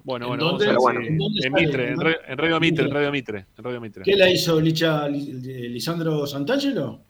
[0.06, 0.66] Bueno, ¿En bueno, dónde?
[0.68, 1.66] vamos a si- ¿En dónde en sale?
[1.66, 4.02] Mitre, en, Re- en Radio Mitre, en Radio Mitre, en Radio Mitre.
[4.04, 5.32] ¿Qué la hizo Licha Li-
[5.68, 7.00] Lisandro Santangelo?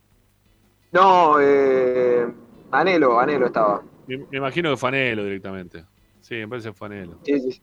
[0.93, 2.27] No, eh,
[2.70, 3.82] Anelo, Anelo estaba.
[4.06, 5.85] Me, me imagino que Fanelo directamente.
[6.23, 7.18] Sí, me parece Fanelo.
[7.23, 7.60] Sí, sí, sí.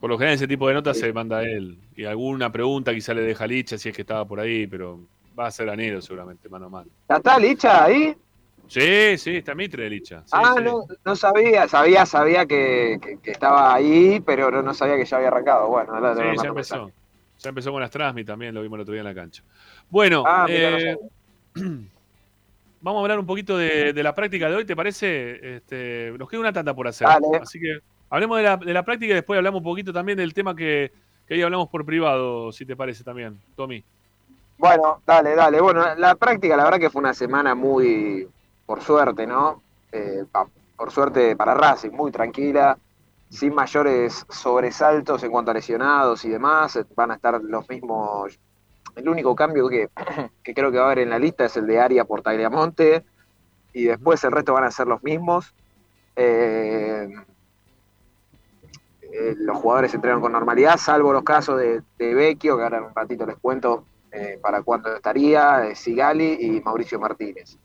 [0.00, 1.02] Por lo general ese tipo de notas Sí.
[1.02, 1.78] se manda a él.
[1.94, 4.98] Y alguna pregunta quizá le deja Licha si es que estaba por ahí, pero
[5.38, 6.90] va a ser Anelo seguramente, mano a mano.
[7.10, 8.14] ¿Ya está Licha ahí?
[8.74, 10.22] Sí, sí, está Mitre Licha.
[10.24, 10.64] Sí, ah, sí.
[10.64, 15.16] no, no sabía, sabía, sabía que, que- que estaba ahí, pero no, sabía que ya
[15.18, 15.68] había arrancado.
[15.68, 16.54] Bueno, ahora Sí, le ya empezó.
[16.54, 16.92] mensaje.
[17.38, 19.44] Ya empezó con las Transmi también, lo vimos el otro día en la cancha.
[19.88, 20.96] Bueno, Ah, eh,
[22.80, 25.56] vamos a hablar un poquito de, de la práctica de hoy, ¿te parece?
[25.56, 27.06] Este, nos queda una tanda por hacer.
[27.06, 27.38] Dale.
[27.42, 27.78] Así que
[28.10, 30.90] hablemos de la, de la práctica y después hablamos un poquito también del tema que,
[31.28, 33.84] que ahí hablamos por privado, si te parece también, Tommy.
[34.58, 35.60] Bueno, dale, dale.
[35.60, 38.26] Bueno, la práctica, la verdad que fue una semana muy,
[38.66, 39.62] por suerte, ¿no?
[39.92, 40.24] Eh,
[40.76, 42.78] por suerte para Racing, muy tranquila,
[43.28, 46.78] sin mayores sobresaltos en cuanto a lesionados y demás.
[46.94, 48.38] Van a estar los mismos.
[48.96, 49.88] El único cambio que,
[50.54, 53.04] creo que va a haber en la lista es el de Aria por Tagliamonte,
[53.72, 55.54] y después el resto van a ser los mismos.
[56.16, 57.08] Eh,
[59.00, 62.84] eh, los jugadores entrenan con normalidad, salvo los casos de, de Vecchio, que ahora en
[62.84, 63.84] un ratito les cuento
[64.16, 67.58] eh, para cuándo estaría, eh, Sigali y Mauricio Martínez.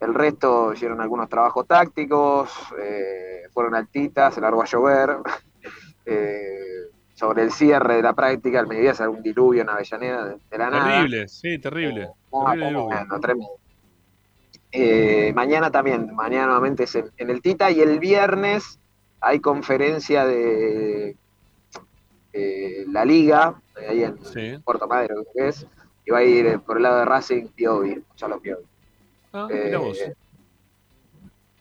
[0.00, 5.16] El resto hicieron algunos trabajos tácticos, eh, fueron altitas, se largó a llover.
[6.06, 10.36] Eh, sobre el cierre de la práctica, al mediodía salió un diluvio en Avellaneda de,
[10.50, 10.90] de la nada.
[11.02, 12.08] Terrible, sí, terrible.
[13.20, 13.50] Tremendo.
[14.72, 18.80] Eh, mañana también, mañana nuevamente es en, en el Tita y el viernes
[19.20, 21.16] hay conferencia de
[22.88, 24.58] la Liga, ahí en Sí.
[24.64, 25.66] Puerto Madero que es,
[26.06, 28.64] y va a ir por el lado de Racing Piovi, Gonzalo Piovi.
[29.32, 29.98] Ah, Eh, mira vos.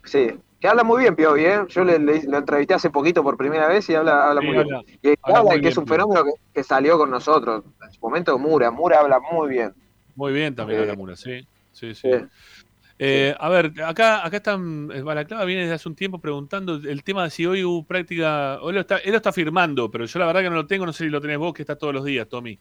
[0.04, 0.30] Sí,
[0.60, 1.60] que habla muy bien Piovi, ¿eh?
[1.68, 4.56] Yo le, le- lo entrevisté hace poquito por primera vez y habla, habla Sí, muy
[4.64, 4.68] bien.
[5.02, 7.64] Y habla, que bien, es un fenómeno que, que salió con nosotros.
[7.86, 9.74] En su momento Mura, Mura habla muy bien.
[10.16, 11.48] Muy bien también Eh, habla Mura, sí.
[11.72, 12.10] Sí, sí.
[13.02, 17.04] Eh, a ver, acá, acá están, eh, Balaclava viene desde hace un tiempo preguntando el
[17.04, 20.20] tema de si hoy hubo práctica, hoy lo está, él lo está firmando, pero yo
[20.20, 21.94] la verdad que no lo tengo, no sé si lo tenés vos, que está todos
[21.94, 22.60] los días, Tommy.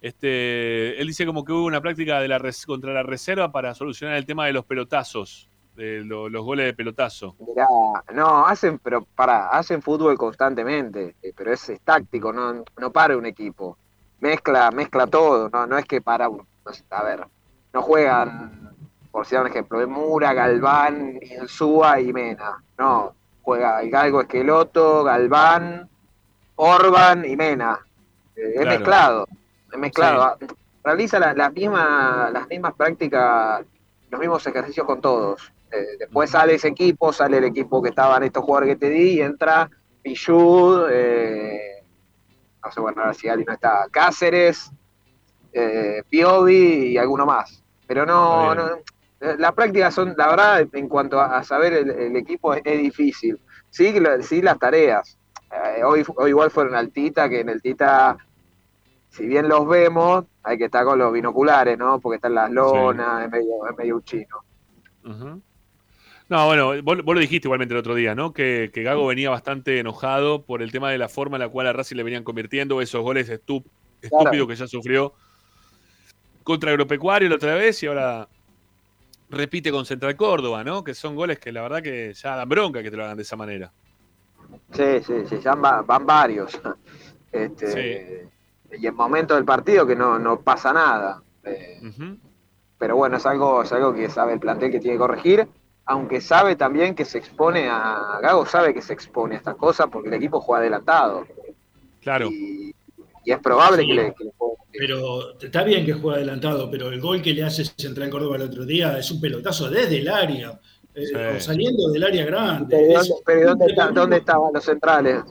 [0.00, 3.74] Este, él dice como que hubo una práctica de la res- contra la reserva para
[3.74, 7.34] solucionar el tema de los pelotazos, de lo- los goles de pelotazo.
[7.46, 7.66] Mirá,
[8.14, 13.16] no, hacen, pero para, hacen fútbol constantemente, eh, pero es, es táctico, no, no para
[13.16, 13.76] un equipo.
[14.20, 17.24] Mezcla, mezcla todo, no, no es que para un, no sé, a ver,
[17.72, 18.70] no juegan,
[19.10, 22.62] por si un ejemplo, de Mura, Galván, Insúa y Mena.
[22.78, 25.88] No, juega el Galgo Esqueloto, Galván,
[26.56, 27.78] Orban y Mena.
[28.36, 28.70] Eh, es Claro.
[28.70, 29.28] mezclado,
[29.76, 30.38] mezclado.
[30.82, 33.64] Realiza la- las mismas, las mismas prácticas,
[34.10, 35.52] los mismos ejercicios con todos.
[35.70, 39.14] Eh, después sale ese equipo, sale el equipo que estaban estos jugadores que te di,
[39.14, 39.68] y entra
[40.02, 41.82] Pichud, eh,
[42.64, 44.70] no sé, bueno, ahora si alguien no está, Cáceres,
[45.52, 47.62] eh, Piovi y alguno más.
[47.86, 48.68] Pero no, no,
[49.20, 52.78] las prácticas son, la verdad, en cuanto a, a saber el, el equipo es, es
[52.78, 53.38] difícil.
[53.70, 55.18] Sí, sí las tareas.
[55.50, 58.16] Eh, hoy, hoy igual fueron al Tita, que en el Tita,
[59.18, 61.98] si bien los vemos, hay que estar con los binoculares, ¿no?
[62.00, 64.36] Porque están las lonas, es medio, es medio un chino.
[66.28, 68.32] No, bueno, vos, vos lo dijiste igualmente el otro día, ¿no?
[68.32, 71.66] Que, que Gago venía bastante enojado por el tema de la forma en la cual
[71.66, 73.64] a Racing le venían convirtiendo esos goles estup-
[74.00, 75.14] estúpidos que ya sufrió
[76.44, 78.28] contra Agropecuario la otra vez y ahora
[79.30, 80.84] repite con Central Córdoba, ¿no?
[80.84, 83.22] Que son goles que la verdad que ya dan bronca que te lo hagan de
[83.22, 83.72] esa manera.
[84.72, 86.60] Sí, sí, sí, ya van, van varios.
[87.30, 88.26] Este,
[88.76, 91.22] Y en momentos del partido que no, no pasa nada.
[91.44, 91.80] Eh,
[92.78, 95.48] pero bueno, es algo, es algo que sabe el plantel que tiene que corregir,
[95.86, 98.18] aunque sabe también que se expone a.
[98.22, 101.26] Gago sabe que se expone a estas cosas porque el equipo juega adelantado.
[102.02, 102.28] Claro.
[102.30, 102.74] Y,
[103.24, 103.88] y es probable Sí.
[103.88, 104.32] que le, que le-
[104.78, 108.42] Pero está bien que juega adelantado, pero el gol que le hace Central Córdoba el
[108.42, 110.60] otro día es un pelotazo desde el área,
[110.94, 111.40] eh, Sí.
[111.40, 112.76] saliendo del área grande.
[112.76, 115.22] Pero, Es- ¿dónde, pero ¿dónde, está- dónde estaban los centrales?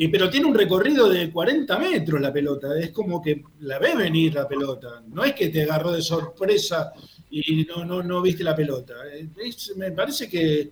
[0.00, 3.96] Y, pero tiene un recorrido de 40 metros la pelota, es como que la ve
[3.96, 6.92] venir la pelota, no es que te agarró de sorpresa
[7.30, 8.94] y no, no, no viste la pelota.
[9.36, 10.70] Es- me parece que,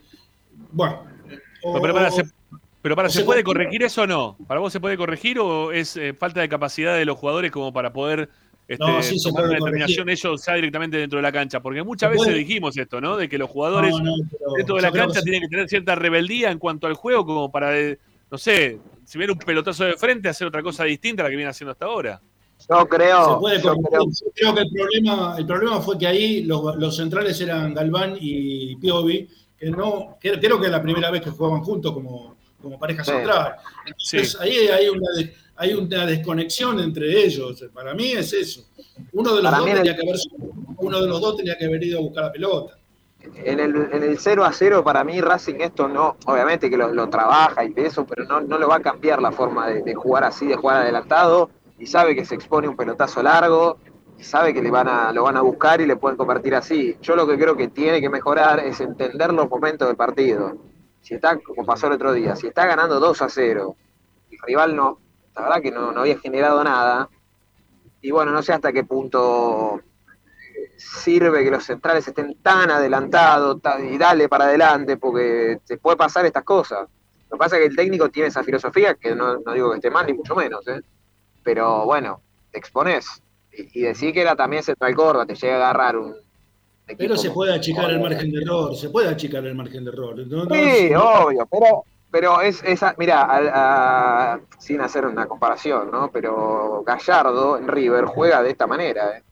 [0.71, 1.03] bueno,
[1.65, 2.23] o- Pero, para, ¿se,
[2.81, 4.37] pero para, ¿se se puede corregir eso o no?
[4.47, 7.73] ¿Para vos se puede corregir o es eh, falta de capacidad de los jugadores como
[7.73, 8.31] para poder
[8.69, 11.61] este, No, sí se tomar una determinación ellos ya directamente dentro de la cancha?
[11.61, 12.39] Porque muchas veces puede.
[12.39, 13.17] dijimos esto, ¿no?
[13.17, 15.69] De que los jugadores No, no, pero dentro de la cancha que tienen que tener
[15.69, 17.99] cierta rebeldía en cuanto al juego como para, eh,
[18.31, 21.37] no sé, si viene un pelotazo de frente, hacer otra cosa distinta a la que
[21.37, 22.21] viene haciendo hasta ahora.
[22.69, 26.07] Yo Se creo, puede yo creo Yo creo que el problema, el problema fue que
[26.07, 29.29] ahí los, los centrales eran Galván y Piovi,
[29.59, 33.05] que no, que- creo que es la primera vez que jugaban juntos como, como pareja
[33.05, 33.13] Sí.
[33.13, 33.57] central.
[33.87, 35.07] Entonces ahí hay una,
[35.57, 37.63] hay una desconexión entre ellos.
[37.73, 38.67] Para mí es eso.
[39.13, 40.17] Uno de los Para dos tenía el- que haber,
[40.79, 42.79] uno de los dos tenía que haber ido a buscar la pelota.
[43.35, 47.09] En el, en el 0 a 0 para mí Racing esto no, obviamente que lo,
[47.09, 50.25] trabaja y de eso, pero no, no lo va a cambiar la forma de, jugar
[50.25, 53.79] así, de jugar adelantado, y sabe que se expone un pelotazo largo,
[54.19, 56.97] sabe que le van a, lo van a buscar y le pueden convertir así.
[57.03, 60.57] Yo lo que creo que tiene que mejorar es entender los momentos del partido.
[61.03, 63.77] Si está, como pasó el otro día, si está ganando 2 a 0,
[64.31, 64.99] el rival no,
[65.35, 67.09] la verdad que no, no había generado nada,
[68.01, 69.81] y bueno, no sé hasta qué punto
[70.77, 73.61] sirve que los centrales estén tan adelantados
[73.91, 76.89] y dale para adelante, porque se puede pasar estas cosas.
[77.31, 79.91] Lo que pasa es que el técnico tiene esa filosofía, que no, digo que esté
[79.91, 80.81] mal, ni mucho menos, ¿eh?
[81.43, 82.21] pero bueno,
[82.51, 83.23] te expones.
[83.53, 86.15] Y, decir que era también central Córdoba, te llega a agarrar un.
[86.99, 90.17] Pero se puede achicar el margen de error, se puede achicar el margen de error.
[90.53, 96.11] sí, obvio, pero pero es esa, mira, sin hacer una comparación, ¿no?
[96.11, 99.23] Pero Gallardo en River juega de esta manera, ¿eh?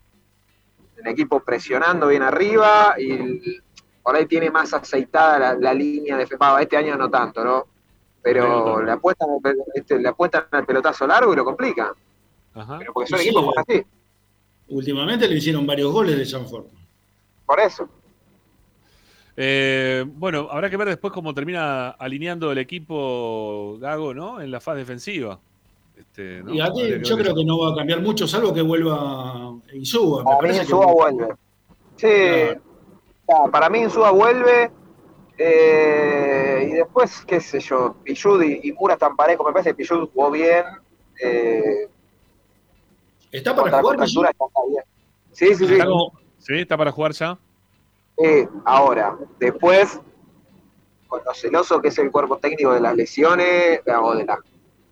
[1.05, 3.61] El equipo presionando bien arriba y
[4.03, 6.63] por ahí tiene más aceitada la, línea de FEPAVA.
[6.63, 7.67] Este año no tanto, ¿no?
[8.23, 9.29] Pero le apuestan,
[9.75, 11.93] este, le apuestan al pelotazo largo y lo complican.
[12.55, 12.79] Ajá.
[12.79, 13.85] Pero porque son equipos así.
[14.69, 16.71] Últimamente le hicieron varios goles de esa forma.
[17.45, 17.89] Por eso.
[19.37, 24.41] Eh, bueno, habrá que ver después cómo termina alineando el equipo Gago, ¿no?
[24.41, 25.39] En la fase defensiva.
[25.97, 30.25] Este, y aquí yo creo que no va a cambiar mucho, salvo que vuelva Insúa.
[30.25, 31.29] Para mí Insúa vuelve.
[31.97, 32.09] Sí,
[33.53, 34.71] para mí Insúa vuelve.
[35.37, 39.47] Eh, y después, qué sé yo, Pichud y, Mura están parejos.
[39.47, 40.65] Me parece que Pichud jugó bien.
[41.23, 41.89] Eh,
[43.31, 44.07] ¿Está para jugar?
[45.33, 45.79] Sí, sí, sí.
[46.39, 47.39] Sí, está para jugar ya.
[48.17, 50.01] Eh, ahora, después,
[51.09, 54.39] con lo celoso que es el cuerpo técnico de las lesiones o de las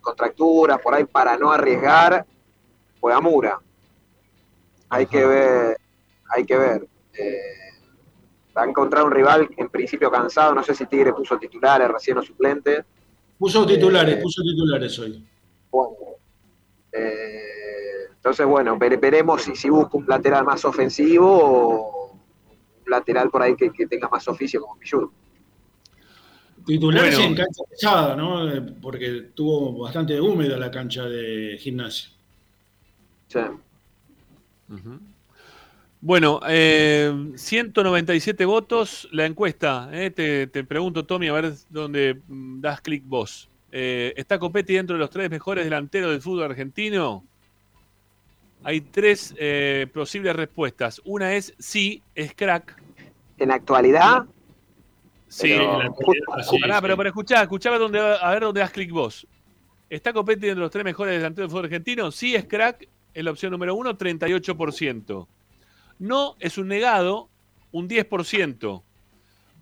[0.02, 2.26] contracturas, por ahí para no arriesgar,
[3.00, 3.58] juega Mura.
[4.90, 5.78] Hay que ver,
[6.28, 6.86] hay que ver.
[7.14, 7.38] Eh,
[8.56, 12.18] va a encontrar un rival en principio cansado, no sé si Tigre puso titulares, recién
[12.18, 12.84] o suplente.
[13.38, 15.26] Puso titulares, eh, puso titulares hoy.
[15.70, 15.96] Bueno,
[18.22, 22.16] entonces, bueno, veremos si, si busca un lateral más ofensivo o
[22.86, 24.78] lateral por ahí que, tenga más oficio como
[26.64, 26.80] Pichud.
[26.80, 28.50] Titulares en cancha pesada, ¿no?
[28.50, 32.10] Eh, porque tuvo bastante húmeda la cancha de gimnasio.
[33.28, 33.40] Sí.
[36.00, 39.90] Bueno, 197 eh, votos la encuesta.
[39.92, 43.48] Eh, te, pregunto, Tommy, a ver dónde mm, das clic vos.
[43.70, 47.24] ¿Está Copetti dentro de los tres mejores delanteros del fútbol argentino?
[48.64, 51.00] Hay tres eh, posibles respuestas.
[51.04, 52.80] Una es sí, es crack.
[53.38, 54.24] ¿En la actualidad?
[55.32, 56.82] Sí, la actualidad.
[56.82, 59.26] pero para escuchar, escuchaba donde, a ver dónde das clic vos.
[59.88, 62.10] ¿Está Copetti entre los tres mejores delanteros del fútbol argentino?
[62.10, 65.26] Sí, es crack, es la opción número uno, 38%.
[66.00, 67.30] No, es un negado,
[67.70, 68.82] un 10%.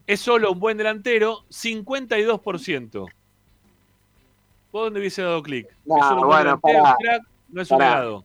[0.09, 2.91] Es solo un buen delantero, 52%.
[4.73, 5.69] ¿Vos dónde hubiese dado clic?
[5.85, 7.23] No, ¿Es solo un bueno, delantero, crack?
[7.49, 8.25] No es un negado.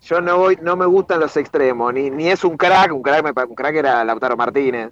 [0.00, 3.46] Yo no voy, no me gustan los extremos, ni, ni es un crack, un crack,
[3.46, 4.90] un crack era Lautaro Martínez.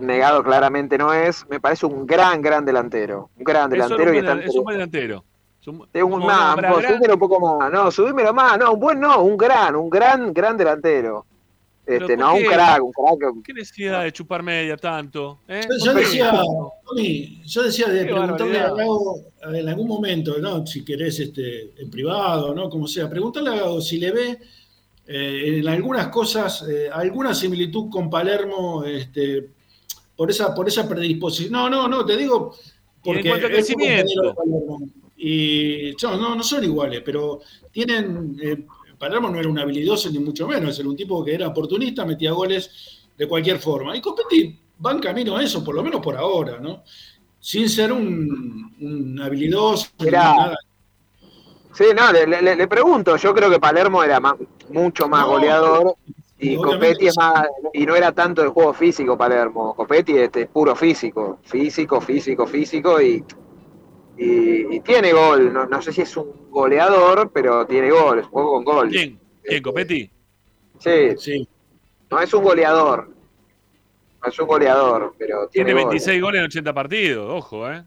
[0.00, 3.30] Negado claramente no es, me parece un gran, gran delantero.
[3.36, 4.12] Un gran delantero.
[4.12, 5.24] Es, un, y es un buen delantero.
[5.60, 7.70] Es un, un más, un poco más.
[7.70, 8.58] No, subímelo más.
[8.58, 11.26] No, un buen no, un gran, un gran, gran delantero.
[11.90, 13.34] Este, no, un crack, un crack.
[13.44, 15.40] ¿Qué necesidad de chupar media tanto?
[15.48, 15.62] ¿eh?
[15.84, 16.40] Yo, decía,
[17.44, 20.64] yo decía de preguntarle a Gago en algún momento, ¿no?
[20.66, 22.70] si querés este, en privado, ¿no?
[22.70, 24.38] como sea, preguntarle a Gago si le ve
[25.06, 29.48] eh, en algunas cosas eh, alguna similitud con Palermo este,
[30.20, 31.52] por, esa, por esa predisposición.
[31.52, 32.54] No, no, no, te digo
[33.02, 33.20] porque...
[33.20, 34.36] En cuanto a crecimiento.
[35.16, 37.40] Y no, no son iguales, pero
[37.72, 38.36] tienen
[38.98, 42.32] Palermo no era un habilidoso ni mucho menos, era un tipo que era oportunista, metía
[42.32, 43.96] goles de cualquier forma.
[43.96, 46.82] Y Copetti va en camino a eso, por lo menos por ahora, ¿no?
[47.38, 49.88] Sin ser un, habilidoso.
[50.00, 50.54] Nada.
[51.72, 54.20] Sí, no, le, pregunto, yo creo que Palermo era
[54.68, 55.96] mucho más goleador
[56.40, 60.48] y Copetti es más, y no era tanto de juego físico Palermo, Copetti este, es
[60.48, 63.22] puro físico, físico, físico, físico y
[64.20, 65.52] y, tiene gol.
[65.52, 68.88] No, sé si es un goleador, pero tiene gol, es un juego con gol.
[68.90, 69.18] ¿Quién?
[69.42, 70.10] ¿Quién, Copetti?
[70.78, 71.16] Sí.
[71.16, 71.48] sí.
[72.10, 73.08] No es un goleador.
[74.22, 77.82] No es un goleador, pero tiene, tiene 26 goles en 80 partidos, ojo, ¿eh?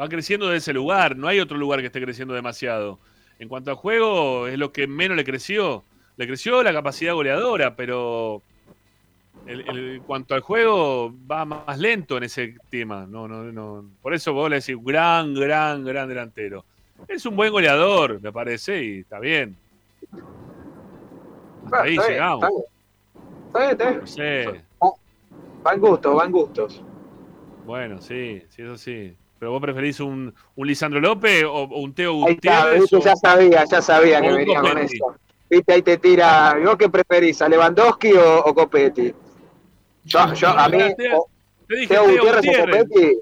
[0.00, 2.98] Va creciendo de ese lugar, no hay otro lugar que esté creciendo demasiado.
[3.38, 5.84] En cuanto al juego, es lo que menos le creció.
[6.20, 8.42] Le creció la capacidad goleadora, pero
[9.46, 13.06] en cuanto al juego, va más lento en ese tema.
[13.08, 13.86] No, no, no.
[14.02, 16.66] Por eso vos le decís, gran, gran, gran delantero.
[17.08, 19.56] Es un buen goleador, me parece, y está bien.
[21.64, 22.50] Hasta ahí llegamos.
[23.46, 24.62] Está bien,
[25.62, 26.82] Van gustos, van gustos.
[27.64, 29.16] Bueno, sí, sí, eso sí.
[29.38, 32.90] ¿Pero vos preferís un, un Lisandro López o, un Teo Gutiérrez?
[32.90, 35.16] Ya sabía, ya sabía que venía con eso.
[35.50, 36.56] Viste, ahí te tira.
[36.64, 39.12] ¿Vos qué preferís, a Lewandowski o, o Copetti?
[40.04, 43.18] Yo, yo, a mí, te dije Teo Gutiérrez o Copetti,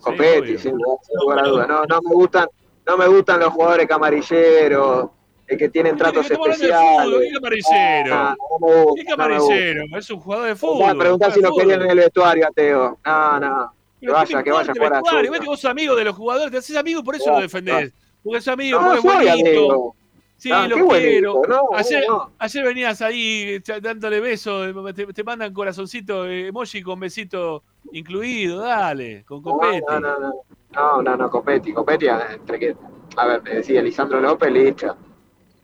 [0.00, 0.78] Copetti, sin
[1.20, 1.66] lugar a duda.
[1.66, 2.48] No, no me gustan,
[2.86, 5.10] no me gustan los jugadores camarilleros.
[5.48, 6.70] el que tienen tratos especiales.
[6.70, 8.14] ¿Qué camarillero?
[8.14, 9.84] Ah, no ¿Qué no camarillero?
[9.98, 10.90] Es un jugador de fútbol.
[10.90, 12.98] a preguntar si lo querían en el vestuario, Ateo.
[13.04, 13.72] No, no.
[13.98, 15.30] Que Pero ¿qué vaya, que vaya fuera?
[15.30, 17.42] Ves que vos sos amigo de los jugadores, te haces amigo, por eso No, lo
[17.42, 17.92] defendés.
[18.22, 19.32] Porque es amigo, No, porque es bonito.
[19.32, 19.96] amigo.
[20.38, 21.42] Sí, No, lo bonito, quiero.
[21.48, 22.30] no, ayer, no.
[22.38, 28.60] ayer venías ahí cha- dándole besos, te, te mandan corazoncito, eh, emoji con besito incluido,
[28.60, 29.84] dale, con No, compete.
[29.88, 30.32] no, no, no.
[30.74, 31.72] No, no, no, Copetti.
[31.72, 32.76] Copetti, entre que.
[33.16, 34.94] A ver, me decía Lisandro López, licha.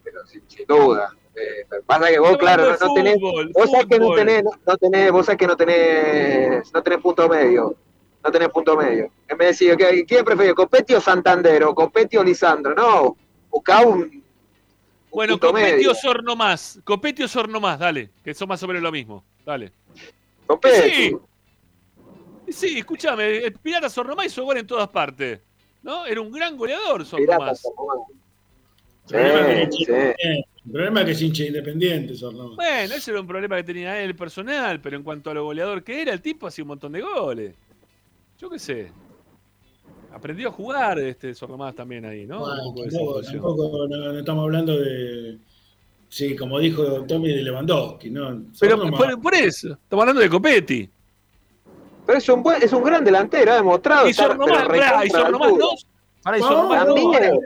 [0.03, 1.11] Pero sin, sin duda.
[1.35, 3.15] Eh, pasa que vos, claro, no, de tenés.
[3.21, 4.19] fútbol, Vos sabés que no fútbol.
[4.19, 7.75] tenés, no, tenés, vos sabés que no tenés, no tenés punto medio.
[8.25, 9.11] No tenés punto medio.
[9.29, 11.65] En vez de decir, ¿qué- ¿quién prefiere, Copetti o Santander?
[11.65, 12.75] O Copetti o Lisandro.
[12.75, 13.17] No,
[13.51, 14.22] buscá un.
[15.13, 15.91] Bueno, punto Copetti medio.
[15.91, 16.81] o Sorno más.
[16.85, 19.25] Copetti o Sorno más, dale, que son más o menos lo mismo.
[19.45, 19.73] Dale.
[20.47, 20.91] Copetti.
[20.91, 21.17] Sí.
[22.49, 25.41] Sí, escúchame, el Pirata Sornomás hizo gol en todas partes.
[25.83, 26.05] ¿No?
[26.07, 28.07] Era un gran goleador Pirata, Sornomás.
[29.07, 29.83] Sí, El problema es que sí.
[29.83, 30.49] es independiente.
[30.65, 32.55] El problema es que es hincha independiente, Sorno.
[32.55, 35.83] Bueno, ese era un problema que tenía él personal, pero en cuanto a lo goleador
[35.83, 37.55] que era, el tipo hacía un montón de goles.
[38.39, 38.93] Yo qué sé.
[40.15, 42.41] Aprendió a jugar este Sornomás también ahí, ¿no?
[42.41, 45.39] Bueno, Un poco de esa tampoco, no, no estamos hablando de.
[46.09, 48.43] Sí, como dijo Tommy de Lewandowski, ¿no?
[48.61, 50.91] Pero por, por eso, estamos hablando de Copetti.
[52.05, 54.09] Pero es un, buen, es un gran delantero, ha demostrado.
[54.09, 54.67] Y Sornomás,
[55.07, 55.69] y Sornomás no.
[56.23, 56.95] Pará, y No, Sornomás no.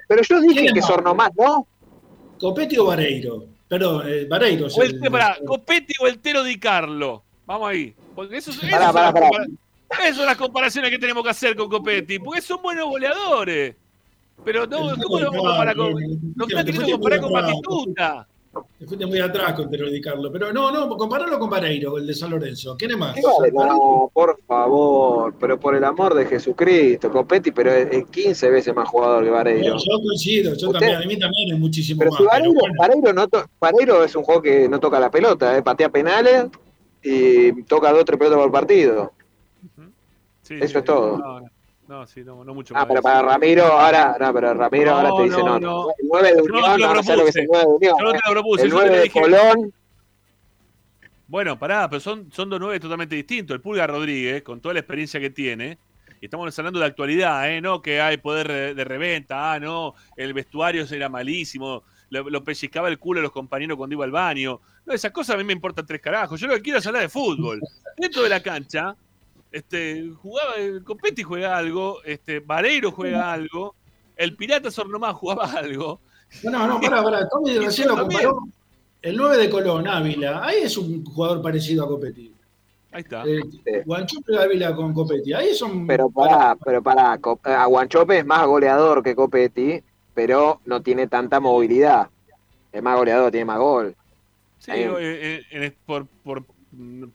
[0.09, 0.87] Pero yo dije ¿Quién que no?
[0.87, 1.67] Sornomás no.
[2.41, 3.45] ¿Copetti o Vareiro?
[3.69, 4.67] Perdón, eh, Vareiro.
[4.67, 7.23] es O el, el- pará, Copetti o el Tero Di Carlo.
[7.47, 7.95] Vamos ahí.
[8.15, 9.31] Porque eso, Pará, pará, pará.
[9.91, 12.19] Esas son las comparaciones que tenemos que hacer con Copetti.
[12.19, 13.75] Porque son buenos goleadores.
[14.45, 15.93] Pero no, ¿cómo lo vamos a no, comparar con.?
[15.95, 18.29] no, Lo que está comparar con Batistuta.
[18.79, 20.31] Te fuiste muy atrás con Tero Di Carlo.
[20.33, 22.75] Pero no, no, compararlo con Vareiro, el de San Lorenzo.
[22.79, 23.15] ¿Quién es más?
[23.53, 28.75] No, por favor, pero por el amor de Jesucristo, Copetti, pero es, es 15 veces
[28.75, 29.75] más jugador que Vareiro.
[29.75, 31.03] No, yo coincido, yo Usted- también.
[31.03, 32.19] A mí también es muchísimo Pero más.
[32.19, 32.75] si Vareiro, pero bueno.
[32.79, 36.47] Vareiro, no to- Vareiro es un juego que no toca la pelota, eh, patea penales
[37.03, 39.13] y toca dos o tres pelotas por partido.
[40.47, 41.19] Sí, Eso sí, es todo.
[41.19, 41.49] No, no,
[41.89, 42.89] no, sí, no, no mucho Ah, más.
[42.89, 46.37] pero para Ramiro, ahora, no, pero Ramiro ahora te dice, no, no, el 9 de
[46.37, 47.97] no Unión, te lo no, sé lo que es el 9 de Unión.
[47.99, 48.21] Yo no te eh.
[48.27, 49.21] lo propuse, El yo te 9 lo de dije.
[49.21, 49.73] Colón,
[51.29, 53.55] Bueno, pará, pero son, son dos nueve totalmente distintos.
[53.55, 55.79] El Pulga Rodríguez, con toda la experiencia que tiene,
[56.21, 57.61] y estamos hablando de actualidad, ¿eh?
[57.61, 62.45] No que hay poder de- de reventa, ah, no, el vestuario era malísimo, lo, lo
[62.45, 64.61] pellizcaba el culo a los compañeros cuando iba al baño.
[64.85, 66.39] No, esas cosas a mí me importan tres carajos.
[66.41, 67.61] Yo lo que quiero es hablar de fútbol.
[67.97, 68.95] Dentro de la cancha,
[69.53, 73.75] este, jugaba, el Copetti juega algo, este, Vareiro juega algo,
[74.17, 76.01] el Pirata Sornomás jugaba algo.
[76.43, 77.29] No, no, no, pará, pará.
[77.29, 78.39] Tommy recién lo comparó.
[79.03, 80.45] El 9 de Colón, Ávila.
[80.45, 82.33] Ahí es un jugador parecido a Copetti.
[82.91, 83.25] Ahí está.
[83.27, 85.33] Eh, Guanchope Ávila con Copetti.
[85.33, 85.87] Ahí son.
[85.87, 87.15] pero pará, pero pará,
[87.45, 89.81] eh, Aguanchope es más goleador que Copetti,
[90.15, 92.09] pero no tiene tanta movilidad.
[92.73, 93.95] Es más goleador, tiene más gol.
[94.59, 96.43] Sí, eh, eh, en- por, por,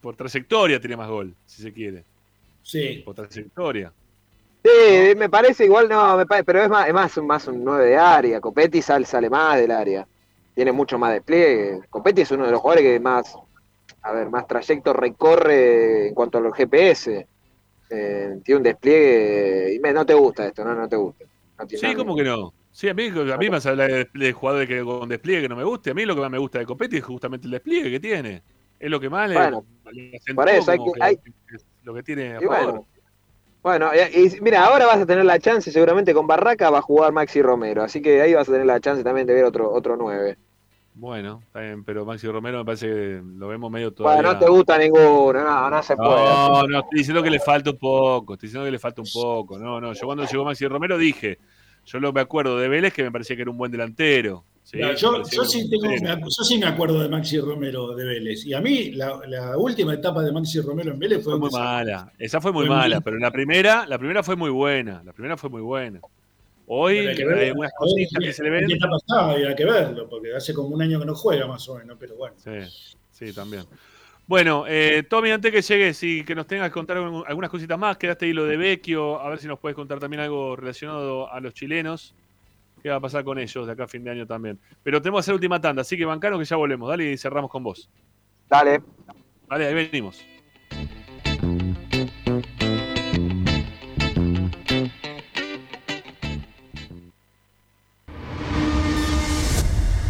[0.00, 2.04] por trayectoria tiene más gol, si se quiere.
[2.62, 3.02] Sí.
[3.04, 3.92] Por trayectoria.
[4.64, 7.64] Sí, me parece igual, no, me pare- pero es más, es más, un- más un
[7.64, 8.40] 9 de área.
[8.40, 10.06] Copetti sale, sale más del área.
[10.54, 11.80] Tiene mucho más despliegue.
[11.90, 13.34] Copetti es uno de los jugadores que más,
[14.02, 17.26] a ver, más trayecto recorre en cuanto a los GPS.
[17.90, 21.24] Eh, tiene un despliegue y me- no te gusta esto, no, no te gusta.
[21.58, 21.94] No Sí, nada.
[21.96, 22.52] ¿cómo que no?
[22.70, 25.42] Sí, a mí, a mí me vas a hablar de, de jugadores que con despliegue
[25.42, 25.90] que no me guste.
[25.90, 28.42] A mí lo que más me gusta de Copetti es justamente el despliegue que tiene.
[28.80, 31.18] Es lo que más le- Bueno, le acentúa por eso hay que- hay-
[31.82, 32.48] lo que tiene a Y favor.
[32.48, 32.86] bueno,
[33.62, 36.82] bueno, y, y mira, ahora vas a tener la chance, seguramente con Barraca va a
[36.82, 39.70] jugar Maxi Romero, así que ahí vas a tener la chance también de ver otro
[39.72, 40.36] otro 9.
[40.94, 44.22] Bueno, bien, pero Maxi Romero me parece que lo vemos medio todavía.
[44.22, 46.44] Bueno, no te gusta ninguno, no, no se puede.
[46.44, 49.08] No, no, estoy diciendo que le falta un poco, estoy diciendo que le falta un
[49.10, 49.58] poco.
[49.58, 51.38] No, no, yo cuando llegó Maxi Romero dije,
[51.86, 54.44] yo lo me acuerdo de Vélez que me parecía que era un buen delantero.
[54.72, 58.46] Yo, sí tengo- me, acu- yo sí me acuerdo de Maxi Romero de Vélez.
[58.46, 61.50] Y a mí, la, la última etapa de Maxi Romero en Vélez fue, Fue muy
[61.50, 65.02] mala, esa fue muy Fue muy- mala, pero la primera, la primera fue muy buena,
[65.04, 66.00] la primera fue muy buena.
[66.66, 68.70] Hoy hay que ver- hay algunas a ver cositas que se le ven.
[68.70, 71.76] etapa estaba, había que verlo, porque hace como un año que no juega más o
[71.76, 72.34] menos, pero bueno.
[72.38, 73.64] Sí, sí, también.
[74.26, 77.96] Bueno, eh, Tommy, antes que llegues y que nos tengas que contar algunas cositas más,
[77.98, 81.40] quedaste ahí lo de Vecchio, a ver si nos puedes contar también algo relacionado a
[81.40, 82.14] los chilenos.
[82.82, 84.58] ¿Qué va a pasar con ellos de acá a fin de año también?
[84.82, 86.88] Pero tenemos que hacer última tanda, así que bancano que ya volvemos.
[86.88, 87.88] Dale y cerramos con vos.
[88.48, 88.82] Dale.
[89.48, 90.24] Dale, ahí venimos.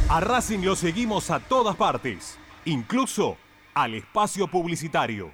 [0.08, 3.36] A Racing lo seguimos a todas partes, incluso
[3.74, 5.30] al espacio publicitario.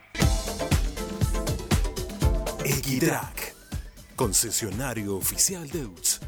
[2.65, 3.55] Equitrack,
[4.17, 6.28] concesionario oficial de UTS.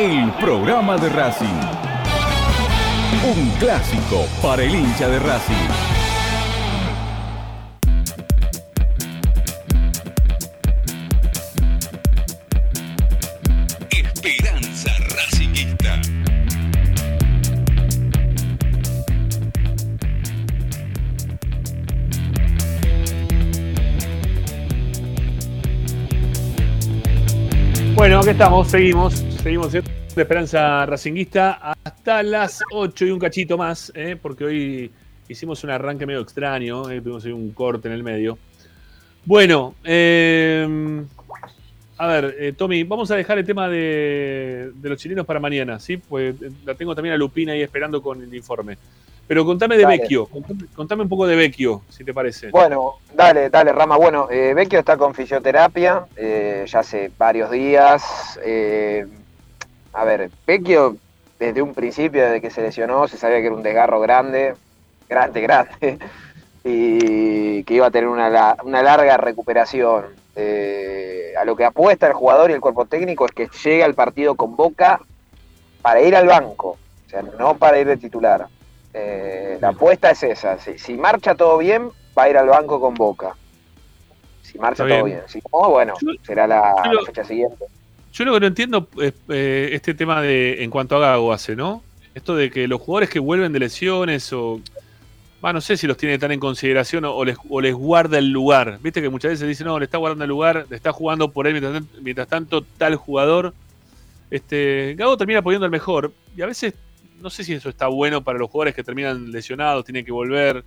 [0.00, 1.46] el programa de Racing.
[3.36, 5.54] Un clásico para el hincha de Racing.
[27.94, 29.84] Bueno, aquí estamos, seguimos, seguimos en
[30.14, 34.16] Esperanza Racinguista hasta las 8 y un cachito más, ¿eh?
[34.20, 34.92] porque hoy
[35.28, 37.00] hicimos un arranque medio extraño, ¿eh?
[37.00, 38.36] tuvimos ahí un corte en el medio.
[39.24, 41.04] Bueno, eh,
[41.96, 45.78] a ver, eh, Tommy, vamos a dejar el tema de, de los chilenos para mañana,
[45.78, 45.96] ¿sí?
[45.96, 46.34] Pues
[46.66, 48.76] la tengo también a Lupina ahí esperando con el informe.
[49.30, 49.98] Pero contame de Dale.
[49.98, 52.50] Vecchio, contame, contame un poco de Vecchio, si te parece.
[52.50, 53.96] Bueno, dale, dale, Rama.
[53.96, 58.40] Bueno, eh, Vecchio está con fisioterapia eh, ya hace varios días.
[58.44, 59.06] Eh,
[59.92, 60.96] a ver, Vecchio,
[61.38, 64.54] desde un principio, desde que se lesionó, se sabía que era un desgarro grande,
[65.08, 65.98] grande, grande,
[66.64, 70.06] y que iba a tener una, una larga recuperación.
[70.36, 73.94] Eh, a lo que apuesta el jugador y el cuerpo técnico es que llegue al
[73.94, 75.00] partido con Boca
[75.82, 78.46] para ir al banco, o sea, no para ir de titular.
[78.92, 80.58] Eh, la apuesta es esa.
[80.58, 83.34] Si, si marcha todo bien, va a ir al banco con Boca.
[84.42, 85.04] Si marcha todo bien.
[85.04, 85.22] bien.
[85.26, 86.74] Si no, bueno, será la
[87.06, 87.64] fecha siguiente.
[88.12, 91.54] Yo lo que no entiendo es eh, este tema de en cuanto a Gago hace,
[91.54, 91.82] ¿no?
[92.14, 94.60] Esto de que los jugadores que vuelven de lesiones o.
[95.42, 98.78] No sé si los tiene tan en consideración o, les, guarda el lugar.
[98.82, 101.46] Viste que muchas veces dicen, no, le está guardando el lugar, le está jugando por
[101.46, 103.54] él mientras tanto tal jugador.
[104.30, 106.12] Este, Gago termina poniendo el mejor.
[106.36, 106.74] Y a veces,
[107.22, 110.62] no sé si eso está bueno para los jugadores que terminan lesionados, tienen que volver.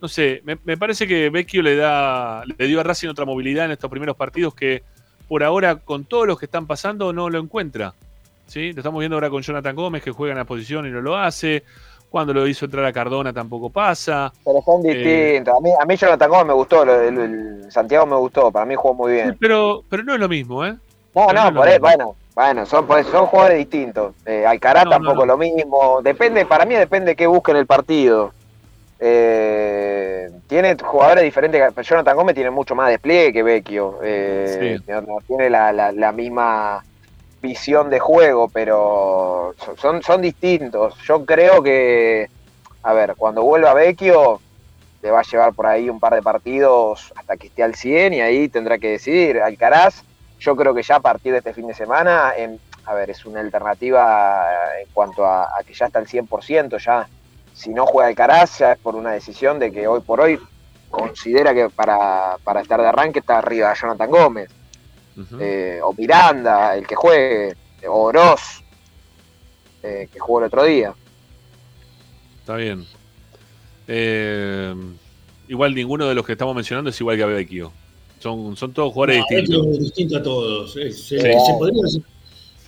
[0.00, 3.66] No sé, me, me parece que Vecchio le da le dio a Racing otra movilidad
[3.66, 4.82] en estos primeros partidos que
[5.32, 7.94] por ahora, con todos los que están pasando, no lo encuentra.
[8.46, 8.74] ¿sí?
[8.74, 11.16] Lo estamos viendo ahora con Jonathan Gómez, que juega en la posición y no lo
[11.16, 11.62] hace.
[12.10, 14.30] Cuando lo hizo entrar a Cardona tampoco pasa.
[14.44, 15.54] Pero son Eh, distintos.
[15.56, 18.74] A mí, a mí Jonathan Gómez me gustó, el, el Santiago me gustó, para mí
[18.74, 19.34] jugó muy bien.
[19.40, 20.74] Pero, pero no es lo mismo, ¿eh?
[21.14, 21.86] No, pero no por eso, mismo.
[21.88, 24.14] bueno, bueno, son, por eso, son jugadores distintos.
[24.26, 25.32] Eh, Alcaraz No, no, tampoco no.
[25.32, 26.00] lo mismo.
[26.02, 28.34] Depende, para mí depende de qué busquen el partido.
[29.04, 31.60] Eh, tiene jugadores diferentes.
[31.74, 33.98] pero Jonathan Gómez tiene mucho más despliegue que Vecchio.
[34.02, 34.84] Eh, Sí.
[34.90, 36.84] no, no tiene la, la- la misma
[37.40, 40.94] visión de juego, pero son, son distintos.
[41.04, 42.28] Yo creo que,
[42.84, 44.40] a ver, cuando vuelva Vecchio,
[45.02, 48.14] le va a llevar por ahí un par de partidos hasta que esté al 100
[48.14, 49.40] y ahí tendrá que decidir.
[49.40, 50.04] Alcaraz,
[50.38, 53.24] yo creo que ya a partir de este fin de semana, en- a ver, es
[53.26, 54.46] una alternativa
[54.80, 57.08] en cuanto a, a que ya está al 100%, ya
[57.54, 60.38] si no juega Alcaraz ya es por una decisión de que hoy por hoy
[60.90, 64.50] considera que para, para estar de arranque está arriba Jonathan Gómez,
[65.40, 67.54] eh, o Miranda, el que juegue,
[67.88, 68.62] o Oroz,
[69.82, 70.94] eh, que jugó el otro día.
[72.40, 72.84] Está bien.
[73.88, 74.74] Eh,
[75.48, 77.72] igual ninguno de los que estamos mencionando es igual que a.
[78.20, 79.66] Son, son todos jugadores No, distintos.
[79.66, 80.76] es distinto a todos.
[80.76, 81.22] Es- se- Sí.
[81.46, 81.82] se podría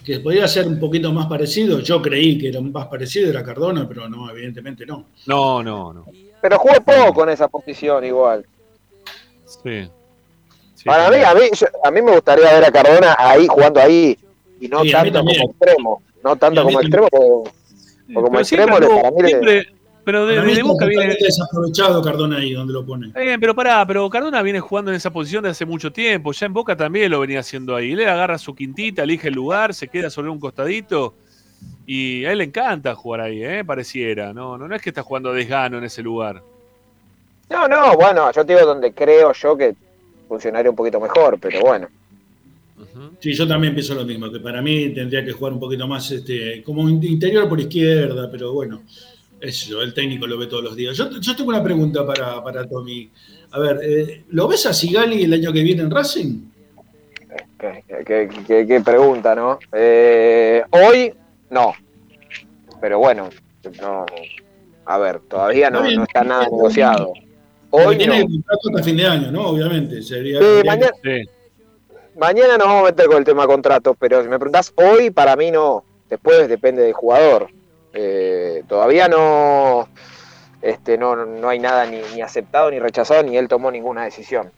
[0.05, 1.81] que podría ser un poquito más parecido.
[1.81, 5.06] Yo creí que era más parecido, era Cardona, pero no, evidentemente no.
[5.26, 6.06] No, no, no.
[6.43, 8.44] Pero jugó poco en esa posición igual.
[9.47, 9.89] Sí.
[10.74, 13.81] Sí, Para mí, a mí, yo- a mí me gustaría ver a Cardona ahí jugando
[13.81, 14.18] ahí
[14.60, 16.81] y no Sí, tanto como extremo, no tanto como también.
[17.05, 17.51] extremo, porque,
[18.12, 19.74] porque como extremo anduvo- para mí siempre-
[20.05, 21.02] pero de, está Boca viene.
[21.02, 23.09] totalmente desaprovechado Cardona ahí donde lo pone.
[23.09, 26.32] Está bien, pero pará, pero Cardona viene jugando en esa posición de hace mucho tiempo.
[26.32, 27.93] Ya en Boca también lo venía haciendo ahí.
[27.93, 31.14] Él agarra su quintita, elige el lugar, se queda sobre un costadito.
[31.86, 33.64] Y a él le encanta jugar ahí, ¿eh?
[33.64, 34.32] Pareciera.
[34.32, 36.43] No, no, no es que está jugando a desgano en ese lugar.
[37.51, 39.74] No, no, bueno, yo te digo donde creo yo que
[40.28, 41.89] funcionaría un poquito mejor, pero bueno.
[43.20, 46.10] Sí, yo también pienso lo mismo, que para mí tendría que jugar un poquito más
[46.10, 48.82] este, como interior por izquierda, pero bueno,
[49.45, 50.97] eso, el técnico lo ve todos los días.
[50.97, 53.11] Yo, yo tengo una pregunta para, para Tommy.
[53.53, 56.41] A ver, eh, ¿lo ves a Sigali el año que viene en Racing?
[57.59, 59.59] Qué, pregunta, ¿no?
[59.73, 61.12] Eh, hoy,
[61.51, 61.73] no.
[62.81, 63.31] Pero bueno,
[63.81, 64.05] no,
[64.85, 65.99] a ver, todavía no, Está bien.
[65.99, 67.12] no está nada negociado.
[67.71, 68.27] Hoy tiene no.
[68.27, 69.49] contrato hasta fin de año, ¿no?
[69.49, 70.03] Obviamente.
[70.03, 71.29] Sería, Sí, mañana, Sí.
[72.16, 75.35] Mañana nos vamos a meter con el tema contratos, pero si me preguntás hoy, para
[75.35, 75.85] mí no.
[76.09, 77.49] Después depende del jugador.
[77.95, 79.89] Eh, todavía no,
[80.61, 84.51] este, no, no hay nada ni, ni aceptado ni rechazado, ni él tomó ninguna decisión.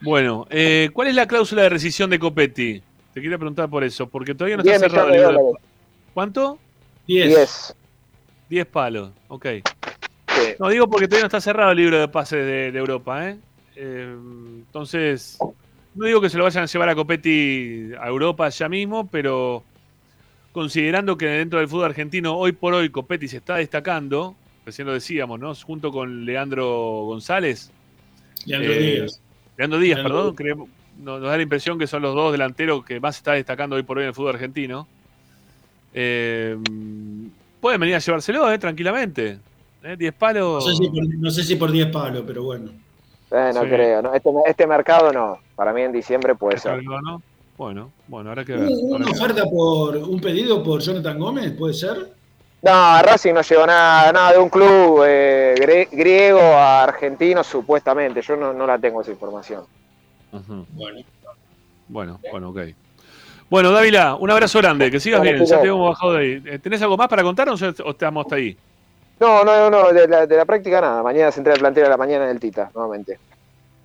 [0.00, 2.82] Bueno, eh, ¿cuál es la cláusula de rescisión de Copetti?
[3.12, 5.52] Te quería preguntar por eso, porque todavía no está 10 cerrado el libro de-.
[6.14, 6.58] ¿Cuánto?
[7.06, 7.28] 10.
[7.28, 7.74] 10.
[8.48, 9.46] 10 palos, ok.
[10.28, 10.54] Sí.
[10.58, 13.36] No, digo porque todavía no está cerrado el libro de pases de, de Europa, ¿eh?
[13.76, 14.14] Eh,
[14.66, 15.38] Entonces,
[15.94, 19.64] no digo que se lo vayan a llevar a Copetti a Europa ya mismo, pero
[20.52, 24.34] considerando que dentro del fútbol argentino hoy por hoy Copetti se está destacando,
[24.66, 25.54] recién lo decíamos, ¿no?
[25.54, 27.70] Junto con Leandro González.
[28.46, 29.20] Leandro Eh, Díaz.
[29.56, 30.68] Leandro Díaz, Leandro perdón, creemos-
[30.98, 33.76] nos, nos da la impresión que son los dos delanteros que más se está destacando
[33.76, 34.86] hoy por hoy en el fútbol argentino.
[35.94, 36.56] Eh,
[37.60, 38.58] pueden venir a llevárselo, ¿eh?
[38.58, 39.38] Tranquilamente.
[39.82, 39.96] ¿Eh?
[39.98, 40.64] 10 No palos.
[40.64, 42.70] sé, si por, no sé si por 10 palos, pero bueno.
[43.30, 43.68] Eh, no Sí.
[43.68, 44.02] creo.
[44.02, 44.14] ¿no?
[44.14, 45.38] Este, este mercado no.
[45.54, 46.78] Para mí en diciembre puede ¿Está ser.
[46.80, 47.22] algo, no?
[47.60, 48.70] Bueno, bueno, habrá que ver.
[48.70, 51.52] ¿Hubo habrá una oferta por un pedido por Jonathan Gómez?
[51.58, 52.10] ¿Puede ser?
[52.62, 58.22] No, Racing no llegó nada, nada de un club eh, griego a argentino, supuestamente.
[58.22, 59.64] Yo no, no la tengo esa información.
[60.70, 61.00] Bueno.
[61.86, 62.60] Bueno, bueno, ok.
[63.50, 66.42] Bueno, Dávila, un abrazo grande, que sigas bien, ya te hemos bajado de ahí.
[66.46, 68.56] Eh, ¿Tenés algo más para contarnos o o estamos hasta ahí?
[69.18, 71.02] No, no, no, de la, de la práctica nada.
[71.02, 73.18] Mañana se entra el plantel a la mañana del Tita, nuevamente.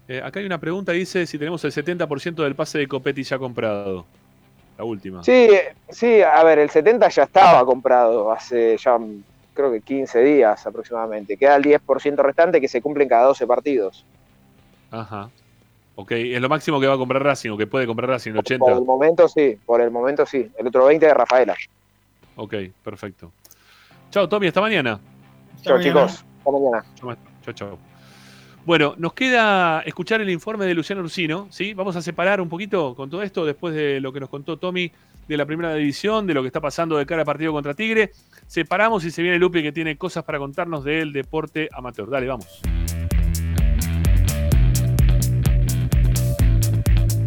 [0.08, 3.38] Eh, acá hay una pregunta, dice si tenemos el 70% del pase de Copetti ya
[3.38, 4.06] comprado.
[4.78, 5.24] La última.
[5.24, 5.50] Sí,
[5.90, 9.24] sí, a ver, el 70 ya estaba comprado hace ya mm,
[9.54, 11.38] creo que 15 días aproximadamente.
[11.38, 14.06] Queda el 10% restante que se cumplen cada 12 partidos.
[14.92, 15.30] Ajá.
[15.96, 18.40] Ok, es lo máximo que va a comprar Racing o que puede comprar Racing, el
[18.40, 18.66] 80.
[18.66, 20.52] Por el momento sí, por el momento sí.
[20.58, 21.56] El otro 20 de Rafaela.
[22.36, 22.54] Ok,
[22.84, 23.32] perfecto.
[24.12, 25.00] Chao, Tommy, hasta mañana.
[25.62, 26.86] Chao chicos, hasta mañana.
[27.42, 27.95] Chao, chao.
[28.66, 31.76] Bueno, nos queda escuchar el informe de Luciano Ursino, ¿sí?
[31.76, 34.92] Vamos a separar un poquito con todo esto después de lo que nos contó Tommy
[35.28, 38.12] de la primera división, de lo que está pasando de cara a partido contra Tigre.
[38.48, 42.10] Separamos y se viene Lupe que tiene cosas para contarnos del deporte amateur.
[42.10, 42.62] Dale, vamos.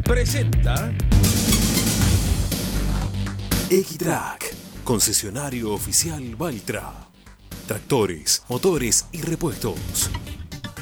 [0.02, 0.92] Presenta
[3.70, 6.90] Equitrack, concesionario oficial Valtra.
[7.68, 10.10] Tractores, motores y repuestos.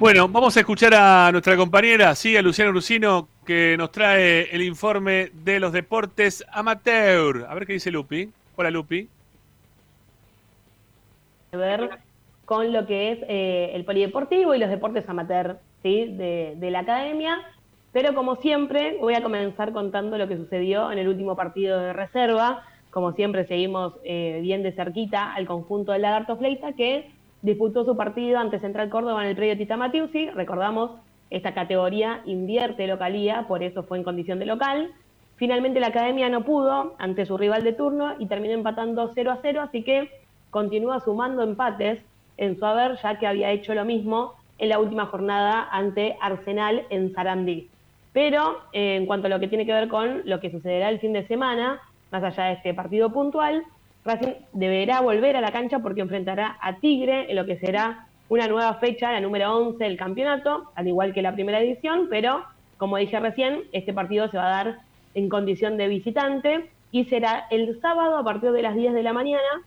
[0.00, 4.62] Bueno, vamos a escuchar a nuestra compañera, sí, a Luciana Rusino, que nos trae el
[4.62, 7.44] informe de los deportes amateur.
[7.46, 8.30] A ver qué dice Lupi.
[8.56, 9.10] Hola, Lupi.
[11.52, 11.90] ver
[12.46, 16.06] con lo que es eh, el polideportivo y los deportes amateur ¿sí?
[16.06, 17.36] de, la academia.
[17.92, 21.92] Pero como siempre, voy a comenzar contando lo que sucedió en el último partido de
[21.92, 22.62] reserva.
[22.90, 27.10] Como siempre, seguimos eh, bien de cerquita al conjunto del Lagarto Fleita, que
[27.42, 30.30] disputó su partido ante Central Córdoba en el predio Tita Matiusi.
[30.30, 30.92] Recordamos,
[31.30, 34.92] esta categoría invierte localía, por eso fue en condición de local.
[35.36, 39.38] Finalmente la academia no pudo ante su rival de turno y terminó empatando 0 a
[39.40, 40.10] 0, así que
[40.50, 42.00] continúa sumando empates
[42.36, 46.84] en su haber, ya que había hecho lo mismo en la última jornada ante Arsenal
[46.90, 47.68] en Sarandí.
[48.12, 50.98] Pero eh, en cuanto a lo que tiene que ver con lo que sucederá el
[50.98, 51.80] fin de semana,
[52.10, 53.64] más allá de este partido puntual,
[54.04, 58.46] Racing deberá volver a la cancha porque enfrentará a Tigre en lo que será una
[58.46, 62.44] nueva fecha, la número 11 del campeonato, al igual que la primera edición, pero
[62.78, 64.78] como dije recién, este partido se va a dar
[65.14, 69.12] en condición de visitante y será el sábado a partir de las 10 de la
[69.12, 69.62] mañana.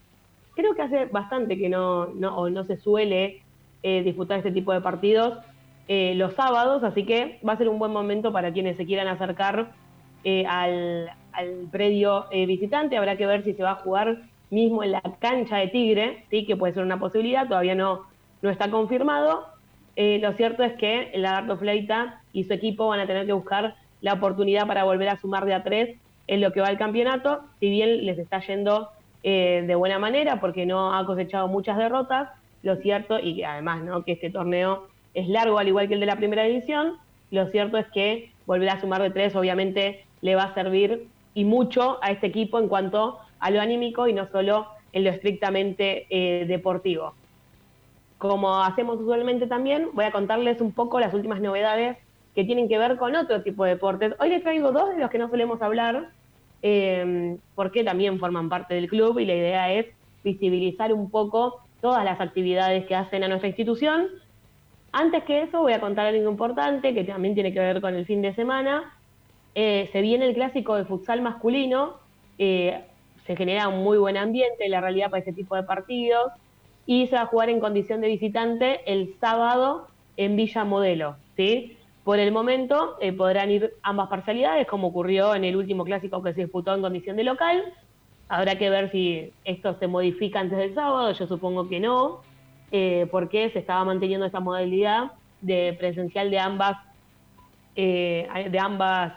[0.56, 3.42] Creo que hace bastante que no, no, no se suele
[3.82, 5.38] eh, disputar este tipo de partidos
[5.86, 9.06] eh, los sábados, así que va a ser un buen momento para quienes se quieran
[9.08, 9.72] acercar
[10.24, 12.96] eh, al, al predio eh, visitante.
[12.96, 16.46] Habrá que ver si se va a jugar mismo en la cancha de Tigre, sí,
[16.46, 18.02] que puede ser una posibilidad, todavía no,
[18.42, 19.46] no está confirmado.
[19.96, 23.32] Eh, lo cierto es que el Lagarto Fleita y su equipo van a tener que
[23.32, 25.96] buscar la oportunidad para volver a sumar de a tres
[26.26, 28.90] en lo que va al campeonato, si bien les está yendo
[29.22, 32.30] eh, de buena manera porque no ha cosechado muchas derrotas,
[32.62, 34.04] lo cierto, y además ¿no?
[34.04, 36.94] que este torneo es largo al igual que el de la primera edición,
[37.30, 41.44] lo cierto es que volver a sumar de tres obviamente le va a servir y
[41.44, 46.06] mucho a este equipo en cuanto a lo anímico y no solo en lo estrictamente
[46.08, 47.14] eh, deportivo.
[48.18, 51.98] Como hacemos usualmente también, voy a contarles un poco las últimas novedades
[52.34, 54.14] que tienen que ver con otro tipo de deportes.
[54.18, 56.10] Hoy les traigo dos de los que no solemos hablar,
[56.62, 59.86] eh, porque también forman parte del club y la idea es
[60.22, 64.06] visibilizar un poco todas las actividades que hacen a nuestra institución.
[64.90, 68.06] Antes que eso, voy a contar algo importante que también tiene que ver con el
[68.06, 68.93] fin de semana.
[69.54, 71.94] Eh, se viene el clásico de futsal masculino,
[72.38, 72.82] eh,
[73.26, 76.32] se genera un muy buen ambiente, la realidad, para ese tipo de partidos,
[76.86, 79.86] y se va a jugar en condición de visitante el sábado
[80.16, 81.16] en Villa Modelo.
[81.36, 81.76] ¿sí?
[82.02, 86.34] Por el momento eh, podrán ir ambas parcialidades, como ocurrió en el último clásico que
[86.34, 87.72] se disputó en condición de local.
[88.28, 92.22] Habrá que ver si esto se modifica antes del sábado, yo supongo que no,
[93.10, 96.76] porque se estaba manteniendo esta modalidad de presencial de ambas,
[97.76, 99.12] de ambas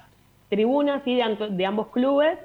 [0.50, 2.38] tribunas y de, ambos clubes.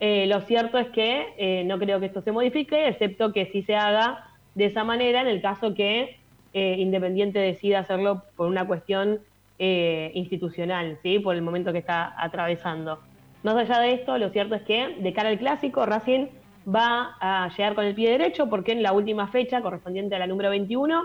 [0.00, 3.62] Eh, lo cierto es que eh, no creo que esto se modifique, excepto que sí
[3.62, 6.18] se haga de esa manera en el caso que
[6.52, 9.20] eh, Independiente decida hacerlo por una cuestión
[9.56, 11.20] institucional, ¿sí?
[11.20, 12.98] por el momento que está atravesando.
[13.44, 16.26] Más allá de esto, lo cierto es que de cara al clásico, Racing
[16.68, 20.26] va a llegar con el pie derecho porque en la última fecha, correspondiente a la
[20.26, 21.04] número 21,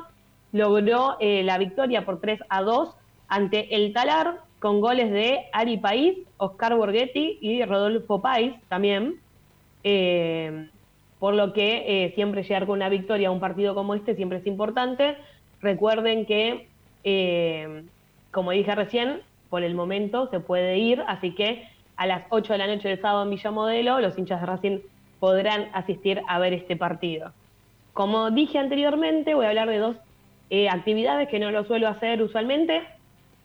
[0.52, 2.96] logró la victoria por 3 a 2
[3.28, 9.20] ante el Talar, con goles de Ari País, Oscar Borghetti y Rodolfo País también.
[9.84, 10.70] Eh,
[11.20, 14.40] por lo que eh, siempre llegar con una victoria a un partido como este siempre
[14.40, 15.18] es importante.
[15.62, 16.68] Recuerden que,
[17.04, 17.84] eh,
[18.32, 21.68] como dije recién, por el momento se puede ir, así que
[21.98, 24.80] a las 8 de la noche del sábado en Villa Modelo, los hinchas de Racing
[25.20, 27.34] podrán asistir a ver este partido.
[27.92, 29.98] Como dije anteriormente, voy a hablar de dos
[30.50, 32.82] eh, actividades que no lo suelo hacer usualmente,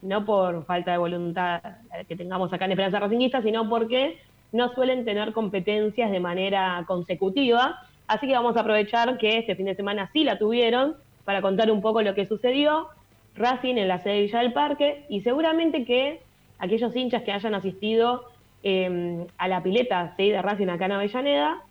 [0.05, 1.61] no por falta de voluntad
[2.09, 4.19] que tengamos acá en Esperanza Racingista, sino porque
[4.53, 7.81] no suelen tener competencias de manera consecutiva.
[8.07, 10.95] Así que vamos a aprovechar que este fin de semana sí la tuvieron
[11.25, 12.89] para contar un poco lo que sucedió.
[13.35, 16.21] Racing en la sede de Villa del Parque y seguramente que
[16.59, 18.27] aquellos hinchas que hayan asistido
[18.63, 20.31] eh, a la pileta ¿sí?
[20.31, 21.63] de Racing acá en Avellaneda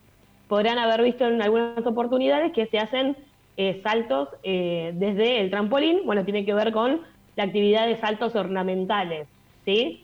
[0.49, 3.15] podrán haber visto en algunas oportunidades que se hacen
[3.55, 6.01] eh, saltos eh, desde el trampolín.
[6.05, 7.01] Bueno, tiene que ver con
[7.35, 9.27] la actividad de saltos ornamentales,
[9.65, 10.03] ¿sí?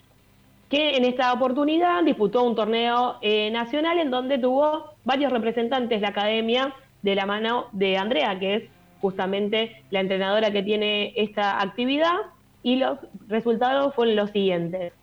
[0.70, 6.02] que en esta oportunidad disputó un torneo eh, nacional en donde tuvo varios representantes de
[6.02, 8.64] la academia de la mano de Andrea, que es
[9.02, 12.14] justamente la entrenadora que tiene esta actividad,
[12.62, 14.94] y los resultados fueron los siguientes.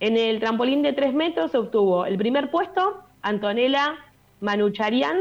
[0.00, 3.96] En el trampolín de tres metros se obtuvo el primer puesto Antonella
[4.40, 5.18] Manucharian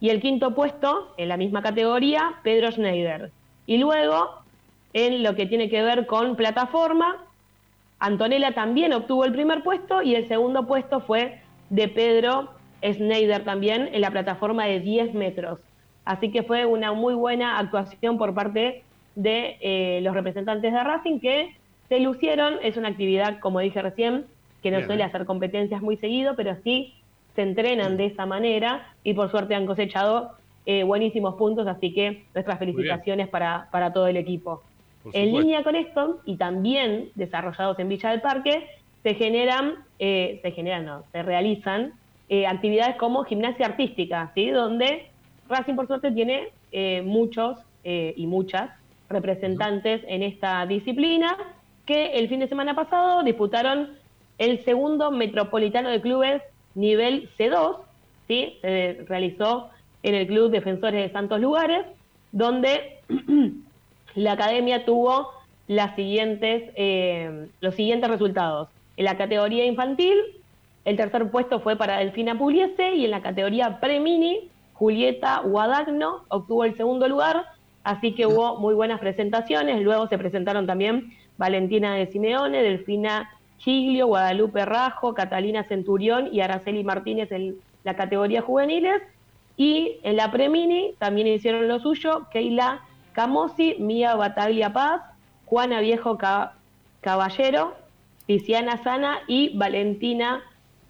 [0.00, 3.30] Y el quinto puesto, en la misma categoría, Pedro Schneider.
[3.66, 4.39] Y luego,
[4.92, 7.16] en lo que tiene que ver con plataforma,
[7.98, 12.50] Antonella también obtuvo el primer puesto y el segundo puesto fue de Pedro
[12.82, 15.60] Schneider también en la plataforma de 10 metros.
[16.04, 18.82] Así que fue una muy buena actuación por parte
[19.14, 21.54] de eh, los representantes de Racing que
[21.88, 22.54] se lucieron.
[22.62, 24.24] Es una actividad, como dije recién,
[24.62, 26.94] que no suele hacer competencias muy seguido, pero sí
[27.34, 30.32] se entrenan de esa manera y por suerte han cosechado
[30.66, 34.62] eh, buenísimos puntos, así que nuestras felicitaciones para, para todo el equipo.
[35.12, 38.68] En línea con esto, y también desarrollados en Villa del Parque,
[39.02, 41.94] se generan, eh, se generan, no, se realizan
[42.28, 44.50] eh, actividades como gimnasia artística, ¿sí?
[44.50, 45.06] donde
[45.48, 48.70] Racing por suerte tiene eh, muchos y muchas
[49.08, 51.34] representantes en esta disciplina
[51.86, 53.96] que el fin de semana pasado disputaron
[54.36, 56.42] el segundo metropolitano de clubes
[56.74, 57.78] nivel C2,
[58.28, 58.58] ¿sí?
[58.60, 59.70] se realizó
[60.02, 61.86] en el Club Defensores de Santos Lugares,
[62.32, 62.98] donde
[64.14, 65.30] la academia tuvo
[65.68, 68.68] eh, los siguientes resultados.
[68.96, 70.16] En la categoría infantil,
[70.84, 76.64] el tercer puesto fue para Delfina Pugliese y en la categoría pre-mini, Julieta Guadagno obtuvo
[76.64, 77.44] el segundo lugar,
[77.84, 79.82] así que hubo muy buenas presentaciones.
[79.82, 86.82] Luego se presentaron también Valentina de Simeone, Delfina Giglio, Guadalupe Rajo, Catalina Centurión y Araceli
[86.82, 89.02] Martínez en la categoría juveniles.
[89.56, 92.80] Y en la pre-mini también hicieron lo suyo, Keila
[93.12, 95.02] Camosi, Mía Bataglia Paz,
[95.46, 96.18] Juana Viejo
[97.00, 97.74] Caballero,
[98.26, 100.42] Tiziana Sana y Valentina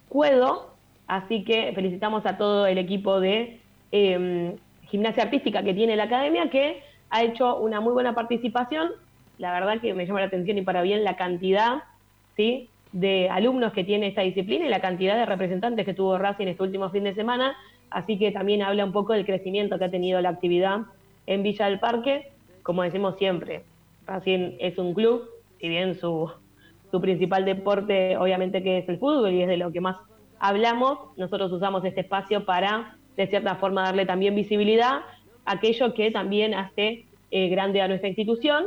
[0.08, 0.74] Cuedo.
[1.06, 3.60] Así que felicitamos a todo el equipo de
[3.90, 8.90] em, gimnasia artística que tiene la academia, que ha hecho una muy buena participación.
[9.38, 11.82] La verdad que me llama la atención y para bien la cantidad
[12.36, 12.68] ¿sí?
[12.92, 16.62] de alumnos que tiene esta disciplina y la cantidad de representantes que tuvo Racing este
[16.62, 17.56] último fin de semana.
[17.90, 20.82] Así que también habla un poco del crecimiento que ha tenido la actividad
[21.30, 22.32] en Villa del Parque,
[22.64, 23.62] como decimos siempre,
[24.04, 25.30] Racing es un club,
[25.60, 26.28] si bien su,
[26.90, 29.96] su principal deporte obviamente que es el fútbol y es de lo que más
[30.40, 35.02] hablamos, nosotros usamos este espacio para, de cierta forma, darle también visibilidad
[35.44, 38.64] a aquello que también hace eh, grande a nuestra institución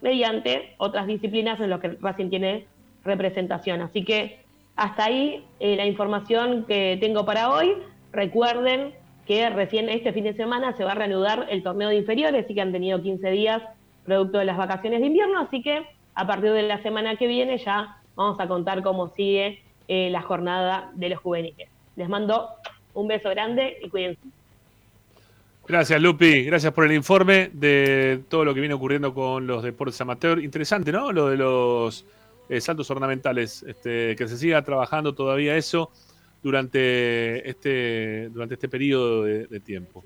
[0.00, 2.66] mediante otras disciplinas en las que Racing tiene
[3.04, 3.82] representación.
[3.82, 4.38] Así que
[4.74, 7.74] hasta ahí eh, la información que tengo para hoy.
[8.12, 8.94] Recuerden
[9.30, 12.54] que recién este fin de semana se va a reanudar el torneo de inferiores, y
[12.54, 13.62] que han tenido 15 días
[14.04, 15.86] producto de las vacaciones de invierno, así que
[16.16, 20.20] a partir de la semana que viene ya vamos a contar cómo sigue eh, la
[20.22, 21.68] jornada de los juveniles.
[21.94, 22.48] Les mando
[22.92, 24.20] un beso grande y cuídense.
[25.68, 26.42] Gracias, Lupi.
[26.42, 30.42] Gracias por el informe de todo lo que viene ocurriendo con los deportes amateur.
[30.42, 31.12] Interesante, ¿no?
[31.12, 32.04] Lo de los
[32.48, 33.62] eh, saltos ornamentales.
[33.62, 35.92] Este, que se siga trabajando todavía eso
[36.42, 40.04] durante este, durante este periodo de, tiempo.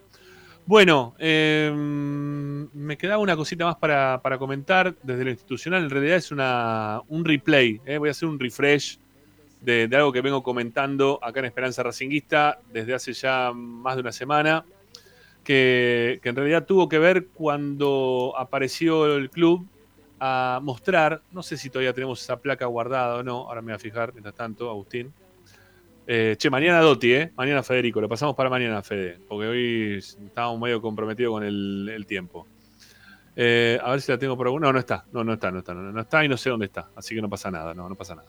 [0.67, 5.85] Bueno, em, me quedaba una cosita más para, comentar desde lo institucional.
[5.85, 7.81] En realidad es una, un replay.
[7.85, 7.99] Eh.
[7.99, 8.99] Voy a hacer un refresh
[9.61, 14.13] de, algo que vengo comentando acá en Esperanza Racinguista desde hace ya más de una
[14.13, 14.65] semana.
[15.45, 19.69] Que, que en realidad tuvo que ver cuando apareció el club
[20.19, 23.77] a mostrar, no sé si todavía tenemos esa placa guardada o no, ahora me voy
[23.77, 25.13] a fijar mientras tanto, Agustín,
[26.07, 27.33] eh, che, mañana Doti, ¿eh?
[27.35, 32.47] Mañana Federico, lo pasamos para mañana, Fede, porque hoy estábamos medio comprometidos con el, tiempo.
[33.35, 34.67] Eh, a ver si la tengo por alguna.
[34.67, 36.89] No, no está, no, no está, no está, no, está y no sé dónde está,
[36.95, 38.29] así que no pasa nada, no, no pasa nada.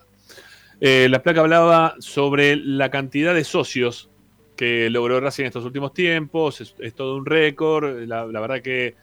[0.80, 4.10] Eh, la placa hablaba sobre la cantidad de socios
[4.56, 8.96] que logró Racing en estos últimos tiempos, es, todo un récord, la, verdad que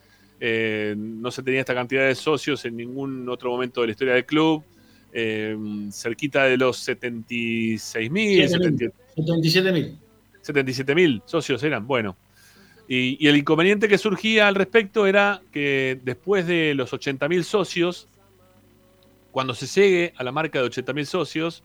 [0.97, 4.25] no se tenía esta cantidad de socios en ningún otro momento de la historia del
[4.25, 4.65] club.
[5.15, 8.49] Em, cerquita de los 76 mil.
[8.49, 9.99] 77 mil.
[10.41, 12.17] 77 mil socios eran, bueno.
[12.89, 18.09] Y, el inconveniente que surgía al respecto era que después de los 80 mil socios,
[19.31, 21.63] cuando se llegue a la marca de 80 mil socios,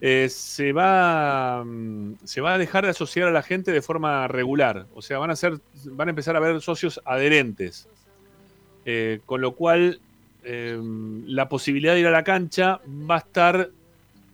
[0.00, 4.28] eh, se, va, mm, se va a dejar de asociar a la gente de forma
[4.28, 4.86] regular.
[4.94, 7.88] O sea, van a, ser, van a empezar a haber socios adherentes.
[8.84, 10.00] Eh, con lo cual
[10.50, 13.68] Em, la posibilidad de ir a la cancha va a estar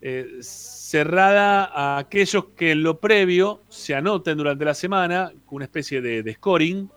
[0.01, 5.65] eh, cerrada a aquellos que en lo previo se anoten durante la semana con una
[5.65, 6.89] especie de, scoring.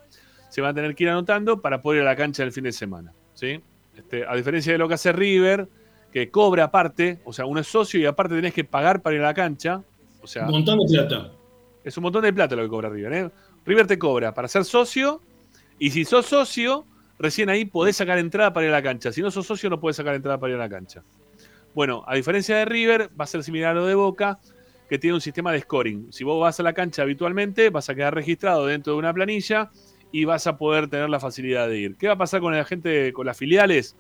[0.52, 2.66] Se van a tener que ir anotando para poder ir a la cancha el fin
[2.66, 3.12] de semana.
[3.34, 3.60] ¿sí?
[3.98, 5.68] Este, a diferencia de lo que hace River,
[6.14, 9.24] que cobra aparte, o sea, uno es socio y aparte tenés que pagar para ir
[9.24, 9.82] a la cancha.
[10.22, 11.32] O sea, un montón de plata.
[11.84, 13.14] Es un montón de plata lo que cobra River.
[13.14, 13.32] ¿eh?
[13.66, 15.22] River te cobra para ser socio
[15.80, 16.86] y si sos socio
[17.20, 19.12] recién ahí podés sacar entrada para ir a la cancha.
[19.12, 21.04] Si no sos socio, no podés sacar entrada para ir a la cancha.
[21.74, 24.40] Bueno, a diferencia de River, va a ser similar a lo de Boca,
[24.90, 26.12] que tiene un sistema de scoring.
[26.12, 29.70] Si vos vas a la cancha habitualmente, vas a quedar registrado dentro de una planilla
[30.12, 31.96] y vas a poder tener la facilidad de ir.
[31.98, 33.96] ¿Qué va a pasar con la gente, con las filiales,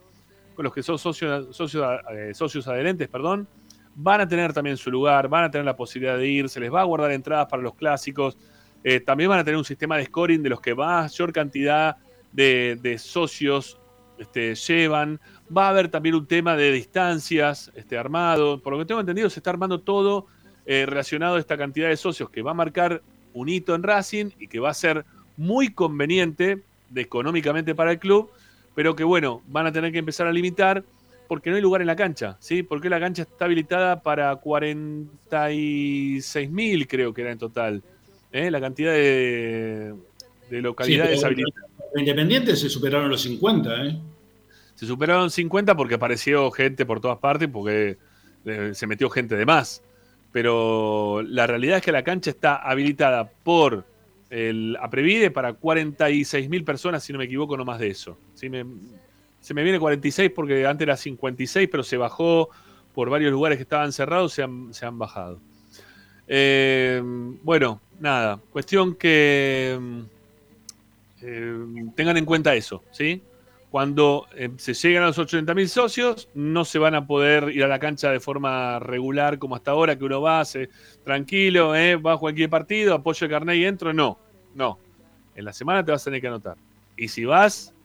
[0.55, 3.47] con los que son socios, socios, eh, socios adherentes, perdón?
[3.95, 6.73] Van a tener también su lugar, van a tener la posibilidad de ir, se les
[6.73, 8.37] va a guardar entradas para los clásicos,
[8.83, 11.97] eh, también van a tener un sistema de scoring de los que mayor cantidad
[12.31, 13.79] de, socios
[14.17, 15.19] este, llevan.
[15.55, 18.61] Va a haber también un tema de distancias este, armado.
[18.61, 20.27] Por lo que tengo entendido, se está armando todo
[20.65, 23.01] eh, relacionado a esta cantidad de socios que va a marcar
[23.33, 25.05] un hito en Racing y que va a ser
[25.37, 26.63] muy conveniente
[26.95, 28.31] económicamente para el club,
[28.75, 30.83] pero que bueno, van a tener que empezar a limitar
[31.27, 32.63] porque no hay lugar en la cancha, ¿sí?
[32.63, 37.83] Porque la cancha está habilitada para 46 mil, creo que era en total,
[38.31, 38.49] ¿eh?
[38.49, 39.93] la cantidad de,
[40.49, 41.66] localidades habilitadas.
[41.95, 43.99] Independiente se superaron los 50, ¿eh?
[44.75, 47.97] Se superaron 50 porque apareció gente por todas partes, porque
[48.45, 49.81] eh, se metió gente de más.
[50.31, 53.85] Pero la realidad es que la cancha está habilitada por
[54.29, 58.17] el Aprevide para 46 mil personas, si no me equivoco, no más de eso.
[58.35, 62.49] se me viene 46 porque antes era 56, pero se bajó
[62.93, 65.39] por varios lugares que estaban cerrados, se han, se han bajado.
[66.27, 67.01] Eh,
[67.43, 69.79] bueno, nada, cuestión que
[71.29, 71.53] eh,
[71.93, 73.21] tengan en cuenta eso, ¿sí?
[73.69, 77.67] Cuando eh, se llegan a los 80.000 socios, no se van a poder ir a
[77.67, 80.69] la cancha de forma regular como hasta ahora, que uno va, se,
[81.03, 81.97] tranquilo, ¿eh?
[81.97, 83.91] va a cualquier partido, apoyo el carnet y entro.
[83.91, 84.17] No,
[84.55, 84.79] no.
[85.35, 86.55] En la semana te vas a tener que anotar.
[86.95, 87.75] Y si vas,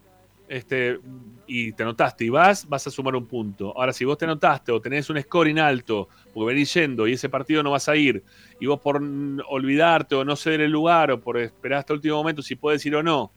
[0.52, 1.00] este,
[1.46, 3.72] y te anotaste y vas, vas a sumar un punto.
[3.74, 7.30] Ahora, si vos te anotaste o tenés un scoring alto, porque venís yendo y ese
[7.30, 8.22] partido no vas a ir,
[8.60, 9.02] y vos por
[9.48, 12.84] olvidarte o no ceder el lugar o por esperar hasta el último momento si puedes
[12.84, 13.32] ir o no,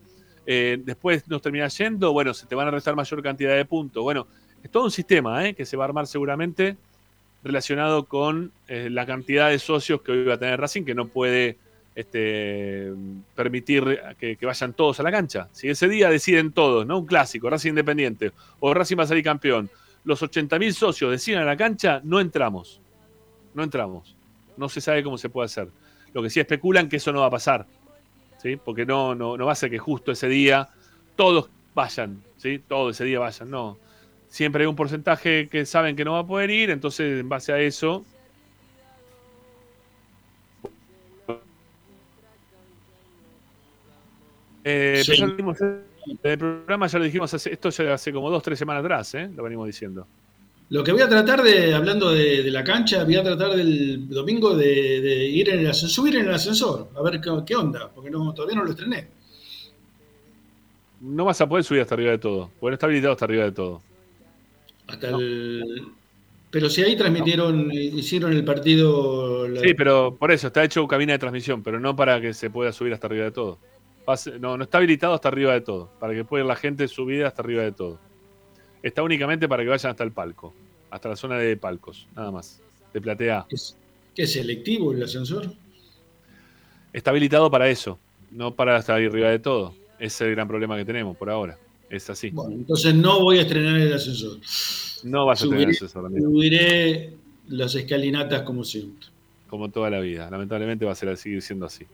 [0.45, 4.03] eh, después no terminás yendo, bueno, se te van a restar mayor cantidad de puntos.
[4.03, 4.27] Bueno,
[4.61, 5.53] es todo un sistema ¿eh?
[5.53, 6.75] que se va a armar seguramente
[7.45, 11.07] relacionado con eh, la cantidad de socios que hoy va a tener Racing, que no
[11.07, 11.57] puede
[11.95, 12.91] este,
[13.33, 15.47] permitir que, vayan todos a la cancha.
[15.53, 16.99] Si ese día deciden todos, ¿no?
[16.99, 19.69] Un clásico, Racing Independiente, o Racing va a campeón,
[20.03, 22.81] los 80.000 socios deciden a la cancha, no entramos.
[23.53, 24.15] No entramos.
[24.57, 25.69] No se sabe cómo se puede hacer.
[26.13, 27.65] Lo que sí especulan que eso no va a pasar.
[28.37, 28.57] ¿sí?
[28.57, 30.69] Porque no, no, no va a ser que justo ese día
[31.15, 32.61] todos vayan, ¿sí?
[32.67, 33.77] Todo ese día vayan, no.
[34.27, 37.53] Siempre hay un porcentaje que saben que no va a poder ir, entonces en base
[37.53, 38.05] a eso
[44.67, 45.03] Eh,
[46.23, 49.29] el programa ya lo dijimos, esto ya hace como dos, tres semanas atrás, ¿eh?
[49.35, 50.07] lo venimos diciendo.
[50.69, 54.55] Lo que voy a tratar de, hablando de, la cancha, voy a tratar del domingo
[54.55, 58.33] de, ir en el ascensor, subir en el ascensor, a ver qué, onda, porque no,
[58.33, 59.07] todavía no lo estrené.
[61.01, 63.43] No vas a poder subir hasta arriba de todo, porque no está habilitado hasta arriba
[63.43, 63.81] de todo.
[64.87, 65.83] Hasta el.
[66.49, 69.45] Pero si ahí transmitieron, hicieron el partido.
[69.61, 72.71] Sí, pero por eso está hecho cabina de transmisión, pero no para que se pueda
[72.71, 73.59] subir hasta arriba de todo
[74.39, 77.27] no, no está habilitado hasta arriba de todo, para que pueda ir la gente subida
[77.27, 77.99] hasta arriba de todo.
[78.83, 80.53] Está únicamente para que vayan hasta el palco,
[80.91, 82.61] hasta la zona de palcos, nada más,
[82.93, 83.45] de platea.
[83.49, 83.77] ¿Es,
[84.15, 85.51] ¿Qué selectivo el ascensor?
[86.93, 87.99] Está habilitado para eso,
[88.31, 89.73] no para estar arriba de todo.
[89.97, 91.57] Ese es el gran problema que tenemos por ahora.
[91.89, 92.29] Es así.
[92.29, 94.39] Bueno, entonces no voy a estrenar el ascensor.
[95.03, 96.11] No vas a estrenar el ascensor.
[96.11, 97.13] Subiré
[97.47, 99.07] las escalinatas como siempre.
[99.47, 100.29] Como toda la vida.
[100.29, 101.85] Lamentablemente va a ser, seguir siendo así.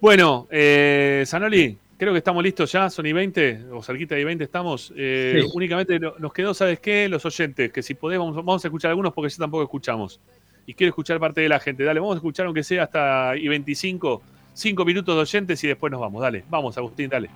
[0.00, 4.44] Bueno, eh, Sanoli, creo que estamos listos ya, son y 20, o cerquita de 20
[4.44, 4.94] estamos.
[4.96, 7.06] Eh, únicamente nos quedó, ¿sabes qué?
[7.06, 10.18] Los oyentes, que si podemos, vamos a escuchar algunos porque ya tampoco escuchamos.
[10.64, 11.84] Y quiero escuchar parte de la gente.
[11.84, 14.22] Dale, vamos a escuchar aunque sea hasta y 25,
[14.54, 16.22] 5 minutos de oyentes y después nos vamos.
[16.22, 17.28] Dale, vamos, Agustín, dale.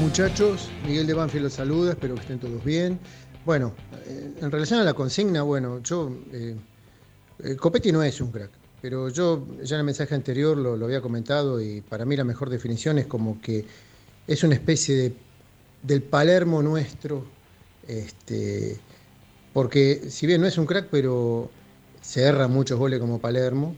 [0.00, 2.98] Muchachos, Miguel de Banfield los saluda, espero que estén todos bien.
[3.48, 3.72] Bueno,
[4.04, 6.14] eh, en relación a la consigna, bueno, yo.
[6.34, 6.54] Eh,
[7.42, 8.50] eh, Copetti no es un crack,
[8.82, 12.50] pero yo ya en el mensaje anterior lo, había comentado y para mí la mejor
[12.50, 13.64] definición es como que
[14.26, 15.16] es una especie de,
[15.82, 17.24] del Palermo nuestro,
[17.86, 18.78] este,
[19.54, 21.50] porque si bien no es un crack, pero
[22.02, 23.74] se erra muchos goles como Palermo,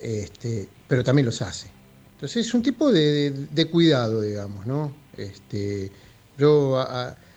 [0.00, 1.70] este, pero también los hace.
[2.14, 4.92] Entonces es un tipo de, cuidado, digamos, ¿no?
[5.16, 5.92] Este,
[6.36, 6.84] yo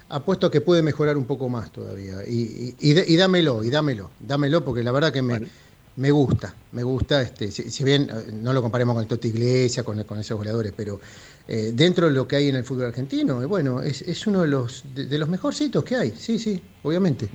[0.10, 2.18] apuesto a que puede mejorar un poco más todavía.
[2.28, 7.84] Y, dámelo, y dámelo, dámelo, porque la verdad que me, gusta, me gusta, este, si,
[7.84, 11.00] bien eh, no lo comparemos con el Totti Iglesia, con, con esos goleadores, pero
[11.48, 14.48] eh, dentro de lo que hay en el fútbol argentino, eh, bueno, es, uno de
[14.48, 17.30] los, de, los mejorcitos que hay, sí, sí, obviamente.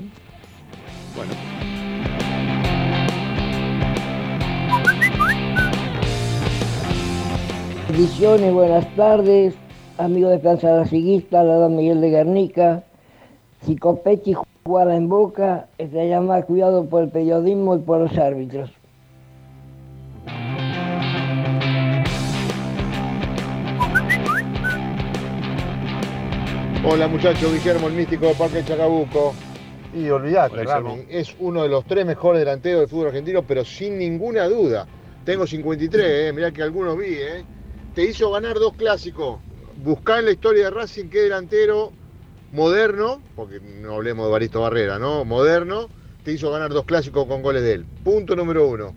[1.16, 1.32] Bueno.
[7.88, 9.54] Bendiciones, buenas tardes
[10.00, 12.82] amigo de Plaza Raciguista, la don Miguel de Guernica.
[13.62, 18.70] Si Copetti jugara en Boca, estaría más cuidado por el periodismo y por los árbitros.
[26.82, 29.34] Hola muchachos, Guillermo el místico de Parque Chacabuco.
[29.92, 30.64] Y olvidate.
[30.64, 34.86] Rami, es uno de los tres mejores delanteros del fútbol argentino, pero sin ninguna duda.
[35.24, 37.44] Tengo 53, eh, mirá que algunos vi, eh.
[37.94, 39.40] Te hizo ganar dos clásicos.
[39.82, 41.92] Buscar en la historia de Racing qué delantero
[42.52, 45.24] moderno, porque no hablemos de Baristo Barrera, ¿no?
[45.24, 45.88] Moderno,
[46.22, 47.86] te hizo ganar dos clásicos con goles de él.
[48.04, 48.94] Punto número uno.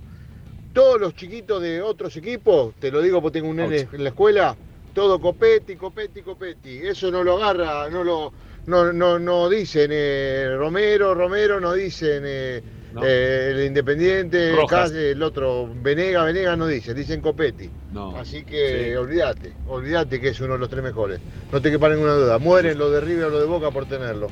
[0.73, 4.09] Todos los chiquitos de otros equipos, te lo digo porque tengo un nene en la
[4.09, 4.57] escuela,
[4.93, 6.79] todo Copetti, Copetti, Copetti.
[6.79, 8.33] Eso no lo agarra, no lo
[8.65, 12.61] no, no, no dicen eh, Romero, Romero, no dicen eh,
[12.93, 13.01] No.
[13.03, 14.91] eh, el Independiente, Rojas.
[14.91, 17.69] Calle, el otro, Venega, Venega no dicen, dicen Copetti.
[17.91, 18.15] No.
[18.17, 18.95] Así que Sí.
[18.95, 21.19] olvídate, olvídate que es uno de los tres mejores.
[21.51, 22.37] No te quepa ninguna duda.
[22.37, 24.27] Mueren los de River o los de Boca por tenerlo.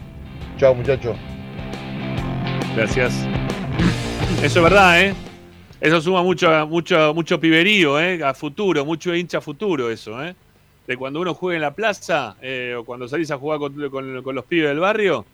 [0.57, 1.15] Chao muchachos.
[2.75, 3.25] Gracias.
[4.43, 5.13] Eso es verdad, ¿eh?
[5.79, 8.23] Eso suma mucho, mucho, mucho piberío, ¿eh?
[8.23, 10.35] A futuro, mucho hincha futuro eso, ¿eh?
[10.87, 14.21] De cuando uno juega en la plaza eh, o cuando salís a jugar con, con-
[14.23, 15.25] con los pibes del barrio,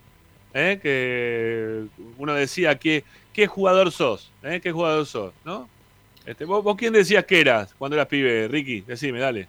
[0.57, 0.79] ¿eh?
[0.81, 1.83] Que
[2.17, 3.03] uno decía, ¿qué,
[3.33, 4.31] qué jugador sos?
[4.43, 4.59] ¿eh?
[4.61, 5.33] ¿Qué jugador sos?
[5.45, 5.69] ¿No?
[6.25, 8.81] Este, ¿vos, vos quién decías que eras cuando eras pibe, Ricky?
[8.81, 9.47] Decime, dale.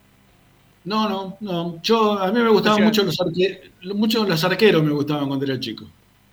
[0.85, 1.80] No, no, no.
[1.82, 5.44] Yo, a mí me gustaban Decía- mucho los, arque- mucho los arqueros, me gustaban cuando
[5.44, 5.85] era chico.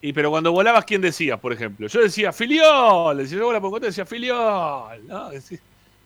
[0.01, 1.87] Y pero cuando volabas, ¿quién decías, por ejemplo?
[1.87, 5.31] Yo decía Filiol, decía yo la pongo decía Filiol, ¿no?
[5.31, 5.59] Decí-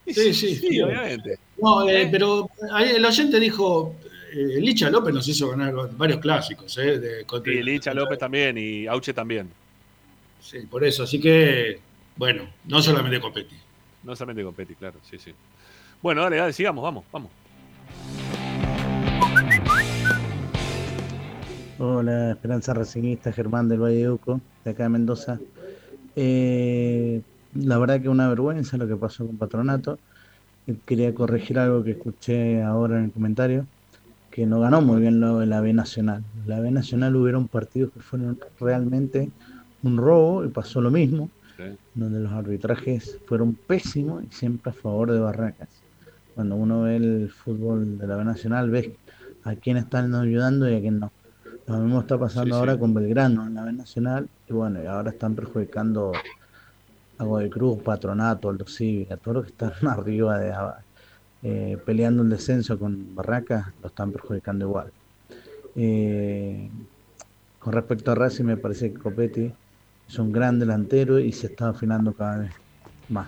[0.05, 0.89] y Sí, sí, sí, Filiol.
[0.89, 1.37] obviamente.
[1.61, 3.93] No, eh, pero ahí el oyente dijo,
[4.31, 6.99] eh, Licha López nos hizo ganar varios clásicos, ¿eh?
[6.99, 9.49] De, contra- Y Licha López también y Auche también.
[10.41, 11.03] Sí, por eso.
[11.03, 11.79] Así que,
[12.15, 13.55] bueno, no solamente Copetti.
[14.03, 15.33] No solamente con Petty, claro, sí, sí.
[16.01, 17.29] Bueno, dale, dale, sigamos, vamos, vamos.
[21.77, 25.39] Hola, Esperanza Racingista, Germán del Valle de Uco, de acá de Mendoza.
[26.15, 27.21] Eh,
[27.55, 29.99] la verdad que una vergüenza lo que pasó con Patronato.
[30.85, 33.65] Quería corregir algo que escuché ahora en el comentario,
[34.31, 36.23] que no ganó muy bien lo de la B Nacional.
[36.45, 39.29] La B Nacional hubieron partidos que fueron realmente
[39.83, 41.29] un robo y pasó lo mismo,
[41.93, 45.67] donde los arbitrajes fueron pésimos y siempre a favor de Barracas.
[46.35, 48.89] Cuando uno ve el fútbol de la B Nacional, ves
[49.43, 51.11] a quién están ayudando y a quién no.
[51.67, 52.57] Lo mismo está pasando Sí, sí.
[52.57, 56.11] ahora con Belgrano en la B Nacional y bueno, y ahora están perjudicando
[57.17, 60.53] a Godoy Cruz, Patronato, Aldo Civi, a todos los que están arriba de
[61.41, 64.91] eh, peleando el descenso con Barracas, lo están perjudicando igual.
[65.75, 66.69] Eh,
[67.59, 69.51] con respecto a Racing, me parece que Copetti
[70.07, 72.51] es un gran delantero y se está afinando cada vez
[73.09, 73.27] más.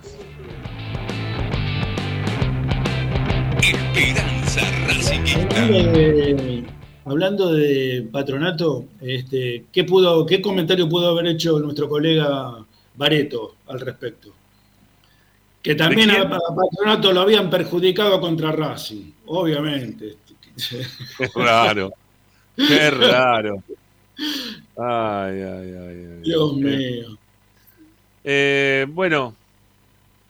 [3.62, 4.60] Esperanza
[5.54, 6.64] Hablando de,
[7.04, 12.64] hablando de patronato, este, ¿qué, pudo, ¿qué comentario pudo haber hecho nuestro colega
[12.96, 14.32] Bareto al respecto?
[15.62, 20.16] Que también ¿De a, Patronato lo habían perjudicado contra Racing, obviamente.
[21.18, 21.92] Qué raro.
[22.56, 23.62] Qué raro.
[24.76, 26.06] Ay, ay, ay.
[26.14, 26.20] ay.
[26.22, 27.16] Dios mío.
[28.24, 29.34] eh, bueno,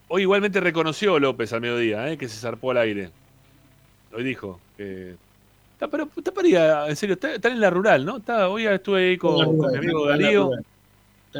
[0.08, 3.10] hoy igualmente reconoció López al mediodía, eh, que se zarpó al aire.
[4.14, 5.14] Hoy dijo que.
[5.72, 8.18] Está, pero está para ir a- en serio, está, está en la rural, ¿no?
[8.18, 10.68] Está, hoy estuve ahí con, la con mi rural, amigo está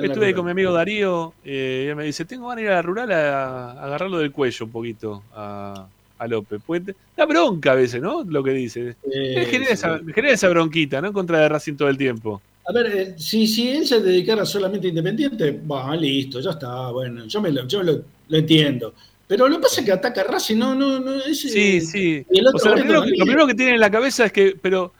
[0.01, 0.10] rural.
[0.10, 2.70] Estuve ahí con mi amigo Darío eh, y él me dice, tengo ganas de ir
[2.70, 5.86] a la rural a, a agarrarlo del cuello un poquito a,
[6.19, 6.60] a López.
[6.64, 6.82] Pues,
[7.16, 8.24] da bronca a veces, ¿no?
[8.24, 8.97] Lo que dice.
[9.06, 9.73] Me genera, sí.
[9.73, 11.09] esa, genera esa bronquita, ¿no?
[11.09, 12.40] En contra de Racing todo el tiempo.
[12.64, 16.90] A ver, eh, si, si él se dedicara solamente a Independiente, va, listo, ya está,
[16.90, 18.94] bueno, yo me lo, yo lo, lo entiendo.
[19.27, 21.81] Pero lo que pasa es que ataca a Racing, no, no, no, es, Sí, eh,
[21.81, 22.27] sí.
[22.55, 24.93] O sea, lo primero, lo primero que tiene en la cabeza es que, pero,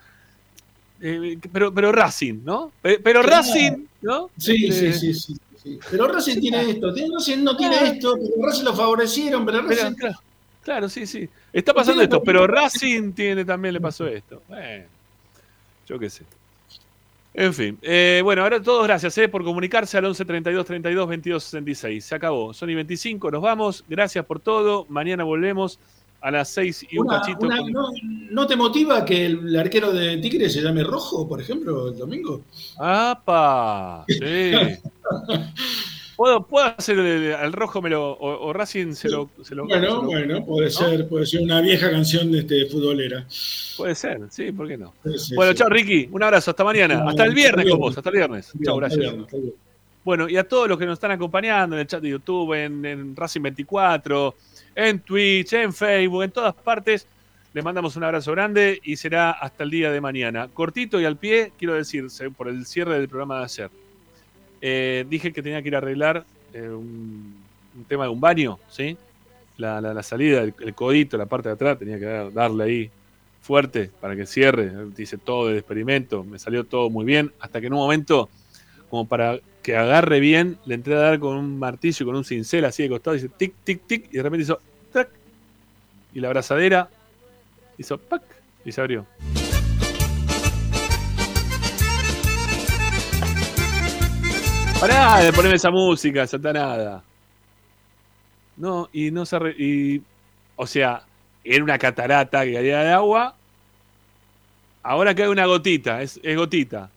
[1.03, 2.71] eh, pero, pero Racing, ¿no?
[2.81, 3.37] Pe- Pero Claro.
[3.37, 4.29] Racing, ¿no?
[4.37, 5.79] Sí, sí, Este, sí, sí, sí.
[5.91, 9.95] Pero Racing tiene esto, Racing no tiene esto, pero Racing lo favorecieron, pero Pero, Racing...
[9.95, 10.19] claro,
[10.63, 11.29] claro, sí, sí.
[11.51, 14.41] Está pasando esto, pero Racing tiene, también le pasó esto.
[14.47, 14.85] Bueno,
[15.87, 16.23] yo qué sé.
[17.35, 21.43] En fin, eh, bueno, ahora todos gracias eh, por comunicarse al 11 32 32 22
[21.43, 22.05] 66.
[22.05, 22.53] Se acabó.
[22.53, 23.83] Son y 25, nos vamos.
[23.89, 24.85] Gracias por todo.
[24.89, 25.79] Mañana volvemos
[26.23, 27.45] a las 6 y un cachito.
[27.45, 27.89] una- con- no,
[28.31, 32.41] ¿No te motiva que el arquero de Tigre se llame Rojo, por ejemplo, el domingo?
[32.79, 34.05] ¡Apa!
[34.07, 34.51] Sí.
[36.15, 39.29] ¿Puedo, puedo hacer el, al rojo me lo, o, o Racing se lo.
[39.41, 40.71] se lo- se Bueno, lo- bueno, puede ¿no?
[40.71, 43.25] ser, puede ser una vieja canción de este futbolera.
[43.77, 44.93] Puede ser, sí, ¿por qué no?
[45.17, 45.57] Sí, bueno, sí.
[45.57, 47.03] chao Ricky, un abrazo, hasta mañana.
[47.09, 48.51] Hasta el viernes con vos, hasta el viernes.
[48.53, 48.99] Bien, Chao, gracias.
[48.99, 49.25] bien.
[50.05, 52.85] Bueno, y a todos los que nos están acompañando en el chat de YouTube, en,
[52.85, 54.35] en Racing 24,
[54.75, 57.07] en Twitch, en Facebook, en todas partes,
[57.53, 60.47] Les mandamos un abrazo grande y será hasta el día de mañana.
[60.47, 63.69] Cortito y al pie, quiero decir, por el cierre del programa de ayer.
[64.59, 67.43] Eh, dije que tenía que ir a arreglar eh, un,
[67.87, 68.97] tema de un baño, ¿sí?
[69.57, 72.91] La, salida, el, codito, la parte de atrás, tenía que darle ahí
[73.39, 74.71] fuerte para que cierre.
[74.95, 78.29] Dice todo el experimento, me salió todo muy bien, hasta que en un momento,
[78.93, 82.63] como para que agarre bien, le entré a dar con un martillo, con un cincel
[82.63, 84.59] así de costado, dice tic, tic, tic, y de repente hizo
[84.91, 85.09] trac,
[86.13, 86.87] y la abrazadera
[87.79, 88.21] hizo pac,
[88.63, 89.07] y se abrió.
[94.79, 97.03] Pará de ponerme esa música, satanada.
[98.57, 99.37] No, y no se.
[99.57, 100.03] y,
[100.55, 101.03] o sea,
[101.43, 103.35] era una catarata que caía de agua.
[104.83, 106.91] Ahora cae una gotita, es, es gotita.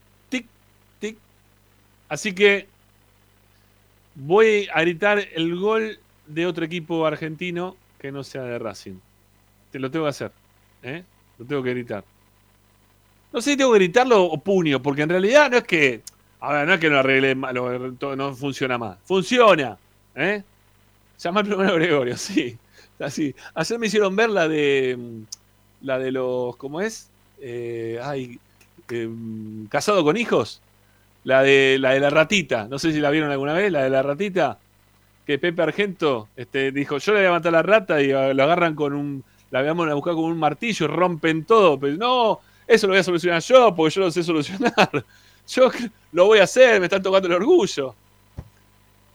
[2.08, 2.66] Así que
[4.14, 8.98] voy a gritar el gol de otro equipo argentino que no sea de Racing.
[9.70, 10.32] Te lo tengo que hacer.
[10.82, 11.02] ¿eh?
[11.38, 12.04] Lo tengo que gritar.
[13.32, 16.02] No sé si tengo que gritarlo o puño, porque en realidad no es que
[16.40, 18.98] a ver, no es que no arregle malo, no funciona más.
[19.04, 19.78] Funciona.
[20.14, 20.42] ¿Eh?
[21.18, 22.56] Llama al primero Gregorio, sí.
[22.98, 23.34] Así.
[23.54, 24.98] Ayer me hicieron ver la de.
[25.82, 26.56] La de los.
[26.56, 27.10] ¿Cómo es?
[27.40, 28.38] Eh, ay.
[28.88, 30.60] Em, casado con hijos.
[31.26, 32.68] La de, la de la ratita.
[32.70, 34.60] No sé si la vieron alguna vez, la de la ratita.
[35.26, 38.42] Que Pepe Argento este, dijo: Yo le voy a matar a la rata y lo
[38.44, 39.24] agarran con un.
[39.50, 41.80] La vamos a buscar con un martillo y rompen todo.
[41.80, 44.72] Pero no, eso lo voy a solucionar yo porque yo lo sé solucionar.
[45.48, 45.70] Yo
[46.10, 47.94] lo voy a hacer, me están tocando el orgullo.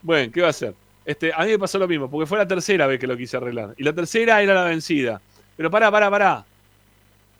[0.01, 0.73] Bueno, ¿qué va a hacer?
[1.03, 3.35] Este, a mí me pasó lo mismo, porque fue la tercera vez que lo quise
[3.35, 3.73] arreglar.
[3.77, 5.19] Y la tercera era la vencida.
[5.57, 6.45] Pero pará, pará, pará.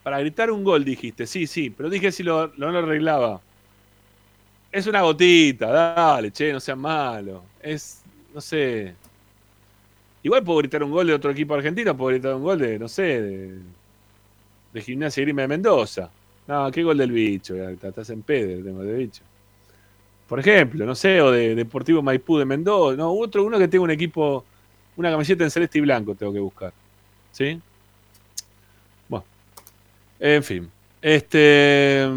[0.03, 3.39] Para gritar un gol dijiste, sí, sí, pero dije si lo, no lo arreglaba.
[4.71, 7.43] Es una gotita, dale, che, no seas malo.
[7.61, 8.01] Es,
[8.33, 8.95] no sé.
[10.23, 12.87] Igual puedo gritar un gol de otro equipo argentino, puedo gritar un gol de, no
[12.87, 13.59] sé, de,
[14.71, 16.09] de Gimnasia Grima de Mendoza.
[16.47, 19.23] No, qué gol del bicho, estás en pedo el del bicho.
[20.27, 23.83] Por ejemplo, no sé, o de Deportivo Maipú de Mendoza, no, otro, uno que tenga
[23.83, 24.45] un equipo,
[24.95, 26.71] una camiseta en celeste y blanco tengo que buscar.
[27.31, 27.59] ¿Sí?
[29.09, 29.25] Bueno,
[30.19, 30.71] en fin.
[31.01, 32.07] Este.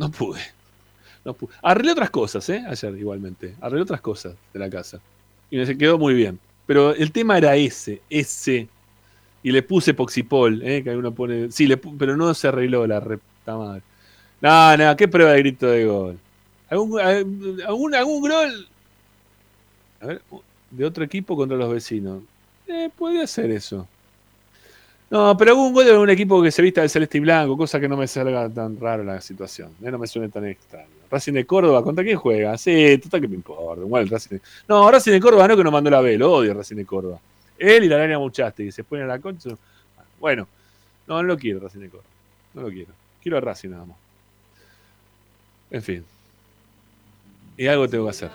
[0.00, 0.40] No pude.
[1.26, 1.52] No pude.
[1.60, 2.64] Arreglé otras cosas, ¿eh?
[2.66, 3.54] Ayer igualmente.
[3.60, 4.98] Arreglé otras cosas de la casa.
[5.50, 6.38] Y me quedó muy bien.
[6.66, 8.66] Pero el tema era ese, ese
[9.42, 10.82] y le puse Poxipol, ¿eh?
[10.82, 11.52] que uno pone.
[11.52, 13.82] Sí, le, pero no se arregló la repta madre.
[14.40, 16.18] No, no, qué prueba de grito de gol.
[16.70, 18.68] ¿Algún, algún, algún gol?
[20.00, 20.22] A ver,
[20.70, 22.22] de otro equipo contra los vecinos.
[22.66, 23.86] Eh, podría ser eso.
[25.10, 27.80] No, pero algún gol de un equipo que se vista de celeste y blanco, cosa
[27.80, 29.72] que no me salga tan raro la situación.
[29.82, 30.86] Eh, no me suene tan extraño.
[31.10, 32.56] Racing de Córdoba, ¿contra quién juega?
[32.56, 33.82] Sí, total que me importa.
[33.82, 34.38] Igual Racing
[34.68, 37.18] No, Racing de Córdoba no que nos mandó la B, lo odio Racing de Córdoba.
[37.58, 39.50] Él y la Lania Muchaste, que se ponen a la concha.
[40.20, 40.46] Bueno,
[41.08, 42.08] no, no lo quiero Racing de Córdoba.
[42.54, 42.92] No lo quiero.
[43.20, 43.96] Quiero a Racing nada más.
[45.72, 46.04] En fin.
[47.56, 48.30] Y algo tengo que hacer.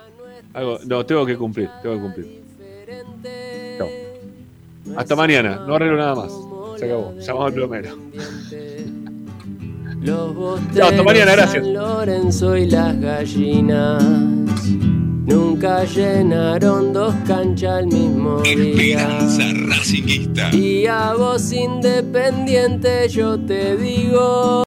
[0.52, 1.70] Algo, no, tengo que cumplir.
[1.82, 2.42] Tengo que cumplir.
[4.94, 5.64] Hasta mañana.
[5.66, 6.32] No arreglo nada más.
[6.76, 7.14] Se acabó.
[7.18, 7.96] Llamamos al plomero.
[10.04, 10.58] Chao,
[10.88, 11.32] hasta mañana.
[11.32, 11.66] Gracias.
[11.66, 14.02] Lorenzo y las gallinas.
[15.26, 20.50] Nunca llenaron dos canchas al mismo Esperanza día.
[20.52, 24.54] Y a vos independiente yo te digo.